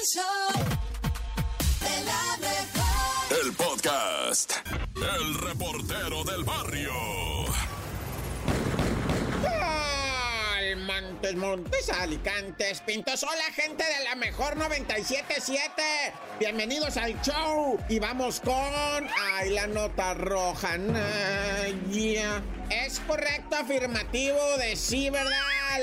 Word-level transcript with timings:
El 0.00 0.06
show 0.06 0.64
de 1.80 2.04
la 2.04 2.36
mejor. 2.38 3.44
El 3.44 3.52
podcast. 3.52 4.52
El 4.94 5.34
reportero 5.34 6.24
del 6.24 6.42
barrio. 6.42 6.92
Montes, 10.86 11.36
Montes, 11.36 11.90
Alicantes, 11.90 12.80
Pintos. 12.80 13.22
Hola, 13.24 13.44
gente 13.54 13.84
de 13.84 14.04
la 14.04 14.14
mejor 14.14 14.56
977. 14.56 15.82
Bienvenidos 16.38 16.96
al 16.96 17.20
show. 17.20 17.78
Y 17.90 17.98
vamos 17.98 18.40
con. 18.40 18.54
Ay, 19.34 19.50
la 19.50 19.66
nota 19.66 20.14
roja. 20.14 20.78
Nah, 20.78 21.66
Es 22.70 23.00
correcto, 23.00 23.56
afirmativo 23.56 24.56
de 24.56 24.76
sí, 24.76 25.10
¿verdad? 25.10 25.30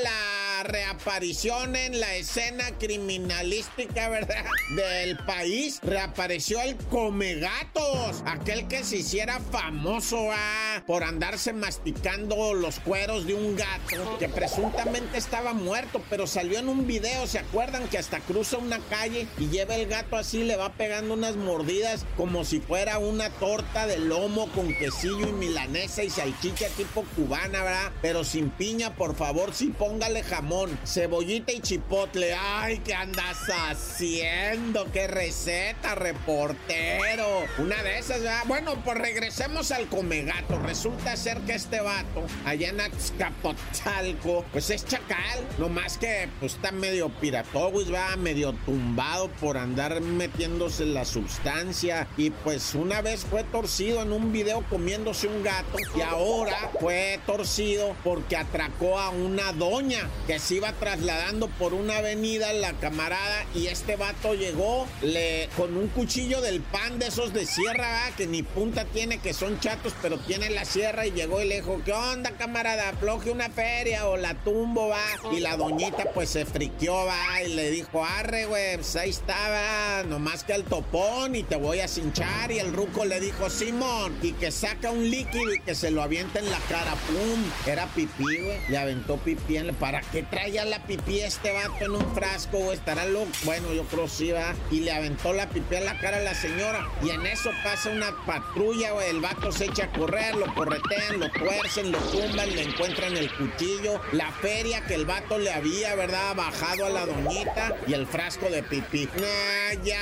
La 0.01 0.36
reaparición 0.63 1.75
en 1.75 1.99
la 1.99 2.15
escena 2.15 2.65
criminalística, 2.79 4.09
¿verdad? 4.09 4.45
Del 4.75 5.17
país. 5.17 5.79
Reapareció 5.83 6.61
el 6.61 6.75
Comegatos, 6.75 8.23
aquel 8.25 8.67
que 8.67 8.83
se 8.83 8.97
hiciera 8.97 9.39
famoso 9.39 10.29
¿ah? 10.31 10.83
por 10.85 11.03
andarse 11.03 11.53
masticando 11.53 12.53
los 12.53 12.79
cueros 12.79 13.25
de 13.25 13.33
un 13.33 13.55
gato 13.55 14.17
que 14.19 14.29
presuntamente 14.29 15.17
estaba 15.17 15.53
muerto, 15.53 16.01
pero 16.09 16.27
salió 16.27 16.59
en 16.59 16.69
un 16.69 16.87
video. 16.87 17.27
¿Se 17.27 17.39
acuerdan 17.39 17.87
que 17.87 17.97
hasta 17.97 18.19
cruza 18.19 18.57
una 18.57 18.79
calle 18.89 19.27
y 19.37 19.47
lleva 19.47 19.75
el 19.75 19.87
gato 19.87 20.15
así, 20.15 20.43
le 20.43 20.55
va 20.55 20.73
pegando 20.73 21.13
unas 21.13 21.35
mordidas 21.35 22.05
como 22.15 22.45
si 22.45 22.59
fuera 22.59 22.97
una 22.97 23.29
torta 23.29 23.87
de 23.87 23.99
lomo 23.99 24.49
con 24.51 24.73
quesillo 24.73 25.27
y 25.27 25.33
milanesa 25.33 26.03
y 26.03 26.09
salchicha 26.09 26.67
tipo 26.69 27.03
cubana, 27.15 27.63
¿verdad? 27.63 27.91
Pero 28.01 28.23
sin 28.23 28.49
piña, 28.49 28.95
por 28.95 29.15
favor, 29.15 29.53
sí 29.53 29.67
póngale 29.67 30.23
jamón, 30.23 30.46
cebollita 30.85 31.51
y 31.51 31.59
chipotle. 31.59 32.33
Ay, 32.33 32.79
¿qué 32.79 32.93
andas 32.93 33.37
haciendo? 33.49 34.89
¿Qué 34.91 35.07
receta, 35.07 35.95
reportero? 35.95 37.45
Una 37.57 37.81
de 37.83 37.99
esas, 37.99 38.21
¿verdad? 38.21 38.43
Bueno, 38.47 38.75
pues 38.83 38.97
regresemos 38.97 39.71
al 39.71 39.87
comegato. 39.87 40.59
Resulta 40.59 41.15
ser 41.17 41.39
que 41.41 41.53
este 41.53 41.81
vato, 41.81 42.25
allá 42.45 42.69
en 42.69 42.79
Azcapotzalco, 42.79 44.45
pues 44.51 44.69
es 44.69 44.85
chacal. 44.85 45.45
No 45.57 45.69
más 45.69 45.97
que, 45.97 46.29
pues 46.39 46.53
está 46.53 46.71
medio 46.71 47.09
piratowis, 47.09 47.93
va 47.93 48.15
medio 48.15 48.53
tumbado 48.65 49.29
por 49.41 49.57
andar 49.57 49.99
metiéndose 50.01 50.85
la 50.85 51.03
sustancia. 51.03 52.07
Y 52.15 52.29
pues 52.29 52.73
una 52.73 53.01
vez 53.01 53.25
fue 53.25 53.43
torcido 53.43 54.01
en 54.01 54.11
un 54.13 54.31
video 54.31 54.63
comiéndose 54.69 55.27
un 55.27 55.43
gato. 55.43 55.77
Y 55.95 56.01
ahora 56.01 56.71
fue 56.79 57.19
torcido 57.25 57.95
porque 58.03 58.37
atracó 58.37 58.99
a 58.99 59.09
una 59.09 59.51
doña 59.53 60.09
que 60.25 60.36
se 60.39 60.55
iba 60.55 60.71
trasladando 60.73 61.47
por 61.47 61.73
una 61.73 61.97
avenida 61.97 62.53
la 62.53 62.73
camarada. 62.73 63.45
Y 63.53 63.67
este 63.67 63.95
vato 63.95 64.33
llegó 64.33 64.87
le, 65.01 65.49
con 65.57 65.75
un 65.77 65.87
cuchillo 65.87 66.41
del 66.41 66.61
pan 66.61 66.99
de 66.99 67.07
esos 67.07 67.33
de 67.33 67.45
sierra, 67.45 67.87
¿va? 67.87 68.15
que 68.15 68.27
ni 68.27 68.43
punta 68.43 68.85
tiene, 68.85 69.19
que 69.19 69.33
son 69.33 69.59
chatos, 69.59 69.93
pero 70.01 70.17
tiene 70.19 70.49
la 70.49 70.65
sierra. 70.65 71.05
Y 71.05 71.11
llegó 71.11 71.41
y 71.41 71.47
le 71.47 71.55
dijo: 71.55 71.81
¿Qué 71.83 71.93
onda, 71.93 72.31
camarada? 72.31 72.89
Afloje 72.89 73.31
una 73.31 73.49
feria 73.49 74.07
o 74.07 74.17
la 74.17 74.33
tumbo, 74.35 74.89
va. 74.89 75.05
Y 75.31 75.39
la 75.39 75.57
doñita 75.57 76.11
pues 76.13 76.29
se 76.29 76.45
friqueó, 76.45 77.05
va. 77.05 77.43
Y 77.43 77.53
le 77.53 77.71
dijo: 77.71 78.03
Arre, 78.03 78.45
güey, 78.45 78.75
pues 78.77 78.95
ahí 78.95 79.09
estaba, 79.09 80.03
nomás 80.03 80.43
que 80.43 80.53
al 80.53 80.63
topón 80.63 81.35
y 81.35 81.43
te 81.43 81.55
voy 81.55 81.79
a 81.79 81.87
cinchar. 81.87 82.51
Y 82.51 82.59
el 82.59 82.73
ruco 82.73 83.05
le 83.05 83.19
dijo: 83.19 83.49
Simón, 83.49 84.17
y 84.21 84.33
que 84.33 84.51
saca 84.51 84.91
un 84.91 85.09
líquido 85.09 85.53
y 85.53 85.59
que 85.59 85.75
se 85.75 85.91
lo 85.91 86.01
avienta 86.01 86.39
en 86.39 86.49
la 86.49 86.59
cara, 86.69 86.95
pum. 87.07 87.43
Era 87.65 87.87
pipí, 87.87 88.23
güey. 88.23 88.59
Le 88.69 88.77
aventó 88.77 89.17
pipí 89.17 89.57
en 89.57 89.67
la... 89.67 89.73
¿Para 89.73 90.01
qué 90.01 90.23
traía 90.29 90.65
la 90.65 90.83
pipí 90.83 91.19
este 91.19 91.51
vato 91.51 91.85
en 91.85 91.91
un 91.91 92.15
frasco, 92.15 92.57
güey? 92.57 92.77
Estará 92.77 93.05
loco. 93.05 93.27
Bueno, 93.43 93.73
yo 93.73 93.83
creo 93.83 94.07
sí, 94.07 94.31
va. 94.31 94.53
Y 94.71 94.81
le 94.81 94.91
aventó 94.91 95.33
la 95.33 95.47
pipí 95.49 95.75
en 95.75 95.85
la 95.85 95.97
cara 95.99 96.17
a 96.17 96.21
la 96.21 96.33
señora. 96.33 96.87
Y 97.01 97.09
en 97.09 97.25
eso 97.25 97.49
pasa 97.63 97.89
una 97.89 98.13
patrulla, 98.25 98.91
güey. 98.91 99.09
El 99.09 99.21
vato 99.21 99.51
se 99.51 99.65
echa 99.65 99.85
a 99.85 99.91
correr, 99.91 100.35
lo 100.35 100.53
corretean, 100.53 101.19
lo 101.19 101.29
tuercen, 101.31 101.91
lo 101.91 101.99
tumban, 101.99 102.55
le 102.55 102.63
encuentran 102.63 103.15
el 103.15 103.31
cuchillo, 103.33 104.01
la 104.11 104.31
feria 104.31 104.85
que 104.85 104.95
el 104.95 105.05
vato 105.05 105.37
le 105.37 105.51
había, 105.51 105.95
¿verdad? 105.95 106.35
Bajado 106.35 106.85
a 106.85 106.89
la 106.89 107.05
doñita 107.05 107.75
y 107.87 107.93
el 107.93 108.07
frasco 108.07 108.49
de 108.49 108.63
pipí. 108.63 109.07
Ah, 109.17 109.73
ya. 109.83 110.01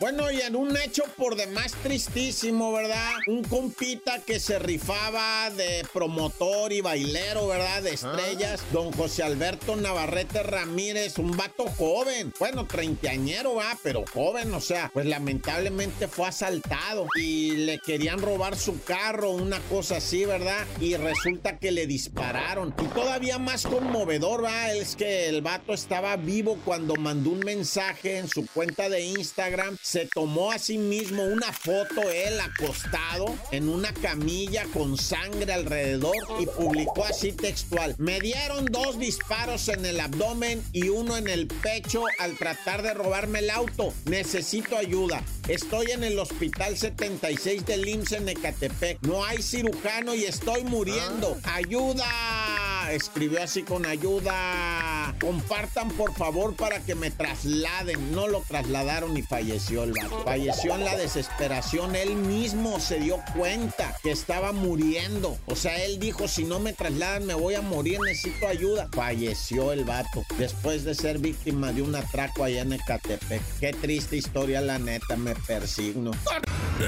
Bueno, 0.00 0.30
y 0.30 0.40
en 0.40 0.54
un 0.54 0.76
hecho 0.76 1.02
por 1.16 1.34
demás 1.34 1.72
tristísimo, 1.82 2.72
¿verdad? 2.72 3.14
Un 3.26 3.42
compita 3.42 4.20
que 4.20 4.38
se 4.38 4.60
rifaba 4.60 5.50
de 5.50 5.84
promotor 5.92 6.72
y 6.72 6.80
bailero, 6.80 7.48
¿verdad? 7.48 7.82
De 7.82 7.94
estrellas, 7.94 8.62
don 8.72 8.92
José 8.92 9.24
Alberto 9.24 9.74
Navarrete 9.74 10.44
Ramírez, 10.44 11.18
un 11.18 11.36
vato 11.36 11.64
joven, 11.76 12.32
bueno, 12.38 12.64
treintañero, 12.64 13.56
va, 13.56 13.76
pero 13.82 14.04
joven, 14.14 14.54
o 14.54 14.60
sea, 14.60 14.88
pues 14.94 15.04
lamentablemente 15.04 16.06
fue 16.06 16.28
asaltado 16.28 17.08
y 17.16 17.56
le 17.56 17.80
querían 17.80 18.22
robar 18.22 18.56
su 18.56 18.80
carro, 18.84 19.32
una 19.32 19.58
cosa 19.62 19.96
así, 19.96 20.24
¿verdad? 20.24 20.64
Y 20.80 20.94
resulta 20.94 21.58
que 21.58 21.72
le 21.72 21.88
dispararon. 21.88 22.72
Y 22.80 22.86
todavía 22.94 23.40
más 23.40 23.66
conmovedor, 23.66 24.44
va, 24.44 24.72
es 24.72 24.94
que 24.94 25.28
el 25.28 25.42
vato 25.42 25.74
estaba 25.74 26.14
vivo 26.14 26.56
cuando 26.64 26.94
mandó 26.94 27.30
un 27.30 27.40
mensaje 27.40 28.18
en 28.18 28.28
su 28.28 28.46
cuenta 28.46 28.88
de 28.88 29.00
Instagram 29.00 29.76
se 29.88 30.04
tomó 30.04 30.52
a 30.52 30.58
sí 30.58 30.76
mismo 30.76 31.24
una 31.24 31.50
foto 31.50 32.10
él 32.10 32.38
acostado 32.40 33.34
en 33.52 33.70
una 33.70 33.94
camilla 33.94 34.66
con 34.74 34.98
sangre 34.98 35.50
alrededor 35.50 36.14
y 36.38 36.44
publicó 36.44 37.06
así 37.06 37.32
textual. 37.32 37.94
Me 37.96 38.20
dieron 38.20 38.66
dos 38.66 38.98
disparos 38.98 39.66
en 39.70 39.86
el 39.86 39.98
abdomen 39.98 40.62
y 40.74 40.90
uno 40.90 41.16
en 41.16 41.26
el 41.26 41.46
pecho 41.46 42.04
al 42.18 42.36
tratar 42.36 42.82
de 42.82 42.92
robarme 42.92 43.38
el 43.38 43.48
auto. 43.48 43.94
Necesito 44.04 44.76
ayuda. 44.76 45.22
Estoy 45.48 45.92
en 45.92 46.04
el 46.04 46.18
hospital 46.18 46.76
76 46.76 47.64
del 47.64 47.88
IMSS 47.88 48.12
en 48.12 48.28
Ecatepec. 48.28 49.00
No 49.06 49.24
hay 49.24 49.40
cirujano 49.40 50.14
y 50.14 50.24
estoy 50.24 50.64
muriendo. 50.64 51.38
¡Ayuda! 51.44 52.67
Escribió 52.92 53.42
así 53.42 53.62
con 53.62 53.86
ayuda. 53.86 55.14
Compartan 55.20 55.90
por 55.90 56.14
favor 56.14 56.54
para 56.54 56.80
que 56.80 56.94
me 56.94 57.10
trasladen. 57.10 58.12
No 58.12 58.28
lo 58.28 58.40
trasladaron 58.40 59.16
y 59.16 59.22
falleció 59.22 59.84
el 59.84 59.92
vato. 59.92 60.22
Falleció 60.24 60.74
en 60.74 60.84
la 60.84 60.96
desesperación. 60.96 61.94
Él 61.96 62.16
mismo 62.16 62.80
se 62.80 62.98
dio 62.98 63.20
cuenta 63.36 63.96
que 64.02 64.10
estaba 64.10 64.52
muriendo. 64.52 65.36
O 65.46 65.56
sea, 65.56 65.76
él 65.84 65.98
dijo, 65.98 66.28
si 66.28 66.44
no 66.44 66.60
me 66.60 66.72
trasladan 66.72 67.26
me 67.26 67.34
voy 67.34 67.54
a 67.54 67.62
morir, 67.62 68.00
necesito 68.00 68.48
ayuda. 68.48 68.88
Falleció 68.92 69.72
el 69.72 69.84
vato 69.84 70.24
después 70.38 70.84
de 70.84 70.94
ser 70.94 71.18
víctima 71.18 71.72
de 71.72 71.82
un 71.82 71.94
atraco 71.94 72.44
allá 72.44 72.62
en 72.62 72.72
Ecatepec. 72.72 73.42
Qué 73.60 73.72
triste 73.72 74.16
historia, 74.16 74.60
la 74.60 74.78
neta, 74.78 75.16
me 75.16 75.34
persigno. 75.34 76.12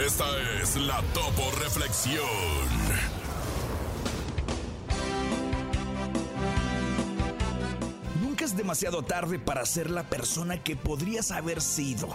Esta 0.07 0.25
es 0.63 0.77
la 0.77 1.03
Topo 1.15 1.51
Reflexión. 1.63 3.30
Es 8.51 8.57
demasiado 8.57 9.03
tarde 9.03 9.39
para 9.39 9.65
ser 9.65 9.91
la 9.91 10.03
persona 10.03 10.61
que 10.61 10.75
podrías 10.75 11.31
haber 11.31 11.61
sido. 11.61 12.09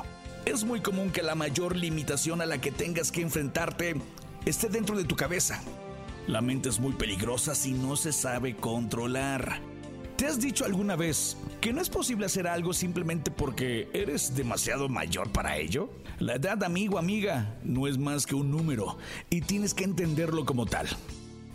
Es 0.44 0.66
muy 0.66 0.82
común 0.82 1.10
que 1.10 1.24
la 1.24 1.34
mayor 1.34 1.78
limitación 1.78 2.42
a 2.42 2.46
la 2.46 2.60
que 2.60 2.74
tengas 2.74 3.10
que 3.10 3.22
enfrentarte 3.22 3.96
esté 4.46 4.68
dentro 4.68 4.98
de 4.98 5.06
tu 5.06 5.16
cabeza. 5.16 5.62
La 6.28 6.42
mente 6.42 6.68
es 6.68 6.78
muy 6.82 6.92
peligrosa 6.92 7.56
si 7.56 7.72
no 7.72 7.96
se 7.96 8.12
sabe 8.12 8.58
controlar. 8.58 9.62
¿Te 10.18 10.28
has 10.28 10.38
dicho 10.42 10.66
alguna 10.66 10.98
vez 10.98 11.38
que 11.62 11.72
no 11.72 11.82
es 11.82 11.90
posible 11.90 12.26
hacer 12.26 12.48
algo 12.48 12.74
simplemente 12.74 13.32
porque 13.32 13.88
eres 13.94 14.36
demasiado 14.36 14.90
mayor 14.90 15.32
para 15.32 15.58
ello? 15.58 15.90
La 16.20 16.36
edad, 16.36 16.62
amigo, 16.66 17.00
amiga, 17.00 17.58
no 17.64 17.88
es 17.88 17.98
más 17.98 18.26
que 18.26 18.36
un 18.36 18.52
número 18.52 18.98
y 19.30 19.40
tienes 19.40 19.74
que 19.74 19.86
entenderlo 19.86 20.44
como 20.44 20.66
tal. 20.66 20.88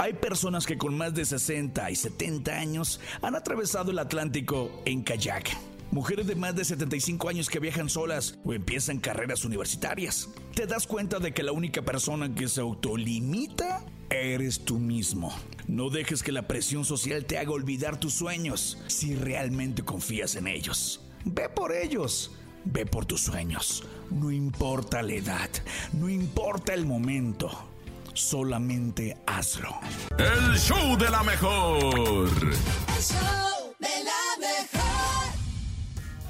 Hay 0.00 0.14
personas 0.14 0.64
que 0.64 0.78
con 0.78 0.96
más 0.96 1.12
de 1.12 1.26
60 1.26 1.90
y 1.90 1.94
70 1.94 2.52
años 2.52 3.00
han 3.20 3.34
atravesado 3.34 3.90
el 3.90 3.98
Atlántico 3.98 4.80
en 4.86 5.02
kayak. 5.02 5.54
Mujeres 5.90 6.26
de 6.26 6.36
más 6.36 6.56
de 6.56 6.64
75 6.64 7.28
años 7.28 7.50
que 7.50 7.60
viajan 7.60 7.90
solas 7.90 8.38
o 8.42 8.54
empiezan 8.54 8.98
carreras 8.98 9.44
universitarias. 9.44 10.30
Te 10.54 10.66
das 10.66 10.86
cuenta 10.86 11.18
de 11.18 11.34
que 11.34 11.42
la 11.42 11.52
única 11.52 11.82
persona 11.82 12.34
que 12.34 12.48
se 12.48 12.62
autolimita 12.62 13.84
eres 14.08 14.64
tú 14.64 14.78
mismo. 14.78 15.34
No 15.68 15.90
dejes 15.90 16.22
que 16.22 16.32
la 16.32 16.48
presión 16.48 16.86
social 16.86 17.26
te 17.26 17.36
haga 17.36 17.50
olvidar 17.50 18.00
tus 18.00 18.14
sueños 18.14 18.78
si 18.86 19.14
realmente 19.14 19.82
confías 19.82 20.34
en 20.34 20.46
ellos. 20.46 21.02
Ve 21.26 21.50
por 21.50 21.76
ellos. 21.76 22.30
Ve 22.64 22.86
por 22.86 23.04
tus 23.04 23.20
sueños. 23.20 23.84
No 24.10 24.30
importa 24.30 25.02
la 25.02 25.12
edad. 25.12 25.50
No 25.92 26.08
importa 26.08 26.72
el 26.72 26.86
momento. 26.86 27.69
Solamente 28.14 29.16
hazlo. 29.26 29.78
El 30.18 30.58
show 30.58 30.96
de 30.98 31.10
la 31.10 31.22
mejor. 31.22 32.28
El 32.28 33.02
show 33.02 33.74
de 33.78 33.88
la 34.04 34.36
mejor. 34.38 35.32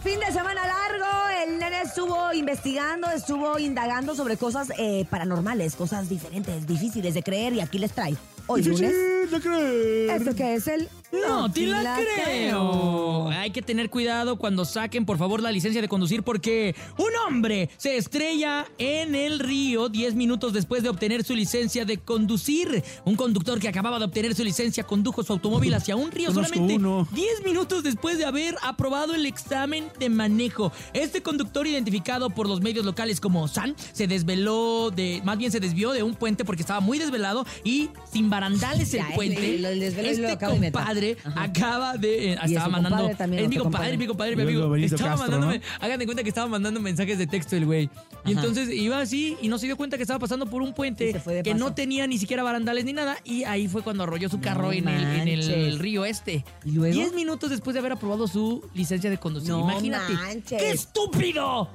Fin 0.03 0.21
de 0.21 0.27
semana 0.27 0.67
largo, 0.67 1.07
el 1.45 1.59
nene 1.59 1.83
estuvo 1.83 2.33
investigando, 2.33 3.11
estuvo 3.11 3.59
indagando 3.59 4.15
sobre 4.15 4.37
cosas 4.37 4.73
eh, 4.79 5.05
paranormales, 5.11 5.75
cosas 5.75 6.09
diferentes, 6.09 6.67
difíciles 6.67 7.15
de 7.15 7.23
creer 7.23 7.55
y 7.55 7.61
aquí 7.61 7.79
les 7.79 7.93
trae. 7.93 8.17
Hoy 8.47 8.63
lunes. 8.63 9.31
de 9.31 9.41
creer. 9.41 10.11
Esto 10.11 10.35
que 10.35 10.55
es 10.55 10.69
el 10.69 10.89
No, 11.13 11.51
te 11.51 11.61
sí 11.61 11.67
la, 11.67 11.83
la 11.83 11.97
creo. 11.97 12.15
creo. 12.25 13.29
Hay 13.31 13.51
que 13.51 13.63
tener 13.63 13.91
cuidado 13.91 14.37
cuando 14.37 14.65
saquen, 14.65 15.05
por 15.05 15.19
favor, 15.19 15.43
la 15.43 15.51
licencia 15.51 15.81
de 15.81 15.89
conducir 15.89 16.23
porque 16.23 16.75
un 16.99 17.11
hombre 17.27 17.69
se 17.79 17.97
estrella 17.97 18.67
en 18.79 19.15
el 19.15 19.39
río 19.41 19.89
10 19.89 20.15
minutos 20.15 20.53
después 20.53 20.83
de 20.83 20.89
obtener 20.89 21.25
su 21.25 21.35
licencia 21.35 21.85
de 21.85 21.99
conducir. 21.99 22.83
Un 23.05 23.17
conductor 23.17 23.59
que 23.59 23.69
acababa 23.69 23.99
de 23.99 24.05
obtener 24.05 24.35
su 24.35 24.45
licencia 24.45 24.85
condujo 24.85 25.23
su 25.23 25.33
automóvil 25.33 25.75
hacia 25.75 25.97
un 25.97 26.11
río 26.13 26.29
Conozco 26.33 26.55
solamente 26.55 26.75
uno. 26.77 27.09
10 27.13 27.45
minutos 27.45 27.83
después 27.83 28.19
de 28.19 28.25
haber 28.25 28.57
aprobado 28.63 29.15
el 29.15 29.27
examen 29.27 29.87
de 29.99 30.09
manejo. 30.11 30.73
Este 30.93 31.23
conductor, 31.23 31.67
identificado 31.67 32.31
por 32.31 32.49
los 32.49 32.61
medios 32.61 32.85
locales 32.85 33.21
como 33.21 33.49
San, 33.49 33.75
se 33.93 34.07
desveló 34.07 34.91
de, 34.95 35.23
más 35.25 35.39
bien 35.39 35.51
se 35.51 35.61
desvió 35.61 35.91
de 35.93 36.03
un 36.03 36.15
puente 36.15 36.45
porque 36.45 36.63
estaba 36.63 36.81
muy 36.81 36.99
desvelado 36.99 37.45
y 37.65 37.89
sin 38.13 38.31
barandales 38.31 38.93
el 38.95 39.01
Ya, 39.01 39.09
el- 39.09 39.15
puente. 39.15 39.55
el- 39.57 39.65
el 39.65 39.83
este 39.83 40.37
inventar. 40.55 40.83
Compadre 41.01 41.17
Ajá. 41.25 41.43
acaba 41.43 41.97
de. 41.97 42.33
eh, 42.33 42.39
estaba 42.45 42.69
mandando. 42.69 43.09
es 43.09 43.49
mi 43.49 43.57
compadre, 43.57 43.97
mi 43.97 44.07
compadre, 44.07 44.37
mi 44.37 44.43
amigo. 44.43 44.75
Estaba 44.77 45.11
Castro, 45.11 45.19
mandándome. 45.19 45.59
¿no? 45.59 45.65
Hagan 45.81 45.99
de 45.99 46.05
cuenta 46.07 46.23
que 46.23 46.29
estaba 46.29 46.47
mandando 46.49 46.81
mensajes 46.81 47.19
de 47.19 47.27
texto 47.27 47.57
el 47.57 47.67
güey. 47.67 47.91
Y 48.25 48.33
entonces 48.33 48.69
iba 48.71 49.01
así 49.01 49.37
y 49.41 49.49
no 49.49 49.59
se 49.59 49.67
dio 49.67 49.77
cuenta 49.77 49.97
que 49.97 50.03
estaba 50.03 50.19
pasando 50.19 50.47
por 50.47 50.63
un 50.63 50.75
puente 50.75 51.13
que 51.13 51.19
paso. 51.21 51.55
no 51.59 51.75
tenía 51.75 52.07
ni 52.07 52.19
siquiera 52.19 52.43
barandales 52.43 52.85
ni 52.85 52.93
nada. 52.93 53.17
Y 53.25 53.45
ahí 53.45 53.69
fue 53.69 53.83
cuando 53.83 54.03
arrolló 54.03 54.29
su 54.29 54.41
carro 54.41 54.65
No 54.69 54.73
en, 54.73 54.89
el, 54.89 55.51
en 55.51 55.61
el 55.61 55.79
río 55.79 56.05
este. 56.05 56.45
¿Y 56.65 56.73
luego? 56.73 56.95
Diez 56.95 57.13
minutos 57.15 57.51
después 57.51 57.75
de 57.75 57.81
haber 57.81 57.93
aprobado 57.93 58.27
su 58.29 58.63
licencia 58.75 59.09
de 59.11 59.19
conducir. 59.19 59.51
No 59.51 59.61
Imagínate. 59.61 60.13
manches. 60.13 60.61
¡Qué 60.63 60.71
estúpido! 60.71 61.69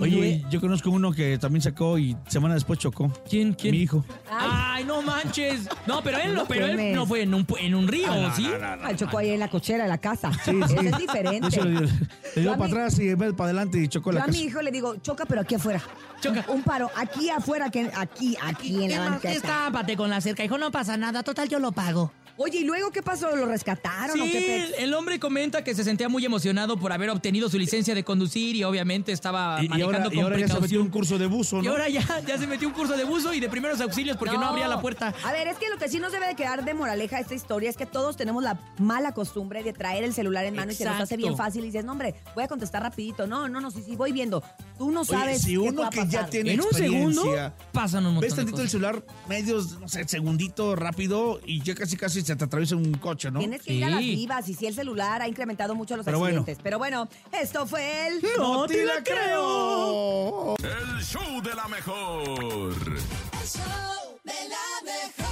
Oye, 0.00 0.44
yo 0.50 0.60
conozco 0.60 0.90
uno 0.90 1.12
que 1.12 1.38
también 1.38 1.62
sacó 1.62 1.98
y 1.98 2.16
semana 2.26 2.54
después 2.54 2.78
chocó. 2.78 3.12
¿Quién? 3.28 3.52
¿Quién? 3.52 3.72
Mi 3.72 3.82
hijo. 3.82 4.04
Ay, 4.30 4.84
no 4.84 5.02
manches. 5.02 5.68
No, 5.86 6.02
pero 6.02 6.18
él 6.18 6.34
no, 6.34 6.46
pero 6.46 6.66
él 6.66 6.94
no 6.94 7.06
fue 7.06 7.22
en 7.22 7.34
un, 7.34 7.46
en 7.58 7.74
un 7.74 7.86
río, 7.86 8.08
¿sí? 8.34 8.48
Al 8.82 8.96
chocó 8.96 9.18
ahí 9.18 9.30
en 9.30 9.40
la 9.40 9.48
cochera 9.48 9.84
de 9.84 9.88
la 9.90 9.98
casa. 9.98 10.32
Sí, 10.44 10.52
sí. 10.66 10.74
Eso 10.74 10.80
es 10.80 10.98
diferente. 10.98 11.48
hecho, 11.48 11.64
le 11.64 11.70
dio, 11.80 11.88
le 12.36 12.50
para 12.52 12.64
atrás 12.64 12.98
y 12.98 13.08
en 13.08 13.18
vez 13.18 13.28
de 13.30 13.34
para 13.34 13.50
adelante 13.50 13.78
y 13.78 13.88
chocó 13.88 14.10
Yo 14.10 14.18
la 14.18 14.24
a 14.24 14.26
mi 14.26 14.32
casa. 14.32 14.44
hijo 14.44 14.62
le 14.62 14.70
digo, 14.70 14.96
choca, 14.96 15.26
pero 15.26 15.42
aquí 15.42 15.54
afuera. 15.54 15.82
Choca. 16.20 16.44
Un 16.48 16.62
paro, 16.62 16.90
aquí 16.96 17.30
afuera, 17.30 17.70
que 17.70 17.90
aquí, 17.94 18.36
aquí 18.42 18.84
en 18.84 18.90
la 18.90 19.10
banqueta. 19.10 19.34
Estápate 19.34 19.96
con 19.96 20.10
la 20.10 20.20
cerca. 20.20 20.44
Hijo, 20.44 20.58
no 20.58 20.70
pasa 20.70 20.96
nada. 20.96 21.22
Total, 21.22 21.48
yo 21.48 21.58
lo 21.58 21.72
pago. 21.72 22.12
Oye, 22.42 22.60
¿y 22.60 22.64
luego 22.64 22.90
qué 22.90 23.02
pasó? 23.02 23.36
¿Lo 23.36 23.44
rescataron 23.44 24.18
o 24.18 24.24
Sí, 24.24 24.32
qué 24.32 24.66
pex? 24.70 24.78
el 24.82 24.94
hombre 24.94 25.20
comenta 25.20 25.62
que 25.62 25.74
se 25.74 25.84
sentía 25.84 26.08
muy 26.08 26.24
emocionado 26.24 26.78
por 26.78 26.90
haber 26.90 27.10
obtenido 27.10 27.50
su 27.50 27.58
licencia 27.58 27.94
de 27.94 28.02
conducir 28.02 28.56
y 28.56 28.64
obviamente 28.64 29.12
estaba 29.12 29.58
Y, 29.60 29.66
y 29.66 29.68
manejando 29.68 29.98
ahora, 29.98 30.04
con 30.08 30.14
y 30.16 30.20
ahora 30.22 30.38
ya 30.38 30.48
se 30.48 30.58
metió 30.58 30.80
un 30.80 30.88
curso 30.88 31.18
de 31.18 31.26
buzo, 31.26 31.58
Y 31.58 31.66
¿no? 31.66 31.72
ahora 31.72 31.90
ya, 31.90 32.00
ya 32.26 32.38
se 32.38 32.46
metió 32.46 32.66
un 32.66 32.72
curso 32.72 32.96
de 32.96 33.04
buzo 33.04 33.34
y 33.34 33.40
de 33.40 33.50
primeros 33.50 33.78
auxilios 33.82 34.16
porque 34.16 34.38
no, 34.38 34.46
abría 34.46 34.68
la 34.68 34.80
puerta. 34.80 35.12
A 35.22 35.32
ver, 35.32 35.48
es 35.48 35.58
que 35.58 35.68
lo 35.68 35.76
que 35.76 35.90
sí 35.90 35.98
nos 35.98 36.12
debe 36.12 36.28
de 36.28 36.34
quedar 36.34 36.64
de 36.64 36.72
moraleja 36.72 37.20
esta 37.20 37.34
historia 37.34 37.68
es 37.68 37.76
que 37.76 37.84
todos 37.84 38.16
tenemos 38.16 38.42
la 38.42 38.58
mala 38.78 39.12
costumbre 39.12 39.62
de 39.62 39.74
traer 39.74 40.02
el 40.04 40.14
celular 40.14 40.46
en 40.46 40.56
mano 40.56 40.72
y 40.72 40.74
se 40.74 40.86
nos 40.86 40.98
hace 40.98 41.18
bien 41.18 41.36
fácil 41.36 41.62
y 41.64 41.66
dices, 41.66 41.84
no, 41.84 41.92
hombre, 41.92 42.14
voy 42.34 42.44
a 42.44 42.48
contestar 42.48 42.82
rapidito. 42.82 43.26
No, 43.26 43.50
no, 43.50 43.60
no, 43.60 43.70
sí, 43.70 43.82
sí, 43.84 43.96
voy 43.96 44.12
viendo. 44.12 44.42
Tú 44.78 44.90
no 44.90 45.02
Oye, 45.02 45.10
sabes 45.10 45.42
si 45.42 45.50
qué 45.52 45.58
uno 45.58 45.90
que 45.90 46.06
ya 46.08 46.24
tiene 46.24 46.54
En 46.54 46.62
un 46.62 46.70
segundo 46.72 47.20
experiencia, 47.20 47.54
pasan 47.70 48.06
un 48.06 48.14
montón 48.14 48.22
ves 48.22 48.30
de 48.34 48.36
tantito 48.44 48.62
el 48.62 48.70
celular, 48.70 49.04
medios, 49.28 49.78
no 49.78 49.88
sé, 49.88 50.08
segundito, 50.08 50.74
rápido, 50.74 51.38
y 51.44 51.60
ya 51.62 51.74
casi 51.74 51.98
casi 51.98 52.29
se 52.30 52.36
te 52.36 52.44
atraviesa 52.44 52.76
un 52.76 52.92
coche, 52.94 53.28
¿no? 53.30 53.40
Tienes 53.40 53.60
que 53.62 53.72
ir 53.72 53.84
a 53.84 53.90
las 53.90 53.98
vivas 54.00 54.48
y 54.48 54.54
si 54.54 54.66
el 54.66 54.74
celular 54.74 55.20
ha 55.20 55.26
incrementado 55.26 55.74
mucho 55.74 55.96
los 55.96 56.04
Pero 56.06 56.18
bueno. 56.20 56.40
accidentes. 56.40 56.62
Pero 56.62 56.78
bueno, 56.78 57.08
esto 57.32 57.66
fue 57.66 58.06
el... 58.06 58.22
¡No 58.38 58.66
te 58.66 58.84
la 58.84 59.02
creo! 59.02 60.54
El 60.62 61.02
show 61.04 61.42
de 61.42 61.54
la 61.54 61.66
mejor. 61.66 62.72
El 62.72 63.48
show 63.48 64.18
de 64.22 64.32
la 64.48 64.84
mejor. 64.84 65.30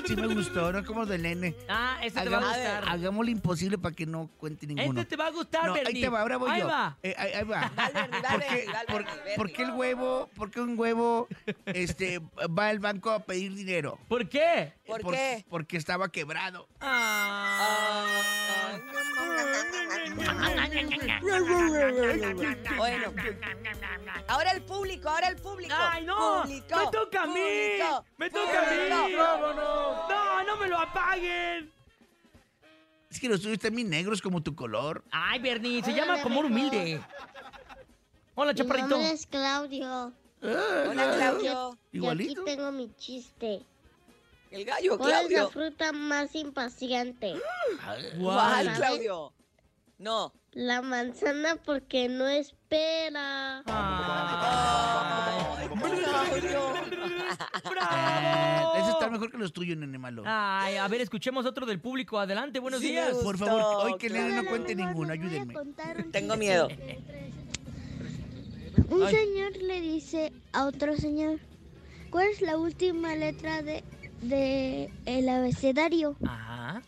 Sí 0.06 0.14
me 0.16 0.26
gustó, 0.34 0.72
no 0.72 0.84
como 0.84 1.06
del 1.06 1.22
nene. 1.22 1.54
Ah, 1.68 1.98
este 2.02 2.20
te 2.20 2.28
va 2.28 2.36
a 2.38 2.40
gustar. 2.40 2.84
hagamos 2.88 3.24
lo 3.24 3.30
imposible 3.30 3.78
para 3.78 3.94
que 3.94 4.04
no 4.06 4.28
cuente 4.38 4.66
ninguno. 4.66 5.00
Este 5.00 5.16
te 5.16 5.16
va 5.22 5.28
a 5.28 5.30
gustar, 5.30 5.66
no, 5.66 5.74
ahí 5.74 6.00
te 6.00 6.08
va, 6.08 6.20
ahora 6.20 6.36
voy 6.36 6.50
Ahí 6.50 6.60
yo. 6.60 6.66
va. 6.66 6.96
Eh, 7.02 7.14
ahí, 7.16 7.32
ahí 7.32 7.44
va. 7.44 7.62
El 7.64 8.10
¿Por 8.10 8.22
Bernie, 8.22 8.46
qué, 8.48 8.64
el 8.64 8.86
por- 8.86 9.04
Bernie, 9.04 9.14
Bernie. 9.16 9.36
por 9.36 9.52
qué 9.52 9.62
el 9.62 9.70
huevo, 9.70 10.30
por 10.36 10.50
qué 10.50 10.60
un 10.60 10.78
huevo 10.78 11.28
este, 11.66 12.20
va 12.58 12.68
al 12.68 12.78
banco 12.80 13.10
a 13.10 13.20
pedir 13.20 13.54
dinero? 13.54 13.98
¿Por 14.08 14.28
qué? 14.28 14.74
¿Por 14.86 15.00
Por- 15.00 15.14
qué? 15.14 15.44
Porque 15.48 15.76
estaba 15.78 16.08
quebrado. 16.10 16.68
Ah. 16.80 18.06
Bueno. 22.76 23.12
Ahora 24.28 24.50
el 24.52 24.62
público, 24.62 25.08
ahora 25.08 25.28
el 25.28 25.36
público. 25.36 25.74
¡Ay, 25.76 26.04
no! 26.04 26.42
Público, 26.42 26.76
¡Me 26.76 26.86
toca 26.90 27.22
a 27.22 27.26
mí! 27.26 27.32
público, 27.34 28.04
¡Me 28.16 28.30
toca 28.30 28.60
a 28.60 28.70
mí! 29.06 29.14
¡Vámonos! 29.16 30.08
¡No, 30.08 30.42
no 30.44 30.56
me 30.56 30.68
lo 30.68 30.78
apaguen! 30.78 31.70
Es 33.10 33.20
que 33.20 33.28
los 33.28 33.40
tuyos 33.40 33.54
están 33.54 33.74
bien 33.76 33.90
negros 33.90 34.20
como 34.20 34.42
tu 34.42 34.54
color. 34.56 35.04
Ay, 35.12 35.38
Bernie, 35.40 35.82
se 35.84 35.92
Hola, 35.92 36.00
llama 36.06 36.22
Comor 36.22 36.48
mejor. 36.50 36.66
Humilde. 36.72 37.00
Hola, 38.34 38.52
Mi 38.52 38.58
chaparrito. 38.58 38.88
nombre 38.88 39.10
es 39.12 39.26
Claudio. 39.26 40.12
Hola, 40.42 41.14
Claudio. 41.16 41.78
Y 41.92 41.96
Igualito. 41.98 42.40
aquí 42.42 42.50
tengo 42.50 42.72
mi 42.72 42.92
chiste. 42.96 43.60
El 44.50 44.64
gallo, 44.64 44.98
¿Cuál 44.98 45.10
es 45.10 45.16
la 45.22 45.28
Claudio. 45.28 45.50
fruta 45.50 45.92
más 45.92 46.34
impaciente? 46.34 47.34
¿Cuál, 47.84 48.12
¿Cuál? 48.20 48.72
Claudio? 48.74 49.32
No. 49.98 50.32
La 50.52 50.82
manzana 50.82 51.56
porque 51.64 52.08
no 52.08 52.26
espera. 52.28 53.62
Ay, 53.66 55.68
Claudio. 55.68 56.74
Ah, 57.86 58.72
ese 58.76 58.86
está 58.90 58.98
¡Bravo! 59.00 59.12
mejor 59.12 59.30
que 59.30 59.38
los 59.38 59.52
tuyos, 59.52 59.76
nene 59.76 59.98
malo. 59.98 60.22
Ay, 60.24 60.76
a 60.76 60.86
ver, 60.88 61.00
escuchemos 61.00 61.44
otro 61.46 61.66
del 61.66 61.80
público. 61.80 62.18
Adelante, 62.18 62.60
buenos 62.60 62.80
Sí, 62.80 62.88
días. 62.88 63.14
Por 63.16 63.36
favor, 63.36 63.84
hoy 63.84 63.98
que 63.98 64.08
Claudio. 64.08 64.28
nene 64.30 64.42
no 64.42 64.48
cuente 64.48 64.74
ninguno, 64.74 65.12
ayúdenme. 65.12 65.54
Tengo 66.12 66.36
miedo. 66.36 66.68
Un 68.88 69.02
Ay. 69.02 69.14
señor 69.14 69.56
le 69.56 69.80
dice 69.80 70.32
a 70.52 70.66
otro 70.66 70.96
señor, 70.96 71.40
¿cuál 72.10 72.28
es 72.28 72.40
la 72.40 72.56
última 72.56 73.14
letra 73.16 73.62
de, 73.62 73.82
de 74.22 74.90
el 75.06 75.28
abecedario? 75.28 76.16
Ajá. 76.26 76.82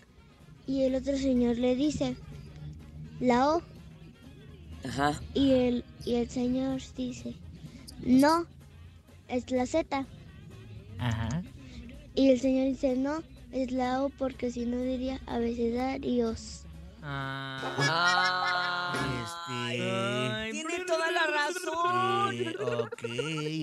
Y 0.66 0.84
el 0.84 0.94
otro 0.94 1.16
señor 1.16 1.58
le 1.58 1.74
dice, 1.76 2.16
la 3.20 3.48
O. 3.48 3.62
Ajá. 4.86 5.20
Y 5.34 5.52
el, 5.52 5.84
y 6.04 6.14
el 6.16 6.28
señor 6.30 6.80
dice, 6.96 7.34
no, 8.00 8.46
es 9.28 9.50
la 9.50 9.66
Z. 9.66 10.06
Ajá. 10.98 11.42
Y 12.14 12.30
el 12.30 12.40
señor 12.40 12.66
dice, 12.66 12.96
no, 12.96 13.22
es 13.52 13.70
la 13.72 14.02
O 14.02 14.08
porque 14.10 14.50
si 14.50 14.64
no 14.66 14.78
diría 14.78 15.20
abecedarios. 15.26 16.62
Ah. 17.02 18.92
Este. 19.22 19.82
Ay, 19.82 20.50
Tiene 20.52 20.84
toda 20.84 21.10
la 21.10 21.26
razón. 21.26 22.34
eh, 22.34 22.54
ok. 22.58 23.02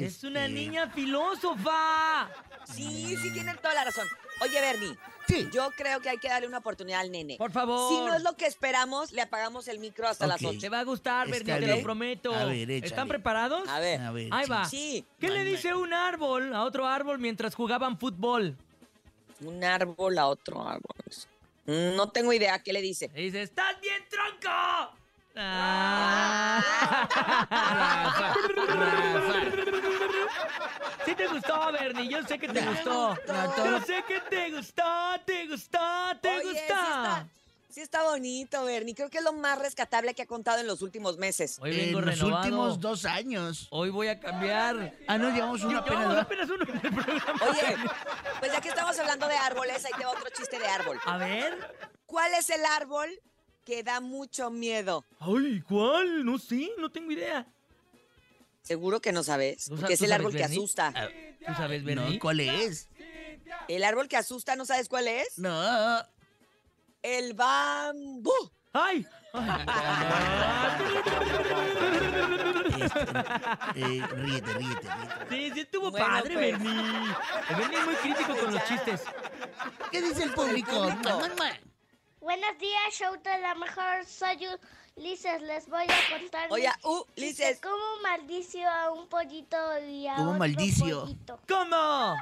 Es 0.01 0.23
una 0.23 0.45
este, 0.45 0.53
niña 0.53 0.89
filósofa. 0.89 2.29
Sí, 2.73 3.15
sí, 3.21 3.31
tienen 3.33 3.57
toda 3.57 3.73
la 3.73 3.83
razón. 3.85 4.07
Oye, 4.41 4.59
Bernie. 4.61 4.97
Sí. 5.27 5.47
Yo 5.53 5.71
creo 5.77 6.01
que 6.01 6.09
hay 6.09 6.17
que 6.17 6.27
darle 6.27 6.47
una 6.47 6.57
oportunidad 6.57 6.99
al 6.99 7.09
nene. 7.11 7.37
Por 7.37 7.51
favor. 7.51 7.89
Si 7.89 7.97
no 8.05 8.13
es 8.13 8.23
lo 8.23 8.35
que 8.35 8.45
esperamos, 8.45 9.13
le 9.13 9.21
apagamos 9.21 9.67
el 9.69 9.79
micro 9.79 10.07
hasta 10.07 10.27
las 10.27 10.41
Ok. 10.43 10.49
8. 10.51 10.59
Te 10.59 10.69
va 10.69 10.79
a 10.81 10.83
gustar, 10.83 11.29
Bernie, 11.29 11.59
te 11.59 11.67
lo 11.67 11.81
prometo. 11.81 12.35
A 12.35 12.43
ver, 12.45 12.69
échale. 12.69 12.85
¿Están 12.87 13.07
preparados? 13.07 13.67
A 13.69 13.79
ver. 13.79 14.01
A 14.01 14.11
ver. 14.11 14.27
Ahí 14.31 14.45
sí. 14.45 14.51
va. 14.51 14.65
Sí, 14.65 15.05
¿Qué 15.19 15.29
le 15.29 15.43
dice 15.45 15.73
un 15.73 15.93
árbol 15.93 16.53
a 16.53 16.63
otro 16.63 16.85
árbol 16.87 17.19
mientras 17.19 17.55
jugaban 17.55 17.97
fútbol? 17.97 18.57
un 19.41 19.63
árbol 19.63 20.17
a 20.17 20.27
otro 20.27 20.67
árbol. 20.67 20.95
No 21.65 22.09
tengo 22.09 22.31
idea 22.33 22.59
qué 22.59 22.71
le 22.73 22.81
dice. 22.81 23.09
Le 23.13 23.21
dice, 23.21 23.41
¡estás 23.43 23.79
bien 23.81 24.03
tronco! 24.09 24.93
Ah. 25.35 26.61
Sí 31.05 31.15
te 31.15 31.27
gustó, 31.27 31.71
Bernie, 31.71 32.07
yo 32.09 32.23
sé 32.23 32.39
que 32.39 32.47
te 32.47 32.61
gustó. 32.65 33.17
Yo 33.57 33.81
sé 33.81 34.03
que 34.07 34.19
te 34.21 34.51
gustó, 34.51 34.83
te 35.25 35.47
gustó, 35.47 35.79
te 36.21 36.29
Oye, 36.29 36.41
sí 36.41 36.47
gustó. 36.47 36.61
está, 36.61 37.27
sí 37.69 37.81
está 37.81 38.03
bonito, 38.03 38.63
Bernie. 38.63 38.95
Creo 38.95 39.09
que 39.09 39.17
es 39.17 39.23
lo 39.23 39.33
más 39.33 39.59
rescatable 39.59 40.13
que 40.13 40.21
ha 40.21 40.25
contado 40.25 40.59
en 40.59 40.67
los 40.67 40.81
últimos 40.81 41.17
meses. 41.17 41.57
Hoy 41.61 41.75
vengo 41.75 41.99
En 41.99 42.05
los 42.05 42.15
renovado. 42.19 42.37
últimos 42.45 42.79
dos 42.79 43.03
años. 43.05 43.67
Hoy 43.71 43.89
voy 43.89 44.07
a 44.07 44.19
cambiar. 44.19 44.93
Ah, 45.07 45.17
no, 45.17 45.29
llevamos 45.29 45.61
uno 45.63 45.79
apenas. 45.79 46.17
Apenas 46.17 46.49
uno 46.49 46.63
en 46.63 46.75
el 46.75 46.79
programa. 46.93 47.41
Oye, 47.49 47.75
pues 48.39 48.51
ya 48.53 48.61
que 48.61 48.69
estamos 48.69 48.97
hablando 48.97 49.27
de 49.27 49.35
árboles, 49.35 49.83
ahí 49.85 49.91
te 49.97 50.05
va 50.05 50.11
otro 50.11 50.29
chiste 50.29 50.57
de 50.57 50.67
árbol. 50.67 50.99
A 51.05 51.17
ver. 51.17 51.75
¿Cuál 52.05 52.33
es 52.35 52.49
el 52.49 52.63
árbol 52.65 53.09
que 53.65 53.83
da 53.83 53.99
mucho 53.99 54.49
miedo? 54.51 55.03
Ay, 55.19 55.61
¿cuál? 55.67 56.23
No 56.23 56.37
sé, 56.37 56.69
no 56.77 56.89
tengo 56.89 57.11
idea. 57.11 57.45
Seguro 58.63 59.01
que 59.01 59.11
no 59.11 59.23
sabes, 59.23 59.65
¿Tú 59.65 59.75
sa- 59.75 59.81
porque 59.81 59.93
es 59.93 59.99
tú 59.99 60.05
el 60.05 60.11
árbol 60.13 60.33
que 60.35 60.43
asusta. 60.43 60.93
¿Tú 61.45 61.53
sabes, 61.55 61.81
No, 61.83 61.87
Bernie? 61.87 62.19
¿cuál 62.19 62.39
es? 62.39 62.89
El 63.67 63.83
árbol 63.83 64.07
que 64.07 64.17
asusta, 64.17 64.55
¿no 64.55 64.65
sabes 64.65 64.87
cuál 64.89 65.07
es? 65.07 65.37
No. 65.37 66.01
El 67.01 67.33
bambú. 67.33 68.31
¡Ay! 68.71 69.05
Eh, 73.75 74.01
ríete, 74.11 74.15
ríete, 74.15 74.53
ríete. 74.53 74.87
Sí, 75.29 75.51
sí 75.53 75.59
estuvo 75.61 75.91
Bueno, 75.91 76.05
padre, 76.05 76.33
pues. 76.35 76.53
El 76.53 77.55
Bernie 77.57 77.79
es 77.79 77.85
muy 77.85 77.95
crítico 77.95 78.35
con 78.37 78.53
los 78.53 78.63
chistes. 78.65 79.01
¿Qué 79.91 80.01
dice 80.01 80.23
el 80.23 80.33
público? 80.33 80.71
público. 80.71 81.09
Mua, 81.19 81.27
mua. 81.29 81.51
Buenos 82.19 82.57
días, 82.59 82.93
show 82.93 83.13
de 83.21 83.37
la 83.39 83.55
mejor. 83.55 84.05
Soy 84.05 84.37
Ulises. 84.95 85.41
Les 85.41 85.67
voy 85.69 85.85
a 85.85 86.19
contar. 86.19 86.51
Oye, 86.51 86.69
uh. 86.83 87.03
Lices. 87.15 87.59
¿Cómo 87.61 88.01
maldició 88.03 88.69
a 88.69 88.91
un 88.91 89.07
pollito 89.07 89.57
y 89.87 90.07
a 90.07 90.15
¿Cómo 90.15 90.31
otro 90.33 90.45
pollito? 90.45 91.39
¿Cómo? 91.47 92.15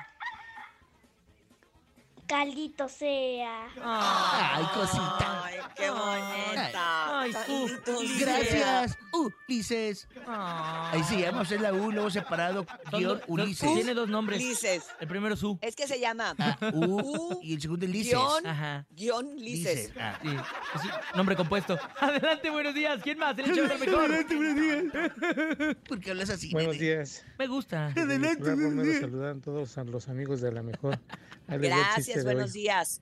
Caldito 2.31 2.87
sea. 2.87 3.67
Ay, 3.83 4.63
cosita. 4.73 5.43
Ay, 5.43 5.55
qué 5.75 5.89
bonita. 5.89 7.19
Ay, 7.19 7.33
tú. 7.45 7.67
Calitos. 7.67 8.19
Gracias, 8.19 8.97
Ulises. 9.11 10.07
Ah. 10.25 10.91
Ahí 10.93 11.03
se 11.03 11.19
llama, 11.19 11.41
es 11.41 11.51
la 11.59 11.73
U, 11.73 11.91
luego 11.91 12.09
separado, 12.09 12.65
guion, 12.89 13.19
Ulises. 13.27 13.73
Tiene 13.73 13.93
dos 13.93 14.07
nombres. 14.07 14.39
Lices. 14.41 14.85
El 15.01 15.09
primero 15.09 15.33
es 15.33 15.41
Su. 15.41 15.59
Es 15.61 15.75
que 15.75 15.87
se 15.87 15.99
llama 15.99 16.33
Ah, 16.39 16.57
U, 16.73 17.01
U, 17.01 17.39
y 17.43 17.55
el 17.55 17.61
segundo 17.61 17.85
es 17.85 17.91
Lices. 17.91 18.13
guion, 18.13 18.47
Ajá. 18.47 18.85
guion. 18.91 19.35
Lices. 19.35 19.91
Ah. 19.99 20.17
Sí, 20.81 20.87
nombre 21.17 21.35
compuesto. 21.35 21.77
Adelante, 21.99 22.49
buenos 22.49 22.73
días. 22.73 23.01
¿Quién 23.03 23.19
más? 23.19 23.37
El 23.37 23.51
hecho 23.51 23.67
de 23.67 23.77
mejor. 23.77 24.09
¿Por 25.85 25.99
qué 25.99 26.11
hablas 26.11 26.29
así? 26.29 26.49
Buenos 26.53 26.75
nene? 26.77 26.85
días. 26.85 27.25
Me 27.37 27.47
gusta. 27.47 27.87
Adelante. 27.87 28.37
Primero 28.41 29.01
saludan 29.01 29.41
todos 29.41 29.77
a 29.77 29.83
los 29.83 30.07
amigos 30.07 30.39
de 30.39 30.53
la 30.53 30.63
mejor. 30.63 30.97
Gracias, 31.47 32.20
de 32.23 32.33
buenos 32.33 32.53
días. 32.53 33.01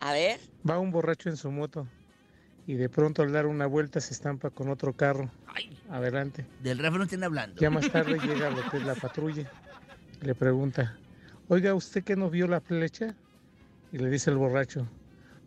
A 0.00 0.12
ver. 0.12 0.40
Va 0.68 0.78
un 0.78 0.90
borracho 0.90 1.28
en 1.28 1.36
su 1.36 1.50
moto 1.50 1.86
y 2.66 2.74
de 2.74 2.88
pronto 2.88 3.22
al 3.22 3.32
dar 3.32 3.46
una 3.46 3.66
vuelta 3.66 4.00
se 4.00 4.12
estampa 4.12 4.50
con 4.50 4.68
otro 4.68 4.92
carro. 4.92 5.30
Adelante. 5.90 6.46
Del 6.62 6.78
Rafa 6.78 6.98
no 6.98 7.04
estén 7.04 7.24
hablando. 7.24 7.60
Ya 7.60 7.70
más 7.70 7.90
tarde 7.90 8.18
llega 8.18 8.50
lo 8.50 8.68
que 8.70 8.76
es 8.76 8.84
la 8.84 8.94
patrulla. 8.94 9.50
y 10.20 10.26
Le 10.26 10.34
pregunta, 10.34 10.98
oiga, 11.48 11.74
¿usted 11.74 12.04
que 12.04 12.14
no 12.14 12.28
vio 12.28 12.46
la 12.46 12.60
flecha? 12.60 13.14
Y 13.90 13.98
le 13.98 14.10
dice 14.10 14.30
el 14.30 14.36
borracho, 14.36 14.86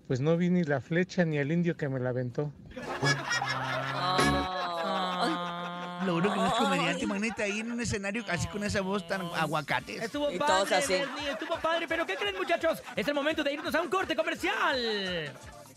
pues 0.07 0.19
no 0.19 0.35
vi 0.35 0.49
ni 0.49 0.63
la 0.63 0.81
flecha 0.81 1.23
ni 1.23 1.37
al 1.37 1.51
indio 1.51 1.77
que 1.77 1.87
me 1.89 1.99
la 1.99 2.09
aventó. 2.09 2.51
Lo 6.05 6.13
bueno 6.13 6.33
que 6.33 6.39
no 6.39 6.47
es 6.47 6.53
comediante, 6.53 7.03
imagínate 7.03 7.43
ahí 7.43 7.59
en 7.59 7.71
un 7.71 7.81
escenario 7.81 8.23
así 8.29 8.47
con 8.47 8.63
esa 8.63 8.81
voz 8.81 9.07
tan 9.07 9.21
aguacates. 9.21 10.01
Estuvo 10.01 10.31
Y 10.31 10.37
todos 10.37 10.69
padre, 10.69 10.75
así. 10.75 10.93
Bernie, 10.93 11.29
estuvo 11.31 11.59
padre. 11.59 11.87
Pero 11.87 12.05
¿qué 12.05 12.15
creen, 12.15 12.35
muchachos? 12.37 12.81
Es 12.95 13.07
el 13.07 13.13
momento 13.13 13.43
de 13.43 13.53
irnos 13.53 13.73
a 13.75 13.81
un 13.81 13.89
corte 13.89 14.15
comercial. 14.15 15.31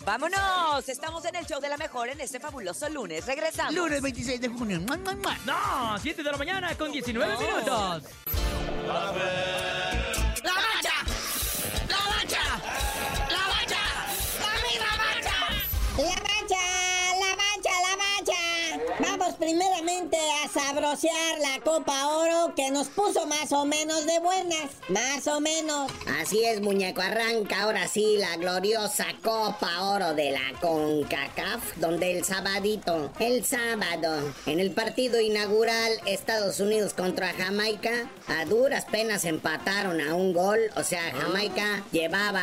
Vámonos. 0.04 0.88
Estamos 0.88 1.24
en 1.24 1.36
el 1.36 1.46
show 1.46 1.60
de 1.60 1.68
la 1.68 1.76
mejor 1.76 2.08
en 2.08 2.20
este 2.20 2.38
fabuloso 2.40 2.88
lunes. 2.88 3.24
Regresamos. 3.26 3.74
Lunes 3.74 4.02
26 4.02 4.40
de 4.40 4.48
junio. 4.48 4.80
¡Mua, 4.80 4.96
mua, 4.98 5.14
mua! 5.14 5.36
No, 5.46 5.98
7 5.98 6.22
de 6.22 6.30
la 6.30 6.36
mañana 6.36 6.74
con 6.76 6.92
19 6.92 7.36
minutos. 7.38 8.02
Primeramente 19.44 20.16
a 20.42 20.48
sabrosear 20.48 21.38
la 21.38 21.62
Copa 21.62 22.08
Oro 22.08 22.54
que 22.54 22.70
nos 22.70 22.88
puso 22.88 23.26
más 23.26 23.52
o 23.52 23.66
menos 23.66 24.06
de 24.06 24.18
buenas. 24.20 24.70
Más 24.88 25.26
o 25.26 25.38
menos. 25.38 25.92
Así 26.18 26.42
es, 26.44 26.62
muñeco. 26.62 27.02
Arranca 27.02 27.62
ahora 27.62 27.86
sí 27.86 28.16
la 28.16 28.36
gloriosa 28.38 29.04
Copa 29.22 29.82
Oro 29.82 30.14
de 30.14 30.30
la 30.30 30.58
CONCACAF, 30.62 31.76
donde 31.76 32.16
el 32.16 32.24
sabadito, 32.24 33.12
el 33.18 33.44
sábado, 33.44 34.32
en 34.46 34.60
el 34.60 34.70
partido 34.70 35.20
inaugural 35.20 35.92
Estados 36.06 36.60
Unidos 36.60 36.94
contra 36.94 37.34
Jamaica, 37.34 38.10
a 38.28 38.46
duras 38.46 38.86
penas 38.86 39.26
empataron 39.26 40.00
a 40.00 40.14
un 40.14 40.32
gol. 40.32 40.60
O 40.76 40.82
sea, 40.82 41.12
Jamaica 41.12 41.84
llevaba 41.92 42.42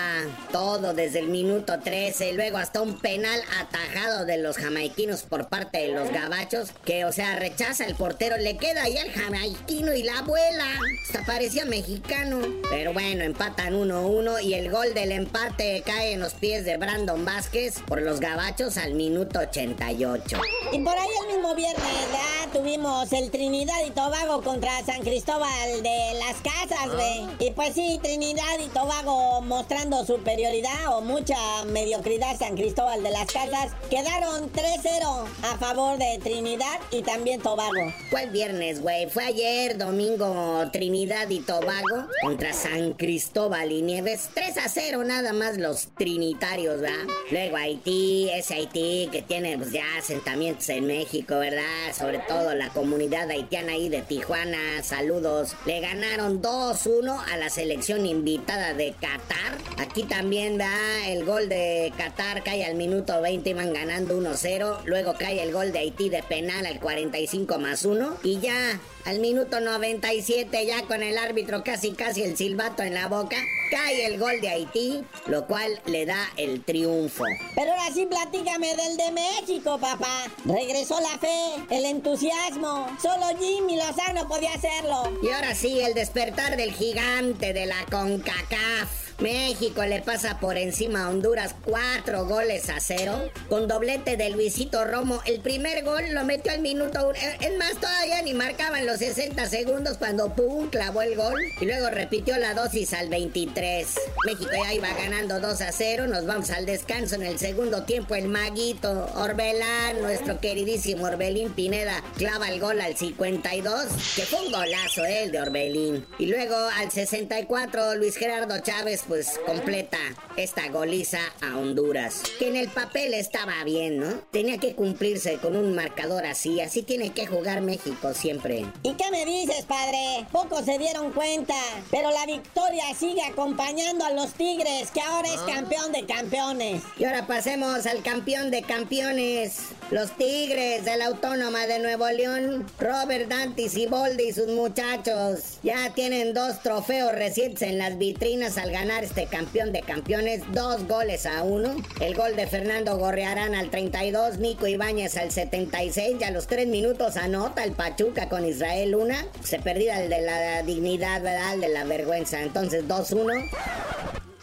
todo 0.51 0.93
desde 0.93 1.17
el 1.19 1.29
minuto 1.29 1.79
13, 1.79 2.33
luego 2.33 2.59
hasta 2.59 2.79
un 2.79 2.99
penal 2.99 3.41
atajado 3.59 4.25
de 4.25 4.37
los 4.37 4.57
jamaiquinos 4.57 5.23
por 5.23 5.47
parte 5.47 5.79
de 5.79 5.87
los 5.87 6.11
gabachos, 6.11 6.69
que, 6.85 6.90
o 7.05 7.11
sea, 7.11 7.37
rechaza 7.37 7.85
el 7.85 7.95
portero, 7.95 8.37
le 8.37 8.57
queda 8.57 8.83
ahí 8.83 8.97
al 8.97 9.11
jamaiquino 9.11 9.93
y 9.93 10.03
la 10.03 10.19
abuela. 10.19 10.65
Hasta 11.05 11.25
parecía 11.25 11.65
mexicano. 11.65 12.39
Pero 12.69 12.93
bueno, 12.93 13.23
empatan 13.23 13.73
1-1 13.73 14.43
y 14.43 14.55
el 14.55 14.69
gol 14.69 14.93
del 14.93 15.11
empate 15.11 15.83
cae 15.85 16.13
en 16.13 16.19
los 16.19 16.33
pies 16.33 16.65
de 16.65 16.77
Brandon 16.77 17.23
Vázquez 17.23 17.79
por 17.87 18.01
los 18.01 18.19
gabachos 18.19 18.77
al 18.77 18.93
minuto 18.93 19.39
88. 19.39 20.41
Y 20.73 20.79
por 20.79 20.97
ahí 20.97 21.09
el 21.21 21.35
mismo 21.35 21.55
viernes 21.55 22.07
ya 22.11 22.51
tuvimos 22.51 23.11
el 23.13 23.31
Trinidad 23.31 23.85
y 23.87 23.91
Tobago 23.91 24.41
contra 24.41 24.83
San 24.85 25.01
Cristóbal 25.01 25.81
de 25.81 26.13
las 26.19 26.41
Casas, 26.41 26.93
güey. 26.93 27.47
Y 27.47 27.51
pues 27.51 27.73
sí, 27.73 27.99
Trinidad 28.03 28.59
y 28.59 28.67
Tobago 28.67 29.41
mostrando 29.41 30.05
superioridad 30.05 30.97
o 30.97 31.01
mucha 31.01 31.37
mediocridad 31.67 32.37
San 32.37 32.55
Cristóbal 32.55 33.01
de 33.01 33.11
las 33.11 33.31
Casas. 33.31 33.71
Quedaron 33.89 34.51
3-0 34.51 35.25
a 35.43 35.57
favor 35.57 35.97
de 35.97 36.19
Trinidad 36.21 36.80
y 36.89 37.01
también 37.01 37.41
Tobago. 37.41 37.93
¿Cuál 38.09 38.29
viernes, 38.29 38.81
güey? 38.81 39.09
Fue 39.09 39.23
ayer, 39.23 39.77
domingo, 39.77 40.69
Trinidad 40.71 41.29
y 41.29 41.39
Tobago 41.39 42.07
contra 42.21 42.53
San 42.53 42.93
Cristóbal 42.93 43.71
y 43.71 43.81
Nieves. 43.81 44.29
3 44.33 44.57
a 44.57 44.69
0 44.69 45.03
nada 45.03 45.33
más 45.33 45.57
los 45.57 45.89
trinitarios, 45.97 46.81
¿verdad? 46.81 47.05
Luego 47.29 47.57
Haití, 47.57 48.29
ese 48.33 48.55
Haití 48.55 49.09
que 49.11 49.21
tiene 49.21 49.57
pues, 49.57 49.71
ya 49.71 49.85
asentamientos 49.97 50.67
en 50.69 50.87
México, 50.87 51.37
¿verdad? 51.39 51.93
Sobre 51.97 52.19
todo 52.19 52.53
la 52.55 52.69
comunidad 52.69 53.29
haitiana 53.29 53.73
ahí 53.73 53.89
de 53.89 54.01
Tijuana. 54.01 54.83
Saludos. 54.83 55.55
Le 55.65 55.79
ganaron 55.79 56.41
2-1 56.41 57.23
a 57.31 57.37
la 57.37 57.49
selección 57.49 58.05
invitada 58.05 58.73
de 58.73 58.93
Qatar. 58.93 59.57
Aquí 59.77 60.03
también, 60.03 60.57
¿verdad? 60.57 61.09
El 61.09 61.25
gol 61.25 61.49
de 61.49 61.93
Qatar 61.97 62.43
cae 62.43 62.65
al 62.65 62.75
minuto 62.75 63.21
20, 63.21 63.49
iban 63.49 63.73
ganando 63.73 64.17
1-0. 64.17 64.79
Luego 64.85 65.15
cae 65.17 65.41
el 65.43 65.51
gol 65.51 65.71
de 65.71 65.79
Haití 65.79 66.09
de 66.09 66.23
penal 66.23 66.65
al 66.71 66.79
45 66.79 67.59
más 67.59 67.85
1. 67.85 68.17
Y 68.23 68.39
ya 68.39 68.79
al 69.05 69.19
minuto 69.19 69.59
97, 69.59 70.65
ya 70.65 70.83
con 70.83 71.03
el 71.03 71.17
árbitro 71.17 71.63
casi 71.63 71.91
casi 71.91 72.23
el 72.23 72.37
silbato 72.37 72.83
en 72.83 72.93
la 72.93 73.07
boca, 73.07 73.37
cae 73.71 74.05
el 74.05 74.19
gol 74.19 74.39
de 74.41 74.49
Haití, 74.49 75.03
lo 75.27 75.47
cual 75.47 75.81
le 75.85 76.05
da 76.05 76.29
el 76.37 76.63
triunfo. 76.63 77.23
Pero 77.55 77.71
ahora 77.71 77.93
sí 77.93 78.05
platícame 78.05 78.75
del 78.75 78.97
de 78.97 79.11
México, 79.11 79.79
papá. 79.79 80.25
Regresó 80.45 80.99
la 80.99 81.17
fe, 81.17 81.65
el 81.69 81.85
entusiasmo. 81.85 82.87
Solo 83.01 83.25
Jimmy 83.39 83.77
Lozano 83.77 84.27
podía 84.27 84.53
hacerlo. 84.53 85.11
Y 85.23 85.29
ahora 85.29 85.55
sí, 85.55 85.79
el 85.79 85.93
despertar 85.93 86.57
del 86.57 86.71
gigante 86.71 87.53
de 87.53 87.65
la 87.65 87.85
CONCACAF. 87.89 89.00
México 89.21 89.83
le 89.85 90.01
pasa 90.01 90.39
por 90.39 90.57
encima 90.57 91.03
a 91.05 91.09
Honduras 91.09 91.55
cuatro 91.63 92.25
goles 92.25 92.69
a 92.69 92.79
cero. 92.79 93.29
Con 93.49 93.67
doblete 93.67 94.17
de 94.17 94.31
Luisito 94.31 94.83
Romo. 94.83 95.21
El 95.25 95.41
primer 95.41 95.83
gol 95.83 96.01
lo 96.11 96.23
metió 96.25 96.51
al 96.51 96.61
minuto 96.61 97.07
uno. 97.07 97.13
Eh, 97.13 97.37
Es 97.39 97.57
más, 97.57 97.75
todavía 97.75 98.21
ni 98.23 98.33
marcaban 98.33 98.85
los 98.87 98.97
60 98.97 99.47
segundos 99.47 99.97
cuando 99.97 100.33
pum, 100.33 100.69
clavó 100.69 101.03
el 101.03 101.15
gol. 101.15 101.39
Y 101.59 101.65
luego 101.65 101.89
repitió 101.91 102.37
la 102.37 102.55
dosis 102.55 102.93
al 102.93 103.09
23. 103.09 103.87
México 104.25 104.49
ya 104.51 104.73
iba 104.73 104.91
ganando 104.93 105.39
2 105.39 105.61
a 105.61 105.71
0. 105.71 106.07
Nos 106.07 106.25
vamos 106.25 106.49
al 106.49 106.65
descanso 106.65 107.15
en 107.15 107.23
el 107.23 107.37
segundo 107.37 107.83
tiempo. 107.83 108.15
El 108.15 108.27
maguito 108.27 109.07
Orbelán, 109.15 110.01
nuestro 110.01 110.39
queridísimo 110.39 111.05
Orbelín 111.05 111.51
Pineda, 111.51 112.03
clava 112.17 112.49
el 112.49 112.59
gol 112.59 112.81
al 112.81 112.97
52. 112.97 113.85
Que 114.15 114.23
fue 114.23 114.41
un 114.47 114.51
golazo, 114.51 115.05
eh, 115.05 115.23
el 115.25 115.31
de 115.31 115.41
Orbelín. 115.41 116.07
Y 116.17 116.25
luego 116.25 116.55
al 116.55 116.91
64, 116.91 117.95
Luis 117.95 118.15
Gerardo 118.15 118.57
Chávez, 118.59 119.03
pues 119.11 119.41
completa 119.45 119.97
esta 120.37 120.69
goliza 120.69 121.19
a 121.41 121.57
Honduras. 121.57 122.23
Que 122.39 122.47
en 122.47 122.55
el 122.55 122.69
papel 122.69 123.13
estaba 123.13 123.61
bien, 123.65 123.99
¿no? 123.99 124.07
Tenía 124.31 124.57
que 124.57 124.73
cumplirse 124.73 125.35
con 125.39 125.57
un 125.57 125.75
marcador 125.75 126.25
así. 126.25 126.61
Así 126.61 126.81
tiene 126.81 127.11
que 127.11 127.27
jugar 127.27 127.59
México 127.59 128.13
siempre. 128.13 128.65
¿Y 128.83 128.93
qué 128.93 129.11
me 129.11 129.25
dices, 129.25 129.65
padre? 129.65 130.25
Pocos 130.31 130.63
se 130.63 130.77
dieron 130.77 131.11
cuenta, 131.11 131.55
pero 131.91 132.09
la 132.09 132.25
victoria 132.25 132.85
sigue 132.97 133.21
acompañando 133.23 134.05
a 134.05 134.13
los 134.13 134.33
Tigres, 134.35 134.91
que 134.91 135.01
ahora 135.01 135.27
es 135.27 135.41
campeón 135.41 135.91
de 135.91 136.05
campeones. 136.05 136.81
Y 136.97 137.03
ahora 137.03 137.27
pasemos 137.27 137.85
al 137.87 138.01
campeón 138.03 138.49
de 138.49 138.61
campeones. 138.61 139.57
Los 139.89 140.15
Tigres 140.15 140.85
de 140.85 140.95
la 140.95 141.07
Autónoma 141.07 141.67
de 141.67 141.79
Nuevo 141.79 142.07
León, 142.11 142.65
Robert 142.79 143.27
Dante 143.27 143.67
Siboldi 143.67 144.29
y 144.29 144.31
sus 144.31 144.47
muchachos, 144.47 145.57
ya 145.63 145.93
tienen 145.93 146.33
dos 146.33 146.61
trofeos 146.63 147.11
recientes 147.11 147.63
en 147.63 147.77
las 147.77 147.97
vitrinas 147.97 148.57
al 148.57 148.71
ganar 148.71 149.00
este 149.03 149.25
campeón 149.25 149.71
de 149.71 149.81
campeones, 149.81 150.41
dos 150.51 150.87
goles 150.87 151.25
a 151.25 151.43
uno. 151.43 151.75
El 151.99 152.15
gol 152.15 152.35
de 152.35 152.47
Fernando 152.47 152.97
Gorrearán 152.97 153.55
al 153.55 153.69
32, 153.69 154.37
Nico 154.39 154.67
Ibáñez 154.67 155.17
al 155.17 155.31
76, 155.31 156.17
y 156.19 156.23
a 156.23 156.31
los 156.31 156.47
tres 156.47 156.67
minutos 156.67 157.17
anota 157.17 157.63
el 157.63 157.71
Pachuca 157.71 158.29
con 158.29 158.45
Israel 158.45 158.91
Luna. 158.91 159.25
Se 159.43 159.59
perdía 159.59 160.03
el 160.03 160.09
de 160.09 160.21
la 160.21 160.63
dignidad, 160.63 161.21
¿verdad? 161.21 161.55
El 161.55 161.61
de 161.61 161.69
la 161.69 161.83
vergüenza. 161.83 162.41
Entonces 162.41 162.87
2-1. 162.87 163.49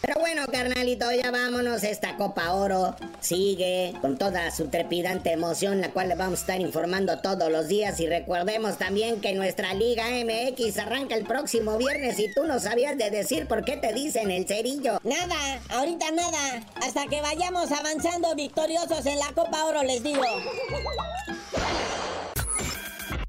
Pero 0.09 0.21
bueno, 0.21 0.47
carnalito, 0.51 1.05
ya 1.11 1.29
vámonos. 1.29 1.83
Esta 1.83 2.17
Copa 2.17 2.53
Oro 2.53 2.95
sigue 3.19 3.93
con 4.01 4.17
toda 4.17 4.49
su 4.49 4.67
trepidante 4.67 5.31
emoción, 5.31 5.81
la 5.81 5.91
cual 5.91 6.09
le 6.09 6.15
vamos 6.15 6.39
a 6.39 6.41
estar 6.41 6.61
informando 6.61 7.19
todos 7.19 7.51
los 7.51 7.67
días. 7.67 7.99
Y 7.99 8.07
recordemos 8.07 8.79
también 8.79 9.21
que 9.21 9.33
nuestra 9.33 9.75
Liga 9.75 10.05
MX 10.07 10.79
arranca 10.79 11.13
el 11.13 11.25
próximo 11.25 11.77
viernes 11.77 12.17
y 12.17 12.33
tú 12.33 12.45
no 12.45 12.59
sabías 12.59 12.97
de 12.97 13.11
decir 13.11 13.45
por 13.45 13.63
qué 13.63 13.77
te 13.77 13.93
dicen 13.93 14.31
el 14.31 14.47
cerillo. 14.47 14.99
Nada, 15.03 15.61
ahorita 15.69 16.09
nada. 16.09 16.63
Hasta 16.81 17.05
que 17.05 17.21
vayamos 17.21 17.71
avanzando 17.71 18.33
victoriosos 18.33 19.05
en 19.05 19.19
la 19.19 19.31
Copa 19.35 19.63
Oro, 19.65 19.83
les 19.83 20.01
digo. 20.01 20.25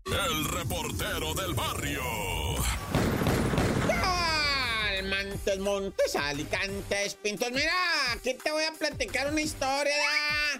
El 0.06 0.44
reportero 0.46 1.34
del 1.34 1.52
barrio. 1.52 2.00
Montes, 5.40 5.58
Montes, 5.58 6.16
Alicantes, 6.16 7.14
Pintos. 7.14 7.50
Mira, 7.50 7.72
aquí 8.12 8.34
te 8.34 8.50
voy 8.50 8.64
a 8.64 8.72
platicar 8.72 9.30
una 9.32 9.40
historia 9.40 9.94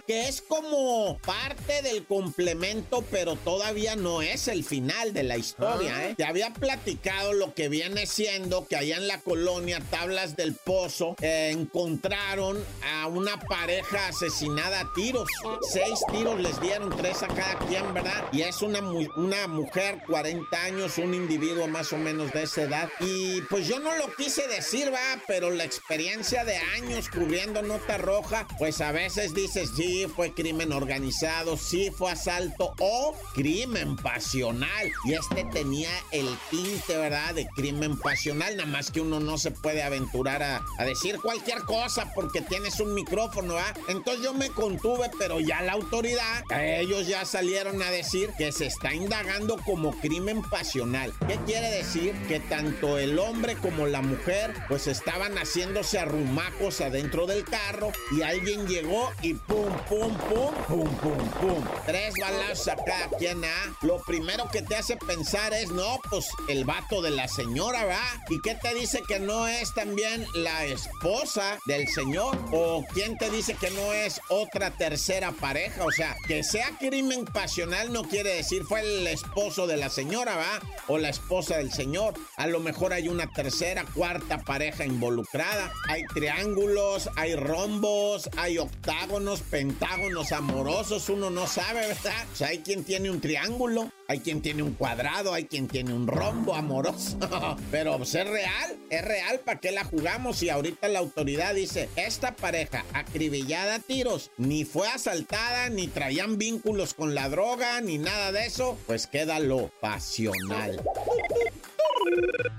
que 0.07 0.27
es 0.27 0.41
como 0.41 1.19
parte 1.19 1.83
del 1.83 2.03
complemento, 2.05 3.03
pero 3.11 3.35
todavía 3.35 3.95
no 3.95 4.23
es 4.23 4.47
el 4.47 4.63
final 4.63 5.13
de 5.13 5.21
la 5.23 5.37
historia. 5.37 6.07
¿eh? 6.09 6.15
Te 6.17 6.23
había 6.25 6.51
platicado 6.53 7.33
lo 7.33 7.53
que 7.53 7.69
viene 7.69 8.07
siendo 8.07 8.67
que 8.67 8.75
allá 8.75 8.97
en 8.97 9.07
la 9.07 9.19
colonia 9.21 9.81
Tablas 9.91 10.35
del 10.35 10.55
Pozo 10.55 11.15
eh, 11.21 11.51
encontraron 11.53 12.63
a 12.83 13.05
una 13.07 13.39
pareja 13.39 14.07
asesinada 14.07 14.79
a 14.81 14.93
tiros. 14.93 15.27
Seis 15.71 15.99
tiros 16.11 16.39
les 16.39 16.59
dieron, 16.59 16.89
tres 16.97 17.21
a 17.21 17.27
cada 17.27 17.59
quien, 17.67 17.93
¿verdad? 17.93 18.23
Y 18.31 18.41
es 18.41 18.61
una, 18.63 18.81
mu- 18.81 19.07
una 19.15 19.47
mujer, 19.47 19.99
40 20.07 20.63
años, 20.63 20.97
un 20.97 21.13
individuo 21.13 21.67
más 21.67 21.93
o 21.93 21.97
menos 21.97 22.31
de 22.31 22.43
esa 22.43 22.63
edad. 22.63 22.89
Y 22.99 23.41
pues 23.41 23.67
yo 23.67 23.79
no 23.79 23.95
lo 23.97 24.11
quise 24.15 24.47
decir, 24.47 24.70
va, 24.73 25.21
pero 25.27 25.49
la 25.49 25.63
experiencia 25.63 26.45
de 26.45 26.55
años 26.57 27.09
cubriendo 27.09 27.61
nota 27.61 27.97
roja, 27.97 28.47
pues 28.57 28.79
a 28.81 28.91
veces 28.91 29.33
dices, 29.33 29.71
sí, 29.75 30.07
fue 30.15 30.33
crimen 30.33 30.71
organizado, 30.71 31.57
sí, 31.57 31.91
fue 31.91 32.11
asalto 32.11 32.73
o 32.79 33.15
crimen 33.33 33.95
pasional. 33.97 34.91
Y 35.05 35.13
este 35.13 35.43
tenía 35.45 35.89
el 36.11 36.27
tinte, 36.49 36.97
¿verdad? 36.97 37.35
De 37.35 37.47
crimen 37.55 37.97
pasional, 37.97 38.55
nada 38.55 38.69
más 38.69 38.91
que 38.91 39.01
uno 39.01 39.19
no 39.19 39.37
se 39.37 39.51
puede 39.51 39.83
aventurar 39.83 40.41
a, 40.41 40.63
a 40.77 40.85
decir 40.85 41.17
cualquier 41.21 41.59
cosa 41.59 42.11
porque 42.13 42.41
tienes 42.41 42.79
un 42.79 42.93
micrófono, 42.93 43.55
¿va? 43.55 43.73
Entonces 43.89 44.23
yo 44.23 44.33
me 44.33 44.49
contuve, 44.49 45.11
pero 45.19 45.39
ya 45.39 45.61
la 45.61 45.73
autoridad, 45.73 46.43
ellos 46.51 47.07
ya 47.07 47.25
salieron 47.25 47.81
a 47.81 47.91
decir 47.91 48.29
que 48.37 48.51
se 48.51 48.67
está 48.67 48.93
indagando 48.93 49.57
como 49.57 49.91
crimen 49.99 50.41
pasional. 50.43 51.13
¿Qué 51.27 51.37
quiere 51.45 51.69
decir? 51.71 52.13
Que 52.27 52.39
tanto 52.39 52.97
el 52.97 53.19
hombre 53.19 53.55
como 53.55 53.87
la 53.87 54.01
mujer, 54.01 54.53
pues 54.67 54.87
estaban 54.87 55.35
haciéndose 55.35 55.99
arrumacos 55.99 56.81
adentro 56.81 57.25
del 57.25 57.43
carro 57.43 57.91
y 58.11 58.21
alguien 58.21 58.67
llegó 58.67 59.11
y 59.21 59.33
pum, 59.33 59.69
pum, 59.89 60.15
pum, 60.17 60.53
pum, 60.67 60.95
pum, 60.97 61.29
pum. 61.41 61.63
Tres 61.85 62.13
balazos 62.19 62.67
a 62.69 62.75
cada 62.75 63.09
quien, 63.17 63.43
¿ah? 63.43 63.75
Lo 63.81 64.01
primero 64.03 64.49
que 64.49 64.61
te 64.61 64.75
hace 64.75 64.97
pensar 64.97 65.53
es, 65.53 65.71
no, 65.71 65.99
pues 66.09 66.27
el 66.47 66.65
vato 66.65 67.01
de 67.01 67.11
la 67.11 67.27
señora, 67.27 67.85
¿va? 67.85 68.01
¿Y 68.29 68.39
qué 68.41 68.55
te 68.55 68.73
dice 68.73 69.01
que 69.07 69.19
no 69.19 69.47
es 69.47 69.73
también 69.73 70.25
la 70.35 70.65
esposa 70.65 71.57
del 71.65 71.87
señor? 71.87 72.37
¿O 72.51 72.85
quién 72.93 73.17
te 73.17 73.29
dice 73.29 73.55
que 73.55 73.71
no 73.71 73.93
es 73.93 74.21
otra 74.29 74.71
tercera 74.71 75.31
pareja? 75.31 75.85
O 75.85 75.91
sea, 75.91 76.15
que 76.27 76.43
sea 76.43 76.69
crimen 76.79 77.25
pasional 77.25 77.91
no 77.91 78.03
quiere 78.03 78.35
decir 78.35 78.63
fue 78.63 78.81
el 78.81 79.07
esposo 79.07 79.67
de 79.67 79.77
la 79.77 79.89
señora, 79.89 80.35
¿va? 80.35 80.61
O 80.87 80.97
la 80.97 81.09
esposa 81.09 81.57
del 81.57 81.71
señor. 81.71 82.13
A 82.37 82.47
lo 82.47 82.59
mejor 82.59 82.93
hay 82.93 83.07
una 83.07 83.27
tercera, 83.31 83.85
cuarta 83.93 84.37
pareja 84.37 84.50
involucrada. 84.85 85.71
Hay 85.87 86.03
triángulos, 86.13 87.09
hay 87.15 87.35
rombos, 87.35 88.29
hay 88.37 88.57
octágonos, 88.57 89.41
pentágonos 89.41 90.31
amorosos. 90.31 91.07
Uno 91.09 91.29
no 91.29 91.47
sabe, 91.47 91.87
¿verdad? 91.87 92.13
O 92.33 92.35
sea, 92.35 92.49
hay 92.49 92.59
quien 92.59 92.83
tiene 92.83 93.09
un 93.09 93.21
triángulo, 93.21 93.89
hay 94.07 94.19
quien 94.19 94.41
tiene 94.41 94.63
un 94.63 94.73
cuadrado, 94.73 95.33
hay 95.33 95.45
quien 95.45 95.67
tiene 95.67 95.93
un 95.93 96.05
rombo 96.05 96.53
amoroso. 96.53 97.17
Pero 97.71 97.97
pues, 97.97 98.13
es 98.15 98.27
real, 98.27 98.77
es 98.89 99.05
real. 99.05 99.39
¿Para 99.39 99.59
qué 99.59 99.71
la 99.71 99.85
jugamos? 99.85 100.43
Y 100.43 100.49
ahorita 100.49 100.89
la 100.89 100.99
autoridad 100.99 101.55
dice, 101.55 101.89
esta 101.95 102.35
pareja 102.35 102.83
acribillada 102.93 103.75
a 103.75 103.79
tiros, 103.79 104.31
ni 104.37 104.65
fue 104.65 104.87
asaltada, 104.87 105.69
ni 105.69 105.87
traían 105.87 106.37
vínculos 106.37 106.93
con 106.93 107.15
la 107.15 107.29
droga, 107.29 107.79
ni 107.79 107.97
nada 107.97 108.31
de 108.31 108.45
eso. 108.45 108.77
Pues 108.85 109.07
queda 109.07 109.39
lo 109.39 109.69
pasional. 109.79 110.81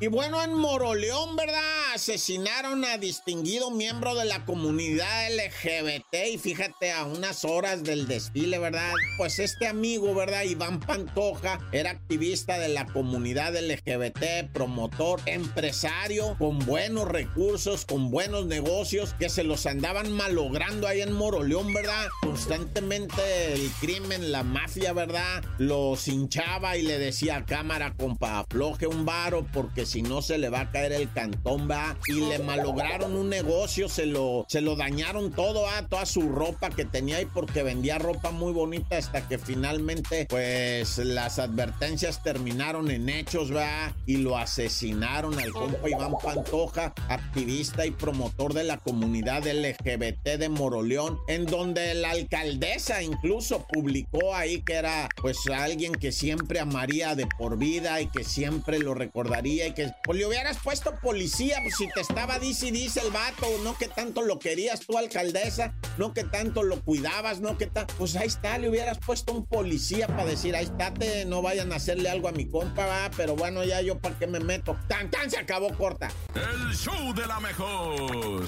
Y 0.00 0.08
bueno, 0.08 0.42
en 0.42 0.54
Moroleón, 0.54 1.36
¿verdad? 1.36 1.94
Asesinaron 1.94 2.84
a 2.84 2.98
distinguido 2.98 3.70
miembro 3.70 4.14
de 4.14 4.24
la 4.24 4.44
comunidad 4.44 5.28
LGBT 5.30 6.32
y 6.32 6.38
fíjate 6.38 6.90
a 6.90 7.04
unas 7.04 7.44
horas 7.44 7.84
del 7.84 8.08
desfile, 8.08 8.58
¿verdad? 8.58 8.92
Pues 9.16 9.38
este 9.38 9.68
amigo, 9.68 10.12
¿verdad? 10.14 10.42
Iván 10.42 10.80
Pantoja 10.80 11.60
era 11.70 11.90
activista 11.90 12.58
de 12.58 12.68
la 12.68 12.86
comunidad 12.86 13.54
LGBT, 13.54 14.50
promotor, 14.52 15.20
empresario, 15.26 16.36
con 16.38 16.58
buenos 16.60 17.06
recursos, 17.06 17.84
con 17.84 18.10
buenos 18.10 18.46
negocios, 18.46 19.14
que 19.18 19.28
se 19.28 19.44
los 19.44 19.66
andaban 19.66 20.10
malogrando 20.12 20.88
ahí 20.88 21.00
en 21.00 21.12
Moroleón, 21.12 21.72
¿verdad? 21.72 22.08
Constantemente 22.22 23.52
el 23.52 23.70
crimen, 23.80 24.32
la 24.32 24.42
mafia, 24.42 24.92
¿verdad? 24.92 25.44
Los 25.58 26.08
hinchaba 26.08 26.76
y 26.76 26.82
le 26.82 26.98
decía 26.98 27.44
cámara, 27.46 27.94
compa, 27.96 28.40
afloje 28.40 28.86
un 28.86 29.04
porque 29.52 29.86
si 29.86 30.02
no 30.02 30.20
se 30.22 30.38
le 30.38 30.50
va 30.50 30.60
a 30.60 30.70
caer 30.70 30.92
el 30.92 31.10
cantón, 31.12 31.68
va. 31.70 31.96
Y 32.06 32.12
le 32.12 32.38
malograron 32.38 33.16
un 33.16 33.28
negocio, 33.28 33.88
se 33.88 34.06
lo, 34.06 34.44
se 34.48 34.60
lo 34.60 34.76
dañaron 34.76 35.32
todo, 35.32 35.68
a 35.68 35.88
toda 35.88 36.06
su 36.06 36.28
ropa 36.28 36.70
que 36.70 36.84
tenía 36.84 37.16
ahí 37.16 37.26
porque 37.26 37.62
vendía 37.62 37.98
ropa 37.98 38.30
muy 38.30 38.52
bonita 38.52 38.98
hasta 38.98 39.26
que 39.28 39.38
finalmente, 39.38 40.26
pues 40.28 40.98
las 40.98 41.38
advertencias 41.38 42.22
terminaron 42.22 42.90
en 42.90 43.08
hechos, 43.08 43.54
va. 43.54 43.94
Y 44.06 44.18
lo 44.18 44.36
asesinaron 44.36 45.38
al 45.38 45.52
compa 45.52 45.88
Iván 45.88 46.14
Pantoja, 46.22 46.92
activista 47.08 47.86
y 47.86 47.90
promotor 47.90 48.52
de 48.52 48.64
la 48.64 48.78
comunidad 48.78 49.46
LGBT 49.46 50.38
de 50.38 50.48
Moroleón, 50.48 51.18
en 51.28 51.46
donde 51.46 51.94
la 51.94 52.10
alcaldesa 52.10 53.02
incluso 53.02 53.66
publicó 53.66 54.34
ahí 54.34 54.62
que 54.62 54.74
era 54.74 55.08
pues 55.20 55.38
alguien 55.46 55.92
que 55.92 56.12
siempre 56.12 56.60
amaría 56.60 57.14
de 57.14 57.26
por 57.26 57.58
vida 57.58 58.00
y 58.00 58.06
que 58.06 58.24
siempre 58.24 58.78
lo 58.78 58.94
recordaría 59.22 59.68
y 59.68 59.72
que 59.72 59.94
pues 60.04 60.18
le 60.18 60.26
hubieras 60.26 60.58
puesto 60.58 60.94
policía 60.96 61.58
pues 61.62 61.76
si 61.76 61.88
te 61.88 62.00
estaba 62.00 62.38
dice 62.38 62.68
y 62.68 62.70
dice 62.70 63.00
el 63.00 63.10
vato, 63.10 63.46
no 63.62 63.76
que 63.76 63.88
tanto 63.88 64.22
lo 64.22 64.38
querías 64.38 64.80
tú 64.80 64.98
alcaldesa, 64.98 65.74
no 65.98 66.12
que 66.12 66.24
tanto 66.24 66.62
lo 66.62 66.80
cuidabas, 66.82 67.40
no 67.40 67.56
que 67.56 67.66
tanto. 67.66 67.94
Pues 67.98 68.16
ahí 68.16 68.26
está, 68.26 68.58
le 68.58 68.68
hubieras 68.68 68.98
puesto 68.98 69.32
un 69.32 69.46
policía 69.46 70.06
para 70.06 70.24
decir, 70.24 70.56
ahí 70.56 70.64
estate, 70.64 71.24
no 71.24 71.42
vayan 71.42 71.72
a 71.72 71.76
hacerle 71.76 72.10
algo 72.10 72.28
a 72.28 72.32
mi 72.32 72.46
compa, 72.46 72.86
va, 72.86 73.10
pero 73.16 73.36
bueno, 73.36 73.64
ya 73.64 73.80
yo 73.80 73.98
para 73.98 74.18
qué 74.18 74.26
me 74.26 74.40
meto. 74.40 74.76
Tan, 74.88 75.10
tan, 75.10 75.30
se 75.30 75.38
acabó 75.38 75.72
corta. 75.76 76.10
El 76.34 76.74
show 76.74 77.14
de 77.14 77.26
la 77.26 77.40
mejor. 77.40 78.44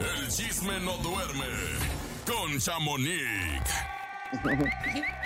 El 0.00 0.28
chisme 0.28 0.78
no 0.80 0.96
duerme 0.98 1.46
con 2.26 2.58
Chamonix. 2.58 3.62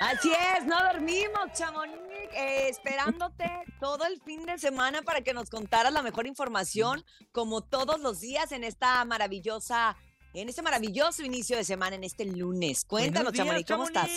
Así 0.00 0.32
es, 0.32 0.66
no 0.66 0.76
dormimos, 0.92 1.52
Chamonix, 1.54 1.96
eh, 2.34 2.68
esperándote 2.68 3.50
todo 3.80 4.04
el 4.04 4.20
fin 4.22 4.44
de 4.46 4.58
semana 4.58 5.02
para 5.02 5.22
que 5.22 5.34
nos 5.34 5.50
contaras 5.50 5.92
la 5.92 6.02
mejor 6.02 6.26
información, 6.26 7.04
como 7.32 7.62
todos 7.62 8.00
los 8.00 8.20
días 8.20 8.52
en 8.52 8.64
esta 8.64 9.04
maravillosa, 9.04 9.96
en 10.34 10.48
este 10.48 10.62
maravilloso 10.62 11.22
inicio 11.22 11.56
de 11.56 11.64
semana, 11.64 11.96
en 11.96 12.04
este 12.04 12.24
lunes. 12.24 12.84
Cuéntanos, 12.84 13.32
Chamonix, 13.32 13.68
¿cómo 13.68 13.84
estás? 13.84 14.10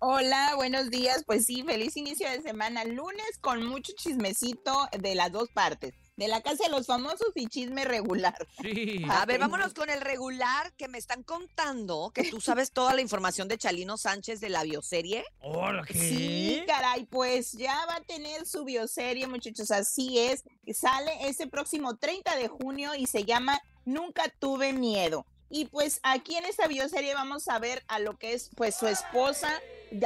Hola, 0.00 0.52
buenos 0.54 0.90
días. 0.90 1.24
Pues 1.26 1.44
sí, 1.44 1.64
feliz 1.64 1.96
inicio 1.96 2.30
de 2.30 2.40
semana. 2.40 2.84
Lunes 2.84 3.38
con 3.40 3.66
mucho 3.66 3.92
chismecito 3.96 4.88
de 4.96 5.14
las 5.16 5.32
dos 5.32 5.48
partes. 5.50 5.92
De 6.18 6.26
la 6.26 6.42
casa 6.42 6.64
de 6.64 6.70
los 6.70 6.84
famosos 6.84 7.28
y 7.36 7.46
chisme 7.46 7.84
regular. 7.84 8.34
Sí. 8.60 9.02
A 9.08 9.24
ver, 9.24 9.38
vámonos 9.38 9.72
con 9.72 9.88
el 9.88 10.00
regular 10.00 10.72
que 10.72 10.88
me 10.88 10.98
están 10.98 11.22
contando 11.22 12.10
que 12.12 12.28
tú 12.28 12.40
sabes 12.40 12.72
toda 12.72 12.92
la 12.92 13.00
información 13.00 13.46
de 13.46 13.56
Chalino 13.56 13.96
Sánchez 13.96 14.40
de 14.40 14.48
la 14.48 14.64
bioserie. 14.64 15.24
Hola, 15.40 15.84
¿qué? 15.86 15.94
Sí, 15.94 16.64
caray, 16.66 17.04
pues 17.04 17.52
ya 17.52 17.86
va 17.86 17.96
a 17.96 18.00
tener 18.00 18.46
su 18.46 18.64
bioserie, 18.64 19.28
muchachos, 19.28 19.70
así 19.70 20.18
es. 20.18 20.42
Sale 20.74 21.28
ese 21.28 21.46
próximo 21.46 21.96
30 21.96 22.36
de 22.36 22.48
junio 22.48 22.96
y 22.96 23.06
se 23.06 23.24
llama 23.24 23.60
Nunca 23.84 24.24
tuve 24.40 24.72
miedo. 24.72 25.24
Y 25.50 25.66
pues 25.66 26.00
aquí 26.02 26.34
en 26.34 26.46
esta 26.46 26.66
bioserie 26.66 27.14
vamos 27.14 27.48
a 27.48 27.60
ver 27.60 27.84
a 27.86 28.00
lo 28.00 28.18
que 28.18 28.32
es 28.32 28.50
pues 28.56 28.74
su 28.74 28.88
esposa 28.88 29.48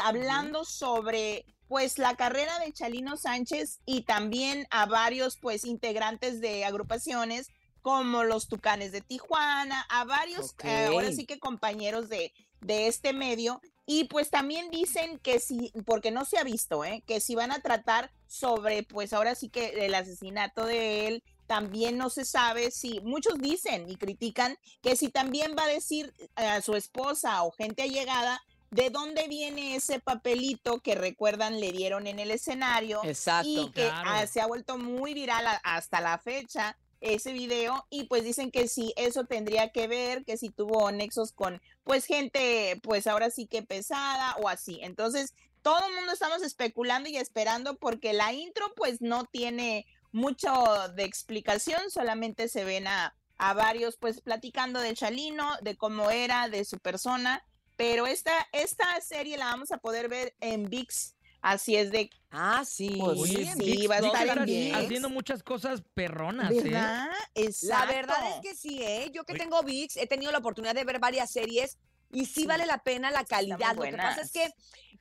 hablando 0.03 0.65
sobre 0.65 1.47
pues 1.73 1.97
la 1.97 2.17
carrera 2.17 2.59
de 2.59 2.71
Chalino 2.71 3.17
Sánchez 3.17 3.81
y 3.87 4.03
también 4.03 4.67
a 4.69 4.85
varios 4.85 5.39
pues 5.39 5.65
integrantes 5.65 6.39
de 6.43 6.67
agrupaciones 6.67 7.49
como 7.81 8.25
los 8.25 8.47
Tucanes 8.47 8.93
de 8.93 9.01
Tijuana, 9.01 9.87
a 9.89 10.05
varios 10.05 10.55
eh, 10.65 10.89
ahora 10.91 11.11
sí 11.13 11.25
que 11.25 11.39
compañeros 11.39 12.11
de, 12.11 12.35
de 12.61 12.89
este 12.89 13.15
medio 13.15 13.63
y 13.87 14.05
pues 14.05 14.29
también 14.29 14.71
dicen 14.71 15.19
que 15.21 15.41
si, 15.41 15.73
porque 15.87 16.11
no 16.11 16.27
se 16.27 16.37
ha 16.37 16.45
visto, 16.45 16.85
¿eh? 16.85 17.03
que 17.07 17.21
si 17.21 17.35
van 17.37 17.53
a 17.53 17.63
tratar 17.63 18.13
sobre 18.27 18.83
pues 18.83 19.15
ahora 19.15 19.35
sí 19.35 19.49
que 19.49 19.87
el 19.87 19.95
asesinato 19.95 20.67
de 20.67 21.09
él, 21.09 21.25
también 21.47 21.97
no 21.97 22.11
se 22.11 22.27
sabe 22.27 22.71
si, 22.71 23.01
muchos 23.01 23.39
dicen 23.39 23.89
y 23.89 23.97
critican 23.97 24.59
que 24.83 24.95
si 24.95 25.09
también 25.09 25.57
va 25.59 25.65
a 25.65 25.69
decir 25.69 26.13
a 26.35 26.61
su 26.61 26.77
esposa 26.77 27.43
o 27.45 27.51
gente 27.51 27.83
allegada 27.83 28.43
de 28.73 28.89
dónde 28.91 29.29
viene 29.29 29.77
ese 29.77 30.01
papelito 30.01 30.81
que 30.81 30.95
recuerdan 30.95 31.61
le 31.61 31.73
dieron 31.73 32.07
en 32.07 32.19
el 32.19 32.31
escenario 32.31 33.01
Exacto. 33.05 33.49
y 33.49 33.71
que 33.71 33.83
Claro. 33.83 34.11
ah, 34.11 34.27
se 34.27 34.41
ha 34.41 34.47
vuelto 34.47 34.79
muy 34.79 35.13
viral 35.15 35.47
a- 35.47 35.61
hasta 35.63 36.01
la 36.01 36.19
fecha 36.19 36.77
ese 37.03 37.33
video 37.33 37.87
y 37.91 38.05
pues 38.05 38.25
dicen 38.25 38.51
que 38.51 38.69
si 38.69 38.95
eso 38.97 39.25
tendría 39.25 39.71
que 39.73 39.89
ver, 39.89 40.25
que 40.25 40.37
si 40.39 40.49
tuvo 40.49 40.91
nexos 40.91 41.33
con 41.33 41.61
pues 41.85 42.07
gente 42.07 42.81
pues 42.83 43.07
ahora 43.07 43.31
sí 43.31 43.47
que 43.47 43.63
pesada 43.63 44.37
o 44.41 44.49
así. 44.49 44.79
Entonces 44.83 45.35
todo 45.61 45.79
el 45.87 45.95
mundo 45.95 46.13
estamos 46.13 46.43
especulando 46.43 47.09
y 47.11 47.19
esperando 47.19 47.77
porque 47.77 48.13
la 48.15 48.33
intro 48.33 48.73
pues 48.75 49.03
no 49.03 49.25
tiene 49.27 49.85
mucho 50.13 50.51
de 50.95 51.05
explicación, 51.05 51.91
solamente 51.91 52.49
se 52.49 52.65
ven 52.65 52.87
a, 52.87 53.15
a 53.37 53.53
varios 53.53 53.97
pues 53.97 54.21
platicando 54.23 54.81
de 54.81 54.95
Chalino, 54.95 55.51
de 55.61 55.77
cómo 55.77 56.11
era, 56.11 56.49
de 56.49 56.65
su 56.65 56.79
persona, 56.79 57.45
pero 57.83 58.07
esta, 58.07 58.31
esta 58.53 58.85
serie 59.01 59.37
la 59.37 59.47
vamos 59.47 59.73
a 59.73 59.79
poder 59.79 60.09
ver 60.09 60.37
en 60.39 60.71
VIX, 60.71 61.17
así 61.41 61.75
es 61.75 61.91
de... 61.91 62.09
Ah, 62.31 62.63
sí. 62.65 62.97
Pues 62.97 63.19
Oye, 63.19 63.53
sí, 63.57 63.59
VIX 63.59 63.91
va 63.91 63.97
a 63.97 64.01
no 64.03 64.07
estar 64.07 64.23
en 64.23 64.29
están 64.29 64.45
VIX. 64.47 64.77
haciendo 64.77 65.11
muchas 65.11 65.43
cosas 65.43 65.83
perronas, 65.93 66.53
¿eh? 66.53 66.61
¿Verdad? 66.63 67.09
La 67.09 67.17
Exacto. 67.35 67.93
verdad 67.93 68.31
es 68.31 68.41
que 68.41 68.55
sí, 68.55 68.81
¿eh? 68.85 69.11
Yo 69.13 69.25
que 69.25 69.35
tengo 69.35 69.61
VIX, 69.65 69.97
he 69.97 70.07
tenido 70.07 70.31
la 70.31 70.39
oportunidad 70.39 70.77
de 70.77 70.85
ver 70.85 71.01
varias 71.01 71.33
series 71.33 71.77
y 72.13 72.27
sí, 72.27 72.43
Sí. 72.43 72.47
vale 72.47 72.67
la 72.67 72.79
pena 72.79 73.11
la 73.11 73.25
calidad. 73.25 73.75
Lo 73.75 73.83
que 73.83 73.97
pasa 73.97 74.21
es 74.21 74.31
que 74.31 74.49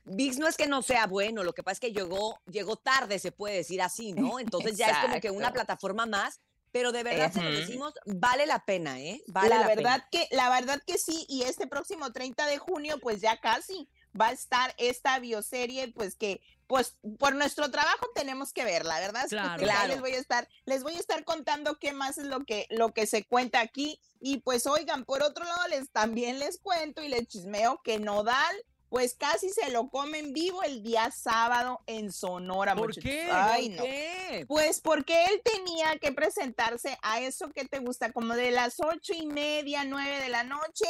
VIX 0.02 0.38
no 0.38 0.48
es 0.48 0.56
que 0.56 0.66
no 0.66 0.82
sea 0.82 1.06
bueno, 1.06 1.44
lo 1.44 1.52
que 1.52 1.62
pasa 1.62 1.74
es 1.74 1.80
que 1.80 1.92
llegó, 1.92 2.40
llegó 2.50 2.74
tarde, 2.74 3.20
se 3.20 3.30
puede 3.30 3.58
decir 3.58 3.80
así, 3.80 4.12
¿no? 4.12 4.40
Entonces 4.40 4.76
ya 4.76 4.88
es 4.88 4.98
como 4.98 5.20
que 5.20 5.30
una 5.30 5.52
plataforma 5.52 6.04
más, 6.06 6.40
pero 6.72 6.90
de 6.90 7.02
verdad 7.02 7.32
se 7.32 7.42
lo 7.42 7.50
decimos, 7.50 7.94
vale 8.06 8.46
la 8.46 8.64
pena, 8.64 8.98
¿eh? 8.98 9.22
Vale 9.28 9.50
la, 9.50 9.60
la, 9.60 9.66
verdad 9.68 10.06
pena. 10.10 10.26
que 10.28 10.34
la 10.34 10.50
verdad 10.50 10.82
que 10.86 10.98
sí 10.98 11.26
y 11.28 11.42
este 11.42 11.66
próximo 11.66 12.12
30 12.12 12.46
de 12.46 12.58
junio 12.58 12.98
pues 13.00 13.20
ya 13.20 13.38
casi 13.40 13.88
va 14.18 14.28
a 14.28 14.32
estar 14.32 14.74
esta 14.78 15.18
bioserie 15.18 15.88
pues 15.92 16.16
que 16.16 16.40
pues 16.66 16.96
por 17.18 17.34
nuestro 17.34 17.70
trabajo 17.70 18.06
tenemos 18.14 18.52
que 18.54 18.64
verla, 18.64 18.98
¿verdad? 19.00 19.26
Claro. 19.28 19.60
Ya 19.60 19.66
Claro. 19.66 19.88
les 19.88 20.00
voy 20.00 20.12
a 20.12 20.18
estar 20.18 20.48
les 20.64 20.82
voy 20.82 20.94
a 20.94 20.98
estar 20.98 21.24
contando 21.24 21.78
qué 21.78 21.92
más 21.92 22.16
es 22.18 22.24
lo 22.24 22.44
que 22.44 22.66
lo 22.70 22.92
que 22.94 23.06
se 23.06 23.24
cuenta 23.24 23.60
aquí 23.60 24.00
y 24.20 24.38
pues 24.38 24.66
oigan, 24.66 25.04
por 25.04 25.22
otro 25.22 25.44
lado 25.44 25.68
les 25.68 25.90
también 25.90 26.38
les 26.38 26.58
cuento 26.58 27.02
y 27.02 27.08
les 27.08 27.26
chismeo 27.28 27.80
que 27.84 27.98
Nodal 27.98 28.56
pues 28.92 29.14
casi 29.14 29.48
se 29.48 29.70
lo 29.70 29.88
comen 29.88 30.34
vivo 30.34 30.62
el 30.62 30.82
día 30.82 31.10
sábado 31.10 31.80
en 31.86 32.12
Sonora. 32.12 32.74
¿Por 32.74 32.88
muchachos. 32.88 33.02
qué? 33.02 33.26
Ay, 33.32 33.70
¿Por 33.70 33.78
no. 33.78 33.82
qué? 33.84 34.44
Pues 34.46 34.82
porque 34.82 35.24
él 35.24 35.40
tenía 35.42 35.96
que 35.98 36.12
presentarse 36.12 36.98
a 37.00 37.18
eso 37.20 37.48
que 37.48 37.64
te 37.64 37.78
gusta, 37.78 38.12
como 38.12 38.34
de 38.34 38.50
las 38.50 38.80
ocho 38.80 39.14
y 39.18 39.24
media, 39.24 39.84
nueve 39.84 40.20
de 40.20 40.28
la 40.28 40.44
noche, 40.44 40.84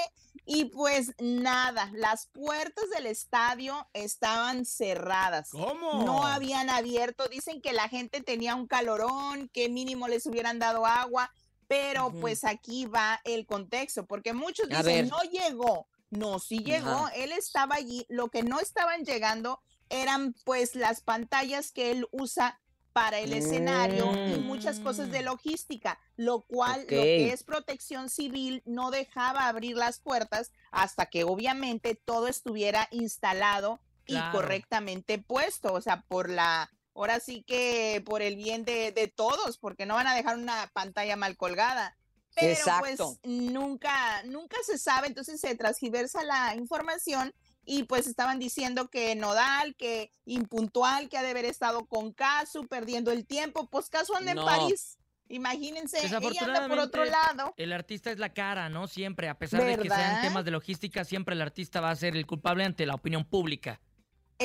y 0.45 0.65
pues 0.65 1.15
nada, 1.21 1.93
las 1.95 2.27
puertas 2.27 2.91
del 2.91 3.07
estadio 3.07 3.89
estaban 3.93 4.65
cerradas. 4.65 5.51
¿Cómo? 5.51 6.03
No 6.03 6.27
habían 6.27 6.71
abierto, 6.71 7.29
dicen 7.29 7.63
que 7.63 7.73
la 7.73 7.89
gente 7.89 8.21
tenía 8.21 8.57
un 8.57 8.67
calorón, 8.67 9.49
que 9.51 9.69
mínimo 9.69 10.09
les 10.09 10.27
hubieran 10.27 10.59
dado 10.59 10.87
agua, 10.87 11.33
pero 11.69 12.13
pues 12.21 12.43
aquí 12.43 12.87
va 12.87 13.21
el 13.23 13.47
contexto, 13.47 14.07
porque 14.07 14.33
muchos 14.33 14.69
dicen, 14.69 15.07
no 15.09 15.21
llegó, 15.31 15.87
no, 16.13 16.39
sí 16.39 16.59
llegó, 16.59 16.91
Ajá. 16.91 17.15
él 17.15 17.33
estaba 17.33 17.75
allí, 17.75 18.05
lo 18.09 18.29
que 18.29 18.43
no 18.43 18.61
estaban 18.61 19.05
llegando 19.05 19.63
eran 19.89 20.35
pues 20.45 20.75
las 20.75 21.01
pantallas 21.01 21.73
que 21.73 21.91
él 21.91 22.07
usa 22.13 22.61
para 22.93 23.19
el 23.19 23.33
escenario 23.33 24.13
y 24.13 24.39
muchas 24.39 24.79
cosas 24.79 25.11
de 25.11 25.23
logística, 25.23 25.99
lo 26.17 26.43
cual 26.43 26.83
lo 26.83 27.03
que 27.03 27.33
es 27.33 27.43
protección 27.43 28.11
civil 28.11 28.63
no 28.67 28.91
dejaba 28.91 29.49
abrir 29.49 29.77
las 29.77 29.99
puertas 29.99 30.53
hasta 30.71 31.07
que 31.07 31.25
obviamente 31.25 31.95
todo 31.95 32.29
estuviera 32.29 32.89
instalado 32.91 33.81
y 34.07 34.19
correctamente 34.33 35.19
puesto, 35.19 35.73
o 35.73 35.81
sea, 35.81 36.03
por 36.03 36.29
la, 36.29 36.71
ahora 36.95 37.21
sí 37.21 37.43
que 37.47 38.03
por 38.05 38.21
el 38.21 38.37
bien 38.37 38.67
de, 38.67 38.93
de 38.93 39.09
todos, 39.09 39.57
porque 39.57 39.87
no 39.87 39.95
van 39.95 40.07
a 40.07 40.15
dejar 40.15 40.37
una 40.37 40.71
pantalla 40.75 41.17
mal 41.17 41.39
colgada. 41.39 41.97
Pero 42.35 42.53
Exacto. 42.53 43.19
pues 43.21 43.21
nunca, 43.25 44.23
nunca 44.25 44.57
se 44.65 44.79
sabe, 44.79 45.07
entonces 45.09 45.41
se 45.41 45.55
transgiversa 45.55 46.25
la 46.25 46.55
información 46.55 47.35
y 47.65 47.85
pues 47.85 48.07
estaban 48.07 48.39
diciendo 48.39 48.89
que 48.89 49.15
nodal, 49.15 49.77
que 49.77 50.11
impuntual, 50.25 51.09
que 51.09 51.19
ha 51.19 51.23
de 51.23 51.31
haber 51.31 51.45
estado 51.45 51.87
con 51.87 52.13
Casu, 52.13 52.67
perdiendo 52.67 53.13
el 53.13 53.27
tiempo, 53.27 53.69
pues 53.69 53.89
Casu 53.89 54.15
anda 54.15 54.35
No. 54.35 54.43
en 54.43 54.47
París, 54.47 54.99
imagínense, 55.29 55.99
ella 56.05 56.19
anda 56.41 56.69
por 56.69 56.79
otro 56.79 57.05
lado. 57.05 57.55
El 57.57 57.73
artista 57.73 58.11
es 58.11 58.19
la 58.19 58.33
cara, 58.33 58.69
¿no? 58.69 58.89
Siempre, 58.89 59.29
a 59.29 59.39
pesar 59.39 59.65
de 59.65 59.77
que 59.79 59.89
sean 59.89 60.23
temas 60.23 60.45
de 60.45 60.51
logística, 60.51 61.05
siempre 61.05 61.35
el 61.35 61.43
artista 61.43 61.81
va 61.81 61.91
a 61.91 61.97
ser 61.97 62.17
el 62.17 62.27
culpable 62.27 62.65
ante 62.65 62.87
la 62.87 62.95
opinión 62.95 63.25
pública. 63.25 63.81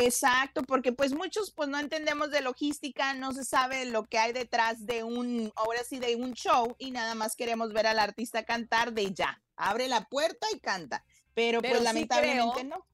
Exacto, 0.05 0.61
porque 0.63 0.91
pues 0.91 1.13
muchos 1.13 1.51
pues 1.51 1.69
no 1.69 1.79
entendemos 1.79 2.29
de 2.31 2.41
logística, 2.41 3.13
no 3.13 3.33
se 3.33 3.43
sabe 3.43 3.85
lo 3.85 4.05
que 4.05 4.17
hay 4.19 4.33
detrás 4.33 4.85
de 4.85 5.03
un, 5.03 5.51
ahora 5.55 5.83
sí, 5.83 5.99
de 5.99 6.15
un 6.15 6.33
show 6.33 6.75
y 6.77 6.91
nada 6.91 7.15
más 7.15 7.35
queremos 7.35 7.73
ver 7.73 7.87
al 7.87 7.99
artista 7.99 8.43
cantar 8.43 8.93
de 8.93 9.13
ya, 9.13 9.41
abre 9.55 9.87
la 9.87 10.05
puerta 10.05 10.47
y 10.53 10.59
canta, 10.59 11.03
pero, 11.33 11.61
Pero 11.61 11.73
pues 11.73 11.79
sí 11.79 11.83
lamentablemente 11.85 12.53
creo 12.61 12.63
no. 12.69 12.85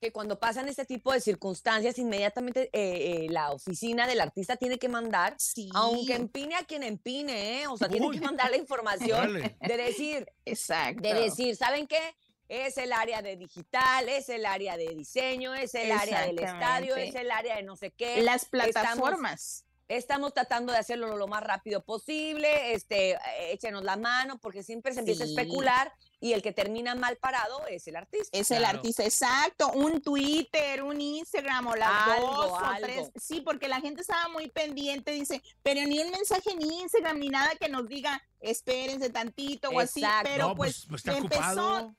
que 0.00 0.12
cuando 0.12 0.38
pasan 0.38 0.68
este 0.68 0.84
tipo 0.84 1.12
de 1.12 1.20
circunstancias, 1.20 1.98
inmediatamente 1.98 2.70
eh, 2.72 3.24
eh, 3.24 3.26
la 3.30 3.50
oficina 3.52 4.06
del 4.06 4.20
artista 4.20 4.56
tiene 4.56 4.78
que 4.78 4.88
mandar, 4.88 5.34
Sí. 5.38 5.70
aunque 5.74 6.14
empine 6.14 6.54
a 6.56 6.64
quien 6.64 6.82
empine, 6.82 7.62
¿eh? 7.62 7.66
O 7.66 7.76
sea, 7.76 7.88
tiene 7.88 8.10
que 8.10 8.20
mandar 8.20 8.50
la 8.50 8.56
información 8.56 9.34
de 9.60 9.76
decir, 9.76 10.26
Exacto. 10.44 11.02
de 11.02 11.14
decir, 11.14 11.56
¿saben 11.56 11.86
qué? 11.86 12.14
Es 12.48 12.76
el 12.78 12.92
área 12.92 13.22
de 13.22 13.36
digital, 13.36 14.08
es 14.08 14.28
el 14.28 14.44
área 14.46 14.76
de 14.76 14.88
diseño, 14.94 15.54
es 15.54 15.74
el 15.74 15.90
área 15.92 16.26
del 16.26 16.38
estadio, 16.38 16.96
es 16.96 17.14
el 17.14 17.30
área 17.30 17.56
de 17.56 17.62
no 17.62 17.76
sé 17.76 17.90
qué. 17.90 18.22
Las 18.22 18.44
plataformas. 18.44 19.64
Estamos 19.86 20.32
tratando 20.32 20.72
de 20.72 20.78
hacerlo 20.78 21.14
lo 21.18 21.26
más 21.28 21.42
rápido 21.42 21.84
posible, 21.84 22.72
este, 22.72 23.10
eh, 23.12 23.18
échenos 23.52 23.84
la 23.84 23.98
mano, 23.98 24.38
porque 24.38 24.62
siempre 24.62 24.94
se 24.94 25.00
empieza 25.00 25.26
Sí. 25.26 25.36
a 25.36 25.42
especular 25.42 25.92
y 26.20 26.32
el 26.32 26.40
que 26.40 26.52
termina 26.52 26.94
mal 26.94 27.18
parado 27.18 27.66
es 27.66 27.86
el 27.86 27.96
artista. 27.96 28.30
Es 28.38 28.50
el 28.50 28.64
artista, 28.64 29.04
exacto. 29.04 29.68
Un 29.72 30.00
Twitter, 30.00 30.82
un 30.82 30.98
Instagram 31.02 31.66
o 31.66 31.76
las 31.76 32.08
Algo, 32.08 32.26
dos 32.34 32.46
o 32.52 32.56
algo. 32.64 32.80
tres. 32.86 33.10
Sí, 33.22 33.42
porque 33.42 33.68
la 33.68 33.82
gente 33.82 34.00
estaba 34.00 34.28
muy 34.28 34.48
pendiente, 34.48 35.10
dice, 35.12 35.42
pero 35.62 35.86
ni 35.86 35.98
un 36.00 36.10
mensaje 36.10 36.50
en 36.52 36.62
Instagram 36.62 37.18
ni 37.18 37.28
nada 37.28 37.50
que 37.60 37.68
nos 37.68 37.86
diga, 37.86 38.22
espérense 38.40 39.10
tantito 39.10 39.68
o 39.68 39.80
así. 39.80 40.02
Pero 40.22 40.48
No, 40.48 40.54
pues, 40.54 40.86
pues, 40.88 41.00
está 41.04 41.18
empezó, 41.18 41.42
ocupado. 41.42 41.94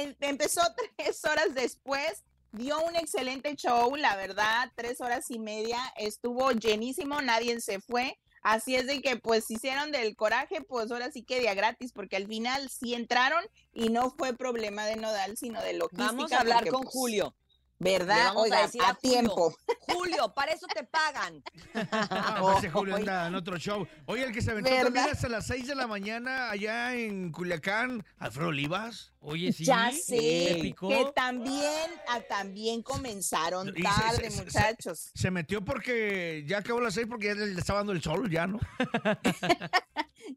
Em- 0.00 0.14
empezó 0.20 0.60
tres 0.96 1.24
horas 1.24 1.54
después. 1.54 2.24
Dio 2.52 2.78
un 2.82 2.96
excelente 2.96 3.56
show, 3.56 3.96
la 3.96 4.14
verdad, 4.14 4.70
tres 4.76 5.00
horas 5.00 5.30
y 5.30 5.38
media, 5.38 5.78
estuvo 5.96 6.52
llenísimo, 6.52 7.22
nadie 7.22 7.58
se 7.62 7.80
fue. 7.80 8.18
Así 8.42 8.74
es 8.74 8.86
de 8.86 9.00
que 9.00 9.16
pues 9.16 9.50
hicieron 9.50 9.92
del 9.92 10.16
coraje, 10.16 10.60
pues 10.62 10.90
ahora 10.90 11.10
sí 11.10 11.22
que 11.22 11.40
día 11.40 11.54
gratis, 11.54 11.92
porque 11.92 12.16
al 12.16 12.26
final 12.26 12.68
sí 12.68 12.92
entraron 12.92 13.42
y 13.72 13.88
no 13.88 14.10
fue 14.10 14.36
problema 14.36 14.84
de 14.84 14.96
nodal, 14.96 15.36
sino 15.36 15.62
de 15.62 15.74
logística. 15.74 16.06
Vamos 16.06 16.32
a 16.32 16.40
hablar 16.40 16.58
porque, 16.58 16.70
con 16.70 16.82
pues, 16.82 16.92
Julio. 16.92 17.34
¿Verdad? 17.82 18.32
Oiga, 18.36 18.56
a 18.56 18.60
a, 18.60 18.62
decir 18.66 18.80
a 18.82 18.94
Julio. 18.94 19.00
tiempo. 19.00 19.56
Julio, 19.88 20.32
para 20.34 20.52
eso 20.52 20.66
te 20.74 20.84
pagan. 20.84 21.42
Pues 22.40 22.58
ese 22.58 22.70
Julio 22.72 22.96
anda 22.96 23.26
en 23.26 23.34
otro 23.34 23.58
show. 23.58 23.86
Oye, 24.06 24.24
el 24.24 24.32
que 24.32 24.40
se 24.40 24.50
aventó 24.52 24.70
¿Verdad? 24.70 24.84
también 24.84 25.06
hasta 25.10 25.28
las 25.28 25.46
6 25.46 25.66
de 25.66 25.74
la 25.74 25.86
mañana 25.86 26.50
allá 26.50 26.94
en 26.94 27.32
Culiacán, 27.32 28.04
Alfredo 28.18 28.48
Olivas. 28.48 29.12
Oye, 29.20 29.52
sí. 29.52 29.64
ya 29.64 29.90
¿Te 29.90 29.96
sé, 29.96 30.58
picó? 30.62 30.88
que 30.88 31.06
también, 31.14 31.90
ah, 32.08 32.20
también 32.28 32.82
comenzaron 32.82 33.72
Y 33.76 33.82
tarde, 33.82 34.30
se- 34.30 34.36
se- 34.36 34.44
muchachos. 34.44 35.10
Se 35.14 35.30
metió 35.30 35.64
porque 35.64 36.44
ya 36.46 36.58
acabó 36.58 36.80
las 36.80 36.94
6 36.94 37.06
porque 37.08 37.28
ya 37.28 37.34
le 37.34 37.58
estaba 37.58 37.80
dando 37.80 37.92
el 37.92 38.02
sol, 38.02 38.28
ya, 38.30 38.46
¿no? 38.46 38.58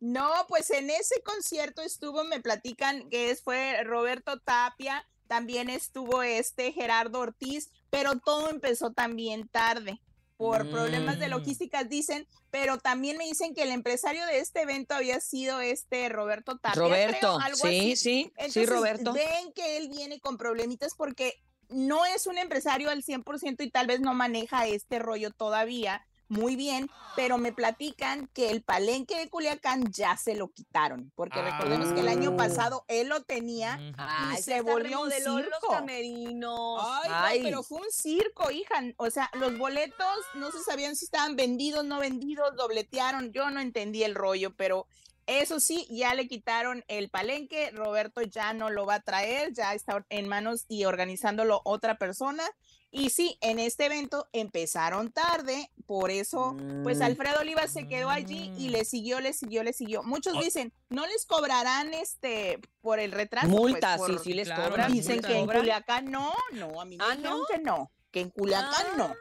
No, 0.02 0.30
pues 0.48 0.70
en 0.72 0.90
ese 0.90 1.22
concierto 1.24 1.82
estuvo, 1.82 2.24
me 2.26 2.40
platican 2.40 3.10
que 3.10 3.32
es, 3.32 3.42
fue 3.42 3.82
Roberto 3.84 4.40
Tapia, 4.40 5.08
también 5.28 5.70
estuvo 5.70 6.24
este 6.24 6.72
Gerardo 6.72 7.20
Ortiz, 7.20 7.70
pero 7.90 8.18
todo 8.20 8.50
empezó 8.50 8.92
también 8.92 9.48
tarde. 9.48 10.02
Por 10.38 10.70
problemas 10.70 11.18
de 11.18 11.28
Mm. 11.28 11.32
logísticas 11.32 11.88
dicen, 11.88 12.28
pero 12.52 12.78
también 12.78 13.18
me 13.18 13.24
dicen 13.24 13.54
que 13.56 13.64
el 13.64 13.72
empresario 13.72 14.26
de 14.26 14.40
este 14.40 14.64
evento 14.64 14.94
había 14.94 15.22
sido 15.22 15.62
este 15.62 16.10
Roberto 16.10 16.58
Tapia. 16.58 16.82
Roberto, 16.82 17.18
creo, 17.20 17.40
algo 17.40 17.58
sí, 17.58 17.94
así. 17.94 17.96
sí, 17.96 18.32
sí, 18.50 18.66
Roberto. 18.66 19.14
Ven 19.14 19.54
que 19.54 19.78
él 19.78 19.88
viene 19.88 20.20
con 20.20 20.38
problemitas 20.38 20.94
porque 20.98 21.36
no 21.70 22.06
es 22.06 22.28
un 22.28 22.38
empresario 22.38 22.90
al 22.90 23.02
100% 23.02 23.64
y 23.64 23.72
tal 23.72 23.88
vez 23.88 24.02
no 24.02 24.14
maneja 24.14 24.68
este 24.68 25.00
rollo 25.00 25.32
todavía 25.32 26.06
muy 26.28 26.56
bien, 26.56 26.90
pero 27.16 27.38
me 27.38 27.52
platican 27.54 28.28
que 28.34 28.50
el 28.50 28.62
palenque 28.64 29.18
de 29.18 29.30
Culiacán 29.30 29.92
ya 29.92 30.18
se 30.18 30.36
lo 30.36 30.50
quitaron, 30.50 31.12
porque 31.16 31.42
recordemos 31.42 31.94
que 31.94 32.00
el 32.02 32.08
año 32.08 32.32
Ah. 32.34 32.38
pasado 32.38 32.84
él 32.88 33.10
lo 33.10 33.24
tenía 33.24 33.80
Ay, 33.98 34.38
y 34.40 34.42
se 34.42 34.62
volvió 34.62 35.02
un 35.02 35.10
los 35.10 35.18
circo. 35.24 35.68
camerinos. 35.70 36.82
Ay, 36.84 37.10
no, 37.10 37.16
Ay. 37.16 37.40
pero 37.44 37.64
fue 37.64 37.80
un 37.82 37.92
circo, 37.92 38.52
hija. 38.52 38.76
O 38.98 39.10
sea, 39.10 39.30
los 39.34 39.58
boletos 39.58 40.16
no 40.36 40.52
se 40.52 40.60
sabían 40.64 40.96
si 40.96 41.06
estaban 41.06 41.36
vendidos, 41.36 41.86
no 41.86 42.00
vendidos, 42.00 42.56
dobletearon. 42.56 43.32
Yo 43.32 43.50
no 43.50 43.60
entendí 43.60 44.04
el 44.04 44.16
rollo, 44.16 44.54
pero 44.56 44.88
eso 45.28 45.60
sí, 45.60 45.88
ya 45.90 46.14
le 46.14 46.28
quitaron 46.28 46.84
el 46.88 47.10
palenque. 47.10 47.72
Roberto 47.72 48.22
ya 48.22 48.54
no 48.54 48.70
lo 48.70 48.86
va 48.86 48.96
a 48.96 49.02
traer, 49.02 49.54
ya 49.54 49.74
está 49.74 50.06
en 50.10 50.28
manos 50.28 50.66
y 50.68 50.86
organizándolo 50.86 51.62
otra 51.66 51.98
persona. 51.98 52.44
Y 52.92 53.10
sí, 53.10 53.38
en 53.42 53.60
este 53.60 53.88
evento 53.88 54.30
empezaron 54.32 55.12
tarde, 55.12 55.70
por 55.86 56.12
eso, 56.12 56.56
pues 56.84 57.00
Mm. 57.00 57.04
Alfredo 57.04 57.42
Olivas 57.42 57.72
se 57.74 57.88
quedó 57.90 58.10
allí 58.10 58.54
y 58.58 58.70
le 58.70 58.86
siguió, 58.86 59.20
le 59.20 59.34
siguió, 59.34 59.64
le 59.64 59.74
siguió. 59.74 60.02
Muchos 60.04 60.40
dicen, 60.40 60.72
no 60.90 61.06
les 61.06 61.26
cobrarán 61.26 61.94
este 61.94 62.60
por 62.80 63.00
el 63.00 63.12
retraso. 63.12 63.50
pues, 63.50 63.60
Multas, 63.60 63.98
por- 63.98 64.12
sí, 64.20 64.24
sí 64.24 64.34
les 64.34 64.48
Claro, 64.48 64.70
cobran. 64.70 64.92
Dicen 64.94 65.20
que 65.22 65.38
en. 65.40 65.46
Culiacán 65.46 66.10
no, 66.10 66.34
no, 66.54 66.80
a 66.80 66.86
mí 66.86 66.96
me 66.98 67.04
¿Ah, 67.04 67.16
no? 67.16 67.42
que 67.52 67.58
no, 67.60 67.92
que 68.12 68.22
en 68.22 68.30
Culiacán 68.30 68.98
no. 68.98 69.14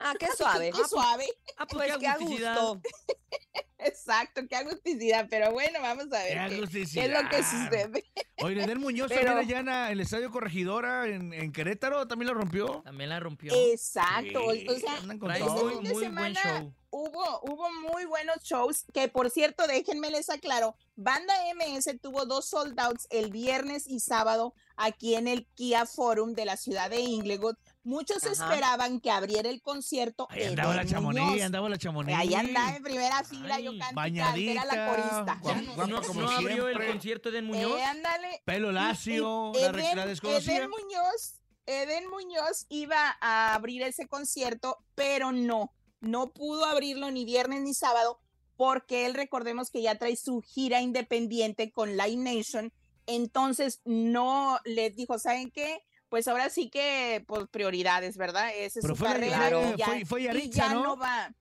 Ah, 0.02 0.14
qué 0.18 0.28
suave. 0.36 0.70
Qué 0.74 0.84
suave. 0.88 1.26
Ah, 1.58 1.66
Pues 1.66 1.92
qué 1.92 1.98
qué 1.98 2.06
a 2.06 2.12
agusticidad. 2.12 2.54
gusto. 2.58 2.80
Exacto, 3.82 4.42
qué 4.48 4.56
agusticidad, 4.56 5.26
pero 5.30 5.52
bueno, 5.52 5.80
vamos 5.80 6.04
a 6.12 6.22
ver 6.22 6.28
Qué 6.28 6.48
qué, 6.48 6.54
agusticidad. 6.56 7.02
qué 7.04 7.12
es 7.12 7.22
lo 7.22 7.28
que 7.30 7.36
sucede. 7.42 8.04
Oye, 8.42 8.54
Nedel 8.56 8.78
Muñoz 8.78 9.08
Pero- 9.08 9.24
también 9.34 9.48
allá 9.48 9.60
en 9.60 9.66
la- 9.66 9.90
el 9.90 10.00
Estadio 10.00 10.30
Corregidora 10.30 11.06
en, 11.06 11.32
en 11.32 11.50
Querétaro 11.52 12.06
también 12.06 12.28
la 12.28 12.34
rompió. 12.34 12.82
También 12.84 13.08
la 13.10 13.20
rompió. 13.20 13.52
Exacto, 13.54 14.40
o- 14.44 14.50
o 14.50 14.78
sea, 14.78 14.96
todo. 15.38 15.70
fin 15.70 15.82
de 15.82 15.92
muy 15.92 15.92
buen 15.92 16.04
semana 16.04 16.40
show. 16.42 16.74
hubo, 16.90 17.40
hubo 17.42 17.70
muy 17.90 18.04
buenos 18.04 18.42
shows, 18.42 18.84
que 18.92 19.08
por 19.08 19.30
cierto, 19.30 19.66
déjenme 19.66 20.10
les 20.10 20.28
aclaro, 20.28 20.76
Banda 20.96 21.32
MS 21.54 21.98
tuvo 22.02 22.26
dos 22.26 22.46
sold 22.50 22.78
outs 22.80 23.06
el 23.10 23.30
viernes 23.30 23.86
y 23.86 24.00
sábado 24.00 24.54
aquí 24.76 25.14
en 25.14 25.26
el 25.26 25.46
Kia 25.54 25.86
Forum 25.86 26.34
de 26.34 26.44
la 26.44 26.58
ciudad 26.58 26.90
de 26.90 27.00
Inglewood. 27.00 27.56
Muchos 27.82 28.22
Ajá. 28.24 28.32
esperaban 28.32 29.00
que 29.00 29.10
abriera 29.10 29.48
el 29.48 29.62
concierto. 29.62 30.26
Ahí 30.30 30.44
andaba 30.44 30.74
la 30.74 31.00
Muñoz. 31.00 31.40
andaba 31.40 31.68
la 31.68 31.78
chamonix. 31.78 32.18
Ahí 32.18 32.34
andaba 32.34 32.76
en 32.76 32.82
primera 32.82 33.24
fila, 33.24 33.58
yo 33.58 33.70
Ay, 33.70 33.78
canté, 33.78 33.94
bañadita, 33.94 34.52
era 34.52 34.64
la 34.66 34.86
corista. 34.88 35.38
guapa, 35.40 35.60
¿No, 35.62 35.74
guapa 35.74 35.86
no, 35.90 36.02
como 36.02 36.20
no 36.22 36.30
abrió 36.30 36.68
el 36.68 36.86
concierto 36.86 37.30
de 37.30 37.40
Muñoz? 37.42 37.78
Eh, 37.80 37.84
ándale. 37.84 38.42
Pelo 38.44 38.70
lacio, 38.72 39.52
la, 39.54 39.72
re- 39.72 39.82
Eden- 39.82 39.96
la 39.96 40.06
desconocía. 40.06 40.58
Eden 40.58 40.70
Muñoz, 40.70 41.34
Eden 41.66 42.08
Muñoz 42.10 42.66
iba 42.68 43.16
a 43.20 43.54
abrir 43.54 43.82
ese 43.82 44.06
concierto, 44.06 44.76
pero 44.94 45.32
no, 45.32 45.72
no 46.00 46.32
pudo 46.32 46.66
abrirlo 46.66 47.10
ni 47.10 47.24
viernes 47.24 47.62
ni 47.62 47.72
sábado, 47.72 48.20
porque 48.56 49.06
él, 49.06 49.14
recordemos 49.14 49.70
que 49.70 49.80
ya 49.80 49.96
trae 49.96 50.16
su 50.16 50.42
gira 50.42 50.82
independiente 50.82 51.70
con 51.72 51.96
Live 51.96 52.16
Nation, 52.16 52.72
entonces 53.06 53.80
no 53.84 54.58
les 54.64 54.94
dijo, 54.96 55.18
¿saben 55.18 55.50
qué? 55.50 55.82
Pues 56.10 56.28
ahora 56.28 56.50
sí 56.50 56.68
que, 56.68 57.24
pues 57.26 57.46
prioridades, 57.50 58.16
¿verdad? 58.18 58.50
Esa 58.54 58.80
es 58.80 58.82
Pero 58.82 58.94
su 58.94 58.98
fue, 58.98 59.08
la- 59.08 59.14
carrera. 59.14 59.38
fue- 59.48 59.72
y 59.74 59.76
ya, 59.78 59.86
fue- 59.86 60.04
fue 60.04 60.20
y 60.20 60.24
Yaritza, 60.24 60.66
ya 60.68 60.74
¿no? 60.74 60.96
va. 60.98 61.32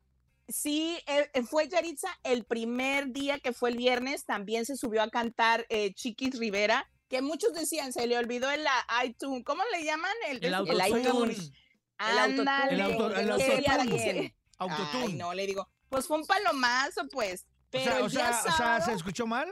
Sí, 0.47 0.97
eh, 1.07 1.29
eh, 1.33 1.43
fue 1.43 1.67
Yaritza 1.67 2.07
el 2.23 2.43
primer 2.45 3.11
día 3.11 3.39
que 3.39 3.51
fue 3.51 3.69
el 3.71 3.77
viernes, 3.77 4.25
también 4.25 4.65
se 4.65 4.77
subió 4.77 5.03
a 5.03 5.09
cantar 5.09 5.65
eh, 5.69 5.93
Chiquis 5.93 6.39
Rivera, 6.39 6.89
que 7.07 7.21
muchos 7.21 7.53
decían, 7.53 7.91
se 7.93 8.07
le 8.07 8.17
olvidó 8.17 8.49
el 8.51 8.63
la 8.63 8.85
iTunes, 9.05 9.43
¿cómo 9.43 9.63
le 9.71 9.83
llaman? 9.83 10.11
El 10.27 10.43
El 10.45 10.53
autotune. 10.53 10.87
iTunes. 10.87 11.51
El 11.99 12.17
autotune. 12.19 12.39
Ándale, 12.39 12.73
El 12.75 12.81
auto- 12.81 13.15
el 13.15 13.29
autotune. 13.31 14.35
Autotune. 14.57 15.03
Ay, 15.03 15.13
no, 15.13 15.33
le 15.33 15.45
digo, 15.47 15.67
pues 15.89 16.05
fue 16.07 16.17
un 16.17 16.25
palomazo, 16.25 17.07
pues. 17.09 17.41
o 17.41 17.45
Pero 17.71 17.83
sea, 17.85 17.97
el 17.97 18.03
o 18.03 18.05
o 18.05 18.09
sea, 18.57 18.81
¿se 18.81 18.93
escuchó 18.93 19.25
mal? 19.27 19.47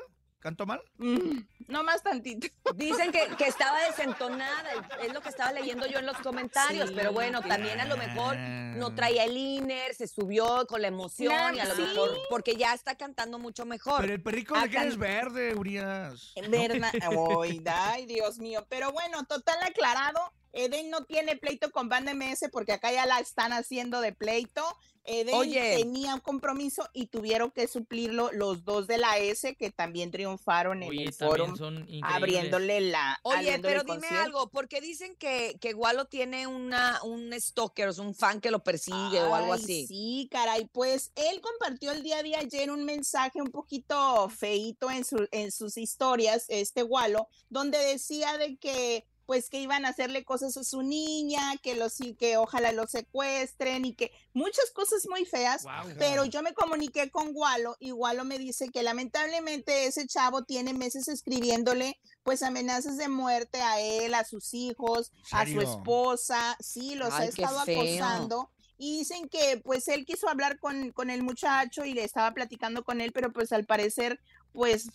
¿Cantó 0.47 0.65
mal? 0.65 0.81
mm, 0.97 1.39
no 1.67 1.83
más 1.83 2.01
tantito. 2.01 2.47
Dicen 2.75 3.11
que, 3.11 3.27
que 3.37 3.47
estaba 3.47 3.83
desentonada, 3.83 4.63
es 5.03 5.13
lo 5.13 5.19
que 5.19 5.27
estaba 5.27 5.51
leyendo 5.51 5.85
yo 5.87 5.99
en 5.99 6.05
los 6.05 6.15
comentarios, 6.19 6.87
Sí, 6.87 6.95
pero 6.95 7.11
bueno, 7.11 7.41
también 7.41 7.81
a 7.81 7.85
lo 7.85 7.97
mejor 7.97 8.37
no 8.37 8.95
traía 8.95 9.25
el 9.25 9.35
inner, 9.35 9.93
se 9.93 10.07
subió 10.07 10.65
con 10.65 10.81
la 10.81 10.87
emoción 10.87 11.53
y 11.53 11.59
a 11.59 11.65
lo 11.65 11.75
sí. 11.75 11.81
mejor, 11.81 12.17
porque 12.29 12.55
ya 12.55 12.73
está 12.73 12.95
cantando 12.95 13.39
mucho 13.39 13.65
mejor. 13.65 13.99
Pero 13.99 14.13
el 14.13 14.23
perrico 14.23 14.55
Ah, 14.55 14.61
de 14.63 14.69
que 14.69 14.75
can- 14.77 14.87
es 14.87 14.97
verde, 14.97 15.53
Urias. 15.53 16.31
Ay, 16.37 17.61
ay, 17.67 18.05
Dios 18.05 18.39
mío. 18.39 18.65
Pero 18.69 18.93
bueno, 18.93 19.25
total 19.25 19.57
aclarado, 19.63 20.31
Eden 20.57 20.89
no 20.89 21.05
tiene 21.05 21.37
pleito 21.37 21.71
con 21.71 21.87
Banda 21.87 22.15
MS 22.15 22.49
porque 22.51 22.71
acá 22.71 22.91
ya 22.91 23.05
la 23.05 23.19
están 23.19 23.53
haciendo 23.53 24.01
de 24.01 24.11
pleito. 24.11 24.63
Eden 25.03 25.35
Oye. 25.35 25.77
tenía 25.77 26.15
un 26.15 26.19
compromiso 26.19 26.89
y 26.93 27.05
tuvieron 27.05 27.49
que 27.51 27.67
suplirlo 27.67 28.29
los 28.33 28.65
dos 28.65 28.87
de 28.87 28.97
la 28.97 29.17
S 29.19 29.55
que 29.55 29.71
también 29.71 30.11
triunfaron 30.11 30.83
en 30.83 30.89
Oye, 30.89 31.03
el 31.03 31.13
foro 31.13 31.53
abriéndole 32.01 32.81
la 32.81 33.17
Oye, 33.23 33.37
abriéndole 33.37 33.73
pero 33.73 33.83
dime 33.83 33.99
concierto. 34.01 34.25
algo, 34.25 34.49
porque 34.49 34.81
dicen 34.81 35.15
que, 35.15 35.57
que 35.61 35.71
Gualo 35.71 36.05
tiene 36.05 36.47
una, 36.47 36.99
un 37.03 37.31
stalker, 37.39 37.91
un 37.99 38.15
fan 38.15 38.41
que 38.41 38.51
lo 38.51 38.63
persigue 38.63 39.21
o 39.21 39.33
algo 39.33 39.53
así. 39.53 39.87
Sí, 39.87 40.27
caray, 40.29 40.65
pues 40.65 41.13
él 41.15 41.39
compartió 41.39 41.91
el 41.91 42.03
día 42.03 42.21
de 42.23 42.35
ayer 42.35 42.69
un 42.69 42.83
mensaje 42.83 43.41
un 43.41 43.51
poquito 43.51 44.27
feito 44.27 44.91
en, 44.91 45.05
su, 45.05 45.25
en 45.31 45.51
sus 45.51 45.77
historias, 45.77 46.45
este 46.49 46.83
Walo, 46.83 47.29
donde 47.49 47.77
decía 47.77 48.37
de 48.37 48.57
que 48.57 49.05
pues 49.27 49.49
que 49.49 49.59
iban 49.59 49.85
a 49.85 49.89
hacerle 49.89 50.23
cosas 50.23 50.55
a 50.55 50.63
su 50.63 50.81
niña, 50.81 51.57
que 51.61 51.75
los 51.75 51.97
que 52.17 52.37
ojalá 52.37 52.71
lo 52.71 52.87
secuestren 52.87 53.83
y 53.83 53.93
que 53.93 54.09
muchas 54.33 54.71
cosas 54.73 55.05
muy 55.09 55.25
feas, 55.25 55.65
pero 55.99 56.23
yo 56.23 56.41
me 56.41 56.53
comuniqué 56.53 57.11
con 57.11 57.31
Walo 57.33 57.75
y 57.81 57.91
Walo 57.91 58.23
me 58.23 58.39
dice 58.39 58.69
que 58.69 58.83
lamentablemente 58.83 59.85
ese 59.85 60.07
chavo 60.07 60.45
tiene 60.45 60.73
meses 60.73 61.09
escribiéndole 61.09 61.99
pues 62.23 62.41
amenazas 62.41 62.95
de 62.95 63.09
muerte 63.09 63.61
a 63.61 63.81
él, 63.81 64.13
a 64.13 64.23
sus 64.23 64.53
hijos, 64.53 65.11
a 65.31 65.45
su 65.45 65.59
esposa, 65.59 66.55
sí, 66.61 66.95
los 66.95 67.11
ha 67.13 67.19
Ay, 67.19 67.29
estado 67.29 67.59
acosando. 67.59 68.49
Y 68.77 68.99
dicen 68.99 69.27
que 69.27 69.59
pues 69.63 69.87
él 69.89 70.05
quiso 70.05 70.29
hablar 70.29 70.59
con, 70.59 70.91
con 70.91 71.09
el 71.09 71.23
muchacho 71.23 71.83
y 71.83 71.93
le 71.93 72.03
estaba 72.03 72.31
platicando 72.33 72.85
con 72.85 73.01
él, 73.01 73.11
pero 73.11 73.33
pues 73.33 73.51
al 73.51 73.65
parecer 73.65 74.21
pues 74.53 74.87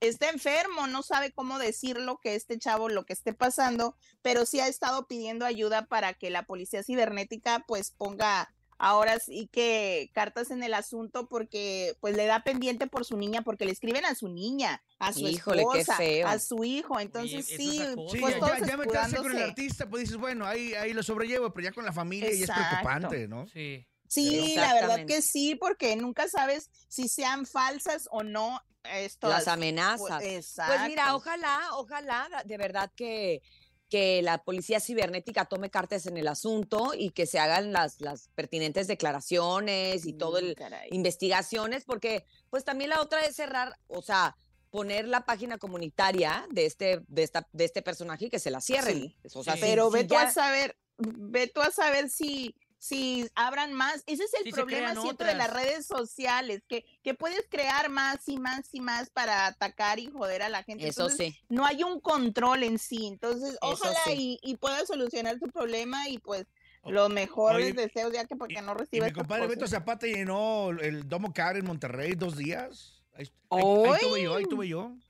está 0.00 0.30
enfermo, 0.30 0.86
no 0.86 1.02
sabe 1.02 1.32
cómo 1.32 1.58
decirlo 1.58 2.18
que 2.22 2.34
este 2.34 2.58
chavo 2.58 2.88
lo 2.88 3.04
que 3.04 3.12
esté 3.12 3.32
pasando, 3.32 3.96
pero 4.22 4.46
sí 4.46 4.60
ha 4.60 4.68
estado 4.68 5.06
pidiendo 5.06 5.44
ayuda 5.44 5.86
para 5.86 6.14
que 6.14 6.30
la 6.30 6.44
policía 6.44 6.82
cibernética 6.82 7.64
pues 7.66 7.90
ponga 7.90 8.52
ahora 8.80 9.18
sí 9.18 9.48
que 9.52 10.10
cartas 10.14 10.50
en 10.50 10.62
el 10.62 10.72
asunto 10.72 11.28
porque 11.28 11.96
pues 12.00 12.16
le 12.16 12.24
da 12.24 12.42
pendiente 12.42 12.86
por 12.86 13.04
su 13.04 13.18
niña 13.18 13.42
porque 13.42 13.66
le 13.66 13.72
escriben 13.72 14.06
a 14.06 14.14
su 14.14 14.28
niña, 14.28 14.82
a 14.98 15.12
su 15.12 15.28
Híjole, 15.28 15.64
qué 15.70 15.80
esposa, 15.80 15.96
feo. 15.96 16.26
a 16.26 16.38
su 16.38 16.64
hijo, 16.64 16.98
entonces 16.98 17.46
Oye, 17.46 17.56
sí, 17.56 17.82
pues 17.94 18.34
ya, 18.34 18.40
todos 18.40 18.58
ya, 18.60 18.66
ya 18.66 18.76
meterse 18.78 19.16
con 19.16 19.36
el 19.36 19.42
artista, 19.42 19.88
pues 19.88 20.04
dices, 20.04 20.16
bueno, 20.16 20.46
ahí, 20.46 20.72
ahí 20.74 20.94
lo 20.94 21.02
sobrellevo, 21.02 21.52
pero 21.52 21.64
ya 21.68 21.72
con 21.72 21.84
la 21.84 21.92
familia 21.92 22.30
ya 22.32 22.44
es 22.44 22.50
preocupante, 22.50 23.28
¿no? 23.28 23.46
Sí. 23.48 23.86
Sí, 24.10 24.54
la 24.56 24.74
verdad 24.74 25.06
que 25.06 25.22
sí, 25.22 25.54
porque 25.54 25.94
nunca 25.96 26.28
sabes 26.28 26.68
si 26.88 27.08
sean 27.08 27.46
falsas 27.46 28.08
o 28.10 28.22
no 28.24 28.60
estas 28.82 29.30
Las 29.30 29.48
amenazas. 29.48 30.22
Pues, 30.22 30.54
Pues 30.66 30.80
mira, 30.88 31.14
ojalá, 31.14 31.60
ojalá, 31.74 32.28
de 32.44 32.56
verdad 32.56 32.90
que, 32.96 33.40
que 33.88 34.20
la 34.22 34.42
policía 34.42 34.80
cibernética 34.80 35.44
tome 35.44 35.70
cartas 35.70 36.06
en 36.06 36.16
el 36.16 36.26
asunto 36.28 36.92
y 36.96 37.10
que 37.10 37.26
se 37.26 37.38
hagan 37.38 37.72
las, 37.72 38.00
las 38.00 38.28
pertinentes 38.34 38.88
declaraciones 38.88 40.06
y 40.06 40.12
todo 40.12 40.38
el 40.38 40.52
Mm, 40.52 40.54
caray. 40.54 40.88
investigaciones, 40.92 41.84
porque 41.84 42.24
pues 42.50 42.64
también 42.64 42.90
la 42.90 43.00
otra 43.00 43.20
es 43.24 43.36
cerrar, 43.36 43.76
o 43.86 44.02
sea, 44.02 44.36
poner 44.70 45.06
la 45.08 45.24
página 45.24 45.58
comunitaria 45.58 46.46
de 46.50 46.66
este, 46.66 47.00
de 47.08 47.22
esta, 47.22 47.48
de 47.52 47.64
este 47.64 47.82
personaje 47.82 48.26
y 48.26 48.30
que 48.30 48.38
se 48.38 48.50
la 48.50 48.60
cierren. 48.60 49.00
Sí, 49.02 49.16
O 49.34 49.44
sea, 49.44 49.54
sí. 49.54 49.60
si- 49.60 49.66
Pero 49.66 49.88
si 49.90 49.96
ve 49.98 50.04
tú 50.04 50.16
a 50.16 50.30
saber, 50.32 50.76
ve 50.98 51.46
tú 51.48 51.60
a 51.60 51.70
saber 51.70 52.08
si, 52.08 52.54
si 52.80 53.28
abran 53.34 53.74
más. 53.74 54.02
Ese 54.06 54.24
es 54.24 54.32
el 54.42 54.50
problema 54.52 54.94
siempre 55.00 55.28
de 55.28 55.34
las 55.34 55.52
redes 55.52 55.86
sociales, 55.86 56.62
que, 56.66 56.86
que 57.04 57.12
puedes 57.14 57.46
crear 57.50 57.90
más 57.90 58.26
y 58.26 58.38
más 58.38 58.70
y 58.72 58.80
más 58.80 59.10
para 59.10 59.46
atacar 59.46 59.98
y 59.98 60.06
joder 60.10 60.42
a 60.42 60.48
la 60.48 60.62
gente. 60.64 60.88
Eso 60.88 61.02
Entonces, 61.02 61.34
sí. 61.34 61.40
no 61.50 61.66
hay 61.66 61.82
un 61.82 62.00
control 62.00 62.62
en 62.62 62.78
sí. 62.78 63.06
Entonces, 63.06 63.50
Eso 63.50 63.58
ojalá 63.60 64.00
sí. 64.06 64.38
y, 64.42 64.50
y 64.50 64.56
puedas 64.56 64.88
solucionar 64.88 65.38
tu 65.38 65.46
problema 65.48 66.08
y 66.08 66.18
pues 66.18 66.46
los 66.84 67.10
mejores 67.10 67.66
Oye, 67.66 67.72
deseos, 67.74 68.14
ya 68.14 68.24
que 68.24 68.34
porque 68.34 68.62
no 68.62 68.72
Y 68.72 68.78
recibe 68.78 69.06
mi 69.08 69.12
compadre 69.12 69.46
Beto. 69.46 69.66
Zapata 69.66 70.06
llenó 70.06 70.70
el 70.70 71.06
Domo 71.06 71.34
Car 71.34 71.58
en 71.58 71.66
Monterrey 71.66 72.14
dos 72.14 72.38
días. 72.38 73.02
Ahí, 73.14 73.30
ahí- 73.50 73.62
ahí 73.92 74.00
tuve 74.00 74.22
yo, 74.22 74.34
ahí 74.36 74.44
tuve 74.46 74.68
yo. 74.68 74.88
No, 74.88 75.00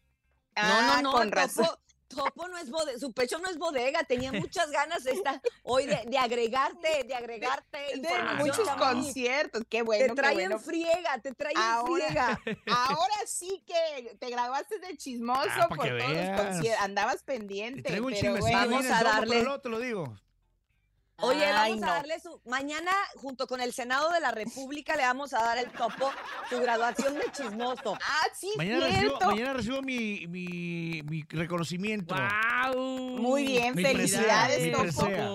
Ah, 0.57 0.97
no, 0.97 1.03
no, 1.03 1.13
con 1.13 1.31
razón. 1.31 1.69
Topo 2.11 2.49
no 2.49 2.59
es 2.59 2.69
bodega, 2.71 2.99
su 2.99 3.13
pecho 3.13 3.39
no 3.39 3.49
es 3.49 3.57
bodega, 3.57 4.03
tenía 4.05 4.33
muchas 4.33 4.71
ganas 4.71 5.07
esta, 5.07 5.41
hoy 5.63 5.87
de, 5.87 6.03
de 6.07 6.19
agregarte, 6.19 7.05
de 7.05 7.15
agregarte 7.15 7.79
De 7.97 8.09
muchos 8.39 8.67
Chamonix. 8.67 9.05
conciertos, 9.07 9.63
qué 9.69 9.83
bueno, 9.83 10.07
Te 10.15 10.15
trae 10.21 10.31
qué 10.35 10.41
bueno. 10.43 10.57
en 10.57 10.61
friega, 10.63 11.19
te 11.23 11.33
trae 11.35 11.53
en 11.53 11.59
Ahora- 11.59 12.05
friega. 12.07 12.41
Ahora 12.67 13.15
sí 13.27 13.63
que 13.67 14.17
te 14.19 14.29
grabaste 14.29 14.79
de 14.81 14.97
chismoso 14.97 15.49
Ah, 15.55 15.69
por 15.69 15.87
todos 15.87 16.01
los 16.13 16.41
conciertos. 16.41 16.83
Andabas 16.85 17.23
Te 17.25 17.33
pendiente. 17.33 17.83
traigo 17.83 18.07
un 18.07 18.13
pero 18.13 18.21
chismecito 18.35 18.41
bueno. 18.59 18.59
ahí 18.61 18.69
vamos 18.69 18.87
a 19.01 19.05
darle. 19.05 19.29
pero 19.31 19.43
luego 19.45 19.61
te 19.61 19.69
lo 19.69 19.79
digo. 19.79 20.17
Oye, 21.23 21.45
Ay, 21.45 21.73
vamos 21.73 21.81
no. 21.81 21.87
a 21.91 21.95
darle 21.97 22.21
su. 22.21 22.41
Mañana, 22.47 22.91
junto 23.17 23.47
con 23.47 23.61
el 23.61 23.73
Senado 23.73 24.11
de 24.11 24.21
la 24.21 24.31
República, 24.31 24.97
le 24.97 25.03
vamos 25.03 25.33
a 25.35 25.43
dar 25.43 25.59
el 25.59 25.71
topo 25.73 26.11
su 26.49 26.59
graduación 26.61 27.15
de 27.15 27.23
chismoso. 27.33 27.97
Ah, 28.03 28.27
sí, 28.35 28.51
Mañana 28.57 28.87
recibo, 28.87 29.01
cierto. 29.01 29.27
mañana 29.27 29.53
recibo 29.53 29.83
mi, 29.83 30.27
mi, 30.29 31.03
mi 31.05 31.23
reconocimiento. 31.29 32.15
¡Wow! 32.15 32.85
Muy 33.19 33.47
bien, 33.47 33.75
Mi 33.75 33.83
felicidades, 33.83 34.73
Topo. 34.73 34.83
presea. 34.83 35.31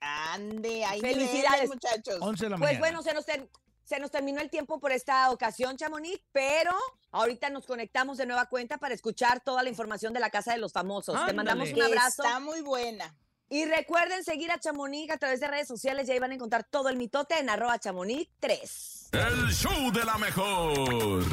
Ande, 0.00 0.84
ahí 0.84 1.00
Felicidades. 1.00 1.68
muchachos. 1.68 2.16
11 2.20 2.44
de 2.44 2.50
la 2.50 2.56
Pues 2.56 2.68
mañana. 2.68 2.78
bueno, 2.80 3.02
se 3.02 3.14
nos, 3.14 3.26
ter- 3.26 3.48
se 3.84 3.98
nos 3.98 4.10
terminó 4.10 4.40
el 4.40 4.50
tiempo 4.50 4.78
por 4.78 4.92
esta 4.92 5.30
ocasión, 5.30 5.76
Chamonix, 5.76 6.20
pero 6.30 6.72
ahorita 7.10 7.50
nos 7.50 7.66
conectamos 7.66 8.16
de 8.18 8.26
nueva 8.26 8.46
cuenta 8.46 8.78
para 8.78 8.94
escuchar 8.94 9.40
toda 9.40 9.62
la 9.62 9.70
información 9.70 10.12
de 10.12 10.20
la 10.20 10.30
Casa 10.30 10.52
de 10.52 10.58
los 10.58 10.72
Famosos. 10.72 11.18
Te 11.26 11.32
mandamos 11.32 11.72
un 11.72 11.82
abrazo. 11.82 12.22
Está 12.22 12.38
muy 12.38 12.60
buena. 12.60 13.14
Y 13.50 13.64
recuerden 13.64 14.24
seguir 14.24 14.50
a 14.50 14.58
Chamonix 14.60 15.10
a 15.10 15.16
través 15.16 15.40
de 15.40 15.48
redes 15.48 15.66
sociales 15.68 16.06
y 16.08 16.12
ahí 16.12 16.18
van 16.18 16.32
a 16.32 16.34
encontrar 16.34 16.64
todo 16.64 16.90
el 16.90 16.96
mitote 16.96 17.38
en 17.38 17.48
arroba 17.48 17.78
chamonix 17.78 18.28
3. 18.40 19.08
El 19.12 19.52
show 19.54 19.90
de 19.90 20.04
la 20.04 20.18
mejor. 20.18 21.24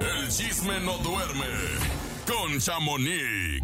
El 0.00 0.28
chisme 0.28 0.80
no 0.80 0.98
duerme 0.98 1.46
con 2.26 2.58
Chamonix. 2.58 3.62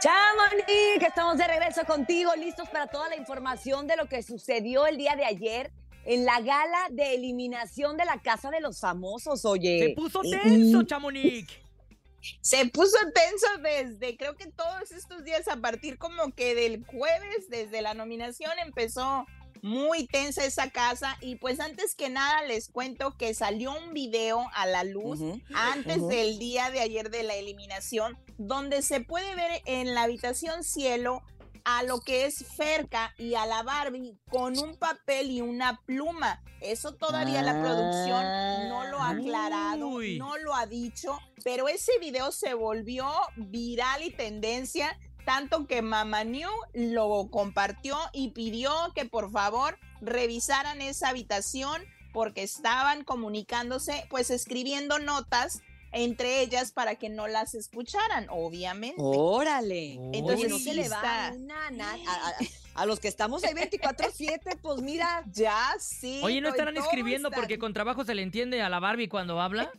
Chamonix, 0.00 1.02
estamos 1.02 1.38
de 1.38 1.46
regreso 1.46 1.84
contigo, 1.86 2.30
listos 2.36 2.68
para 2.68 2.86
toda 2.86 3.08
la 3.08 3.16
información 3.16 3.86
de 3.86 3.96
lo 3.96 4.06
que 4.06 4.22
sucedió 4.22 4.86
el 4.86 4.96
día 4.98 5.16
de 5.16 5.24
ayer 5.24 5.72
en 6.04 6.24
la 6.24 6.40
gala 6.40 6.86
de 6.90 7.14
eliminación 7.14 7.96
de 7.96 8.04
la 8.04 8.20
Casa 8.20 8.50
de 8.50 8.60
los 8.60 8.78
Famosos, 8.80 9.44
oye. 9.44 9.88
Se 9.88 9.94
puso 9.94 10.20
Y- 10.22 10.30
tenso, 10.30 10.82
Chamonix. 10.84 11.48
Se 12.40 12.66
puso 12.66 12.96
tenso 13.14 13.46
desde, 13.62 14.16
creo 14.16 14.36
que 14.36 14.50
todos 14.50 14.92
estos 14.92 15.24
días, 15.24 15.48
a 15.48 15.56
partir 15.56 15.98
como 15.98 16.32
que 16.34 16.54
del 16.54 16.84
jueves, 16.84 17.48
desde 17.48 17.82
la 17.82 17.94
nominación, 17.94 18.52
empezó 18.64 19.26
muy 19.62 20.06
tensa 20.06 20.44
esa 20.44 20.70
casa. 20.70 21.16
Y 21.20 21.36
pues 21.36 21.60
antes 21.60 21.94
que 21.94 22.08
nada 22.08 22.42
les 22.42 22.68
cuento 22.68 23.16
que 23.16 23.34
salió 23.34 23.72
un 23.72 23.92
video 23.92 24.48
a 24.54 24.66
la 24.66 24.84
luz 24.84 25.20
antes 25.54 26.06
del 26.08 26.38
día 26.38 26.70
de 26.70 26.80
ayer 26.80 27.10
de 27.10 27.22
la 27.22 27.34
eliminación, 27.34 28.18
donde 28.38 28.82
se 28.82 29.00
puede 29.00 29.34
ver 29.34 29.62
en 29.66 29.94
la 29.94 30.02
habitación 30.02 30.64
cielo 30.64 31.22
a 31.64 31.82
lo 31.82 32.00
que 32.00 32.26
es 32.26 32.44
Ferca 32.56 33.14
y 33.18 33.34
a 33.34 33.46
la 33.46 33.62
Barbie 33.62 34.18
con 34.30 34.58
un 34.58 34.76
papel 34.76 35.30
y 35.30 35.40
una 35.40 35.80
pluma. 35.86 36.42
Eso 36.60 36.94
todavía 36.94 37.42
la 37.42 37.60
producción 37.60 38.22
no 38.68 38.86
lo 38.88 38.98
ha 39.00 39.10
aclarado, 39.10 39.88
Uy. 39.88 40.18
no 40.18 40.36
lo 40.38 40.54
ha 40.54 40.66
dicho, 40.66 41.18
pero 41.44 41.68
ese 41.68 41.92
video 42.00 42.32
se 42.32 42.54
volvió 42.54 43.08
viral 43.36 44.02
y 44.02 44.10
tendencia, 44.10 44.98
tanto 45.24 45.66
que 45.66 45.82
Mama 45.82 46.24
New 46.24 46.50
lo 46.74 47.28
compartió 47.30 47.96
y 48.12 48.30
pidió 48.30 48.72
que 48.94 49.04
por 49.04 49.30
favor 49.30 49.78
revisaran 50.00 50.80
esa 50.80 51.10
habitación 51.10 51.82
porque 52.12 52.42
estaban 52.42 53.04
comunicándose, 53.04 54.06
pues 54.10 54.30
escribiendo 54.30 54.98
notas 54.98 55.60
entre 55.92 56.40
ellas 56.42 56.72
para 56.72 56.96
que 56.96 57.08
no 57.08 57.28
las 57.28 57.54
escucharan, 57.54 58.26
obviamente. 58.30 58.96
Órale. 58.98 59.94
Entonces 60.12 60.40
Oye, 60.40 60.48
no 60.48 60.58
sí 60.58 60.64
se 60.64 60.74
le 60.74 60.88
va 60.88 60.96
está. 60.96 61.32
una 61.36 61.70
na- 61.70 61.92
a, 62.06 62.28
a- 62.28 62.34
a 62.82 62.86
los 62.86 63.00
que 63.00 63.08
estamos 63.08 63.42
ahí 63.44 63.54
24-7, 63.54 64.58
pues 64.60 64.80
mira. 64.82 65.24
Ya, 65.32 65.74
sí. 65.80 66.20
Oye, 66.22 66.40
¿no 66.40 66.48
estarán 66.50 66.76
escribiendo 66.76 67.28
están- 67.28 67.40
porque 67.40 67.58
con 67.58 67.72
trabajo 67.72 68.04
se 68.04 68.14
le 68.14 68.22
entiende 68.22 68.62
a 68.62 68.68
la 68.68 68.80
Barbie 68.80 69.08
cuando 69.08 69.40
habla? 69.40 69.70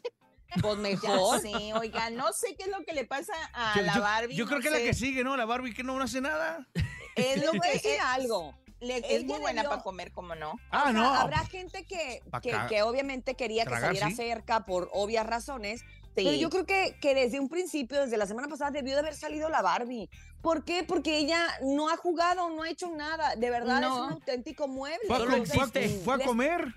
Pues 0.61 0.77
mejor. 0.77 1.39
sé, 1.41 1.73
oiga, 1.75 2.09
no 2.09 2.33
sé 2.33 2.55
qué 2.55 2.63
es 2.63 2.69
lo 2.69 2.83
que 2.83 2.93
le 2.93 3.05
pasa 3.05 3.33
a 3.53 3.75
Yo, 3.75 3.83
la 3.83 3.99
Barbie. 3.99 4.35
yo 4.35 4.45
creo 4.47 4.57
no 4.57 4.61
que 4.63 4.67
es 4.69 4.73
la 4.73 4.79
que 4.79 4.93
sigue, 4.95 5.23
¿no? 5.23 5.37
La 5.37 5.45
Barbie 5.45 5.73
que 5.75 5.83
no 5.83 6.01
hace 6.01 6.21
nada. 6.21 6.67
Es 7.15 7.43
lo 7.45 7.51
que 7.51 7.59
decir 7.73 7.91
es, 7.91 7.99
algo. 8.01 8.55
le- 8.79 9.15
es 9.15 9.25
muy 9.25 9.39
buena 9.39 9.63
para 9.63 9.83
comer, 9.83 10.11
como 10.11 10.33
no. 10.33 10.53
Ah, 10.71 10.79
O 10.79 10.83
sea, 10.85 10.91
no. 10.93 11.13
Habrá 11.13 11.45
gente 11.45 11.85
que, 11.85 12.21
que, 12.67 12.81
obviamente 12.81 13.35
quería 13.35 13.63
que 13.65 13.79
saliera 13.79 14.07
sí. 14.09 14.15
cerca 14.15 14.65
por 14.65 14.89
obvias 14.91 15.25
razones. 15.27 15.83
Sí. 16.19 16.25
Pero 16.25 16.38
yo 16.38 16.49
creo 16.49 16.65
que, 16.65 16.97
que 17.01 17.15
desde 17.15 17.39
un 17.39 17.49
principio, 17.49 18.01
desde 18.01 18.17
la 18.17 18.25
semana 18.27 18.47
pasada, 18.47 18.71
debió 18.71 18.93
de 18.93 18.99
haber 18.99 19.15
salido 19.15 19.49
la 19.49 19.62
Barbie. 19.62 20.10
¿Por 20.41 20.63
qué? 20.63 20.84
Porque 20.84 21.17
ella 21.17 21.45
no 21.62 21.89
ha 21.89 21.97
jugado, 21.97 22.49
no 22.49 22.63
ha 22.63 22.69
hecho 22.69 22.89
nada. 22.91 23.36
De 23.36 23.49
verdad 23.49 23.82
No. 23.82 23.88
es 23.88 24.01
un 24.08 24.13
auténtico 24.13 24.67
mueble. 24.67 25.08
Fue 25.08 25.17
fue 25.25 25.34
a- 25.34 25.38
existe. 25.38 25.89
fue 26.03 26.13
a 26.13 26.17
Les- 26.17 26.27
comer. 26.27 26.73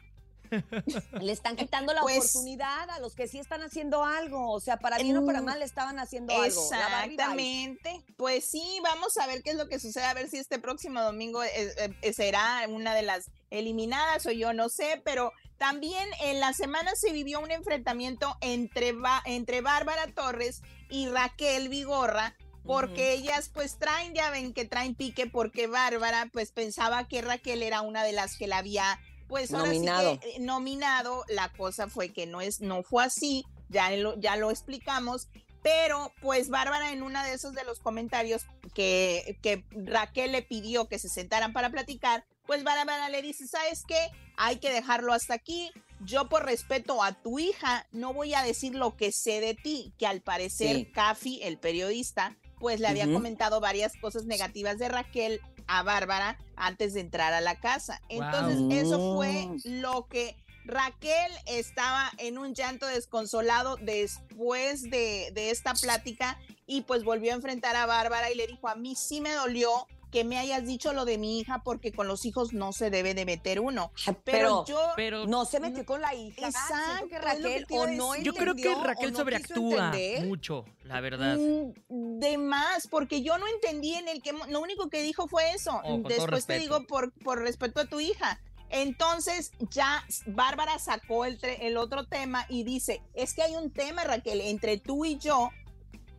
Le 1.19 1.33
están 1.33 1.57
quitando 1.57 1.95
la 1.95 2.03
Pues- 2.03 2.19
oportunidad 2.19 2.91
a 2.91 2.99
los 2.99 3.15
que 3.15 3.27
sí 3.27 3.39
están 3.39 3.63
haciendo 3.63 4.05
algo. 4.05 4.51
O 4.51 4.61
sea, 4.61 4.77
para 4.79 4.99
bien 4.99 5.17
o 5.17 5.25
para 5.25 5.41
mal 5.41 5.59
le 5.61 5.65
estaban 5.65 5.99
haciendo 5.99 6.35
algo. 6.35 6.45
Exactamente. 6.45 8.05
Pues 8.17 8.45
sí, 8.51 8.79
vamos 8.83 9.17
a 9.19 9.27
ver 9.27 9.43
qué 9.43 9.51
es 9.51 9.57
lo 9.57 9.69
que 9.69 9.79
sucede, 9.79 10.05
a 10.05 10.15
ver 10.15 10.29
si 10.29 10.39
este 10.39 10.59
próximo 10.59 11.01
domingo 11.01 11.43
eh, 11.43 11.95
eh, 12.03 12.13
será 12.13 12.67
una 12.69 12.95
de 12.95 13.03
las 13.03 13.31
eliminadas 13.53 14.27
o 14.27 14.33
yo 14.33 14.53
no 14.53 14.69
sé, 14.69 15.01
pero 15.05 15.33
también 15.59 16.09
en 16.23 16.41
la 16.41 16.53
semana 16.53 16.97
se 16.97 17.13
vivió 17.13 17.41
un 17.41 17.51
enfrentamiento 17.51 18.37
entre, 18.41 18.95
entre 19.27 19.61
Bárbara 19.61 20.09
Torres 20.09 20.63
y 20.91 21.09
Raquel 21.09 21.69
Vigorra. 21.69 22.37
Porque 22.65 23.13
ellas 23.13 23.51
pues 23.53 23.77
traen, 23.77 24.15
ya 24.15 24.31
ven 24.31 24.55
que 24.55 24.65
traen 24.65 24.95
pique 24.95 25.27
porque 25.27 25.67
Bárbara 25.67 26.31
pues 26.33 26.53
pensaba 26.53 27.09
que 27.09 27.21
Raquel 27.21 27.61
era 27.61 27.81
una 27.81 28.05
de 28.05 28.13
las 28.13 28.37
que 28.37 28.47
la 28.47 28.59
había 28.59 29.01
pues 29.27 29.53
ahora 29.53 29.73
Nominado. 29.73 30.13
sí 30.13 30.19
que 30.19 30.37
eh, 30.37 30.41
nominado, 30.41 31.25
la 31.29 31.53
cosa 31.55 31.89
fue 31.89 32.13
que 32.13 32.27
no 32.27 32.41
es, 32.41 32.61
no 32.61 32.85
fue 32.85 33.03
así, 33.03 33.45
ya 33.69 33.91
lo, 33.97 34.17
ya 34.21 34.37
lo 34.37 34.51
explicamos, 34.51 35.29
pero 35.63 36.13
pues 36.21 36.51
Bárbara 36.51 36.93
en 36.93 37.03
una 37.03 37.25
de 37.25 37.35
esos 37.35 37.55
de 37.55 37.65
los 37.65 37.81
comentarios 37.81 38.45
que, 38.75 39.39
que 39.43 39.65
Raquel 39.71 40.33
le 40.33 40.43
pidió 40.43 40.87
que 40.87 40.99
se 40.99 41.09
sentaran 41.09 41.53
para 41.53 41.71
platicar, 41.71 42.25
pues 42.47 42.65
Bárbara 42.65 43.09
le 43.09 43.23
dice, 43.23 43.47
¿sabes 43.47 43.85
qué? 43.87 44.11
Hay 44.37 44.57
que 44.57 44.71
dejarlo 44.73 45.13
hasta 45.13 45.35
aquí. 45.35 45.71
Yo 46.01 46.29
por 46.29 46.45
respeto 46.45 47.03
a 47.03 47.13
tu 47.13 47.39
hija 47.39 47.87
no 47.93 48.13
voy 48.13 48.35
a 48.35 48.43
decir 48.43 48.75
lo 48.75 48.97
que 48.97 49.13
sé 49.13 49.41
de 49.41 49.55
ti, 49.55 49.93
que 49.99 50.07
al 50.07 50.21
parecer 50.21 50.77
Sí. 50.77 50.85
Cafi, 50.87 51.41
el 51.43 51.59
periodista, 51.59 52.37
pues 52.59 52.81
le 52.81 52.89
había 52.89 53.13
comentado 53.13 53.61
varias 53.61 53.93
cosas 54.01 54.25
negativas 54.25 54.79
de 54.79 54.89
Raquel 54.89 55.41
a 55.69 55.83
Bárbara 55.83 56.39
antes 56.57 56.95
de 56.95 57.01
entrar 57.01 57.33
a 57.33 57.41
la 57.41 57.61
casa. 57.61 58.01
Entonces, 58.09 58.59
eso 58.85 59.15
fue 59.17 59.49
lo 59.65 60.07
que 60.09 60.37
Raquel 60.65 61.33
estaba 61.47 62.11
en 62.19 62.39
un 62.39 62.55
llanto 62.55 62.87
desconsolado 62.87 63.77
después 63.77 64.83
de, 64.83 65.31
de 65.33 65.51
esta 65.51 65.75
plática 65.75 66.39
y 66.67 66.83
pues 66.83 67.05
volvió 67.05 67.33
a 67.33 67.37
enfrentar 67.37 67.75
a 67.77 67.87
Bárbara 67.87 68.31
y 68.31 68.37
le 68.37 68.47
dijo, 68.47 68.69
a 68.69 68.75
mí 68.77 68.95
sí 68.97 69.21
me 69.21 69.33
dolió 69.33 69.87
que 70.13 70.23
me 70.23 70.39
hayas 70.39 70.65
dicho 70.65 70.93
lo 70.93 71.05
de 71.05 71.19
mi 71.19 71.41
hija 71.41 71.63
porque 71.65 71.91
con 71.93 72.07
los 72.07 72.25
hijos 72.27 72.53
no 72.53 72.73
se 72.73 72.91
debe 72.91 73.15
de 73.15 73.25
meter 73.25 73.59
uno. 73.59 73.91
Pero, 74.05 74.23
Pero, 74.25 74.65
yo 74.67 74.81
Pero 74.95 75.27
no 75.27 75.45
se 75.47 75.59
metió 75.59 75.85
con 75.85 76.01
la 76.01 76.15
hija. 76.15 76.47
Exacto, 76.47 77.09
que 77.09 77.19
Raquel 77.19 77.67
o 77.71 77.87
no 77.89 78.15
yo 78.17 78.35
creo 78.35 78.55
que 78.55 78.73
Raquel 78.75 79.13
no 79.13 79.19
sobreactúa 79.19 79.93
mucho, 80.25 80.65
la 80.85 81.01
verdad. 81.01 81.37
Mm, 81.37 82.19
De 82.21 82.39
más, 82.39 82.87
porque 82.87 83.23
yo 83.23 83.39
no 83.39 83.49
entendí 83.49 83.95
en 83.95 84.07
el 84.09 84.23
que 84.23 84.33
lo 84.49 84.61
único 84.61 84.89
que 84.89 85.03
dijo 85.03 85.27
fue 85.27 85.51
eso. 85.53 85.81
Oh, 85.83 85.99
Después 86.07 86.47
te 86.47 86.59
digo 86.59 86.87
por, 86.87 87.13
por 87.13 87.41
respeto 87.41 87.81
a 87.81 87.87
tu 87.87 87.99
hija. 87.99 88.39
Entonces 88.83 89.53
ya 89.71 90.05
Bárbara 90.27 90.79
sacó 90.79 91.25
el, 91.25 91.39
tre- 91.39 91.59
el 91.61 91.77
otro 91.77 92.07
tema 92.07 92.47
y 92.49 92.65
dice, 92.65 93.03
es 93.15 93.35
que 93.35 93.43
hay 93.43 93.55
un 93.55 93.71
tema, 93.71 94.03
Raquel, 94.05 94.41
entre 94.41 94.79
tú 94.79 95.05
y 95.05 95.19
yo 95.19 95.51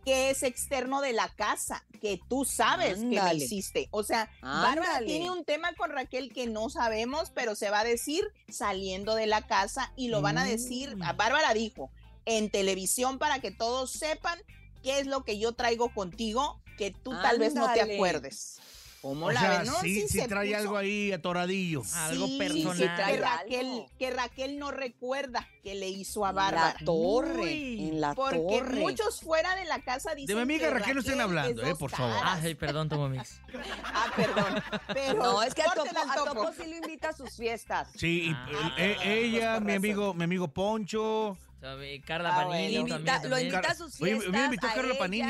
que 0.04 0.30
es 0.30 0.42
externo 0.42 1.00
de 1.00 1.12
la 1.12 1.28
casa, 1.28 1.84
que 2.00 2.20
tú 2.28 2.44
sabes 2.44 2.98
que 2.98 3.18
Ándale. 3.18 3.44
hiciste. 3.44 3.88
O 3.90 4.02
sea, 4.02 4.30
Bárbara 4.42 4.98
tiene 5.00 5.30
un 5.30 5.44
tema 5.44 5.72
con 5.74 5.90
Raquel 5.90 6.32
que 6.32 6.46
no 6.46 6.68
sabemos, 6.70 7.30
pero 7.34 7.54
se 7.54 7.70
va 7.70 7.80
a 7.80 7.84
decir 7.84 8.22
saliendo 8.48 9.14
de 9.14 9.26
la 9.26 9.42
casa 9.46 9.92
y 9.96 10.08
lo 10.08 10.20
van 10.20 10.38
a 10.38 10.44
decir, 10.44 10.96
Mm. 10.96 11.02
a 11.02 11.12
Bárbara 11.14 11.54
dijo, 11.54 11.90
en 12.26 12.50
televisión 12.50 13.18
para 13.18 13.38
que 13.40 13.50
todos 13.50 13.90
sepan 13.90 14.38
qué 14.82 14.98
es 14.98 15.06
lo 15.06 15.24
que 15.24 15.38
yo 15.38 15.52
traigo 15.52 15.92
contigo 15.94 16.60
que 16.76 16.90
tú 16.90 17.12
tal 17.12 17.38
vez 17.38 17.54
no 17.54 17.72
te 17.72 17.80
acuerdes. 17.80 18.58
¿Cómo 19.04 19.26
O 19.26 19.30
la 19.30 19.38
sea, 19.40 19.58
ves? 19.58 19.68
No, 19.68 19.80
sí, 19.82 20.00
sí 20.08 20.20
se 20.20 20.28
trae 20.28 20.48
puso- 20.48 20.56
algo 20.56 20.76
ahí 20.78 21.12
atoradillo. 21.12 21.82
Algo 21.94 22.26
Sí, 22.26 22.38
personal. 22.38 22.78
que 22.78 22.84
trae 22.86 23.16
Raquel, 23.20 23.66
algo. 23.66 23.86
que 23.98 24.10
Raquel 24.10 24.58
no 24.58 24.70
recuerda 24.70 25.46
que 25.62 25.74
le 25.74 25.90
hizo 25.90 26.24
a 26.24 26.30
En 26.30 26.36
Bárbara. 26.36 26.74
la 26.80 26.84
torre, 26.86 27.42
Uy, 27.42 27.88
en 27.90 28.00
la 28.00 28.14
Porque 28.14 28.38
torre. 28.60 28.80
muchos 28.80 29.20
fuera 29.20 29.54
de 29.56 29.66
la 29.66 29.82
casa 29.82 30.14
dicen 30.14 30.34
mi 30.36 30.40
amiga 30.40 30.68
que 30.68 30.74
Raquel 30.74 30.94
no 30.94 31.00
estén 31.00 31.20
hablando, 31.20 31.60
es 31.60 31.68
eh, 31.68 31.74
por 31.78 31.90
favor. 31.90 32.18
caras. 32.18 32.40
Ay, 32.44 32.54
perdón, 32.54 32.88
Tomo 32.88 33.10
Mix. 33.10 33.42
Ah, 33.84 34.06
perdón. 34.16 34.62
Pero 34.94 35.18
No, 35.22 35.42
es 35.42 35.54
que 35.54 35.60
a 35.60 35.66
Topo, 35.66 35.82
a 35.82 36.14
topo. 36.24 36.52
Sí 36.56 36.70
lo 36.70 36.76
invita 36.78 37.10
a 37.10 37.12
sus 37.12 37.36
fiestas. 37.36 37.88
Sí, 37.96 38.28
y, 38.30 38.32
Ah, 38.32 38.74
eh, 38.78 38.96
ella, 39.04 39.38
pues, 39.50 39.54
con 39.58 39.66
mi 39.66 39.72
amigo, 39.74 40.14
mi 40.14 40.24
amigo 40.24 40.48
Poncho. 40.48 41.36
Sabe, 41.60 42.00
Carla 42.02 42.30
Ah, 42.34 42.44
Panini 42.46 42.78
bueno. 42.78 42.94
también, 42.96 43.14
Invita- 43.16 43.28
lo 43.28 43.38
invita 43.38 43.70
a 43.70 43.74
sus 43.74 44.00
Oye, 44.00 44.12
fiestas. 44.16 44.32
me 44.32 44.44
invitó 44.46 44.66
a 44.66 44.72
Carla 44.74 44.90
ella, 44.90 44.98
Panini. 44.98 45.22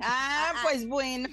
Ah, 0.00 0.52
Ah, 0.52 0.52
pues 0.62 0.86
bueno. 0.88 1.28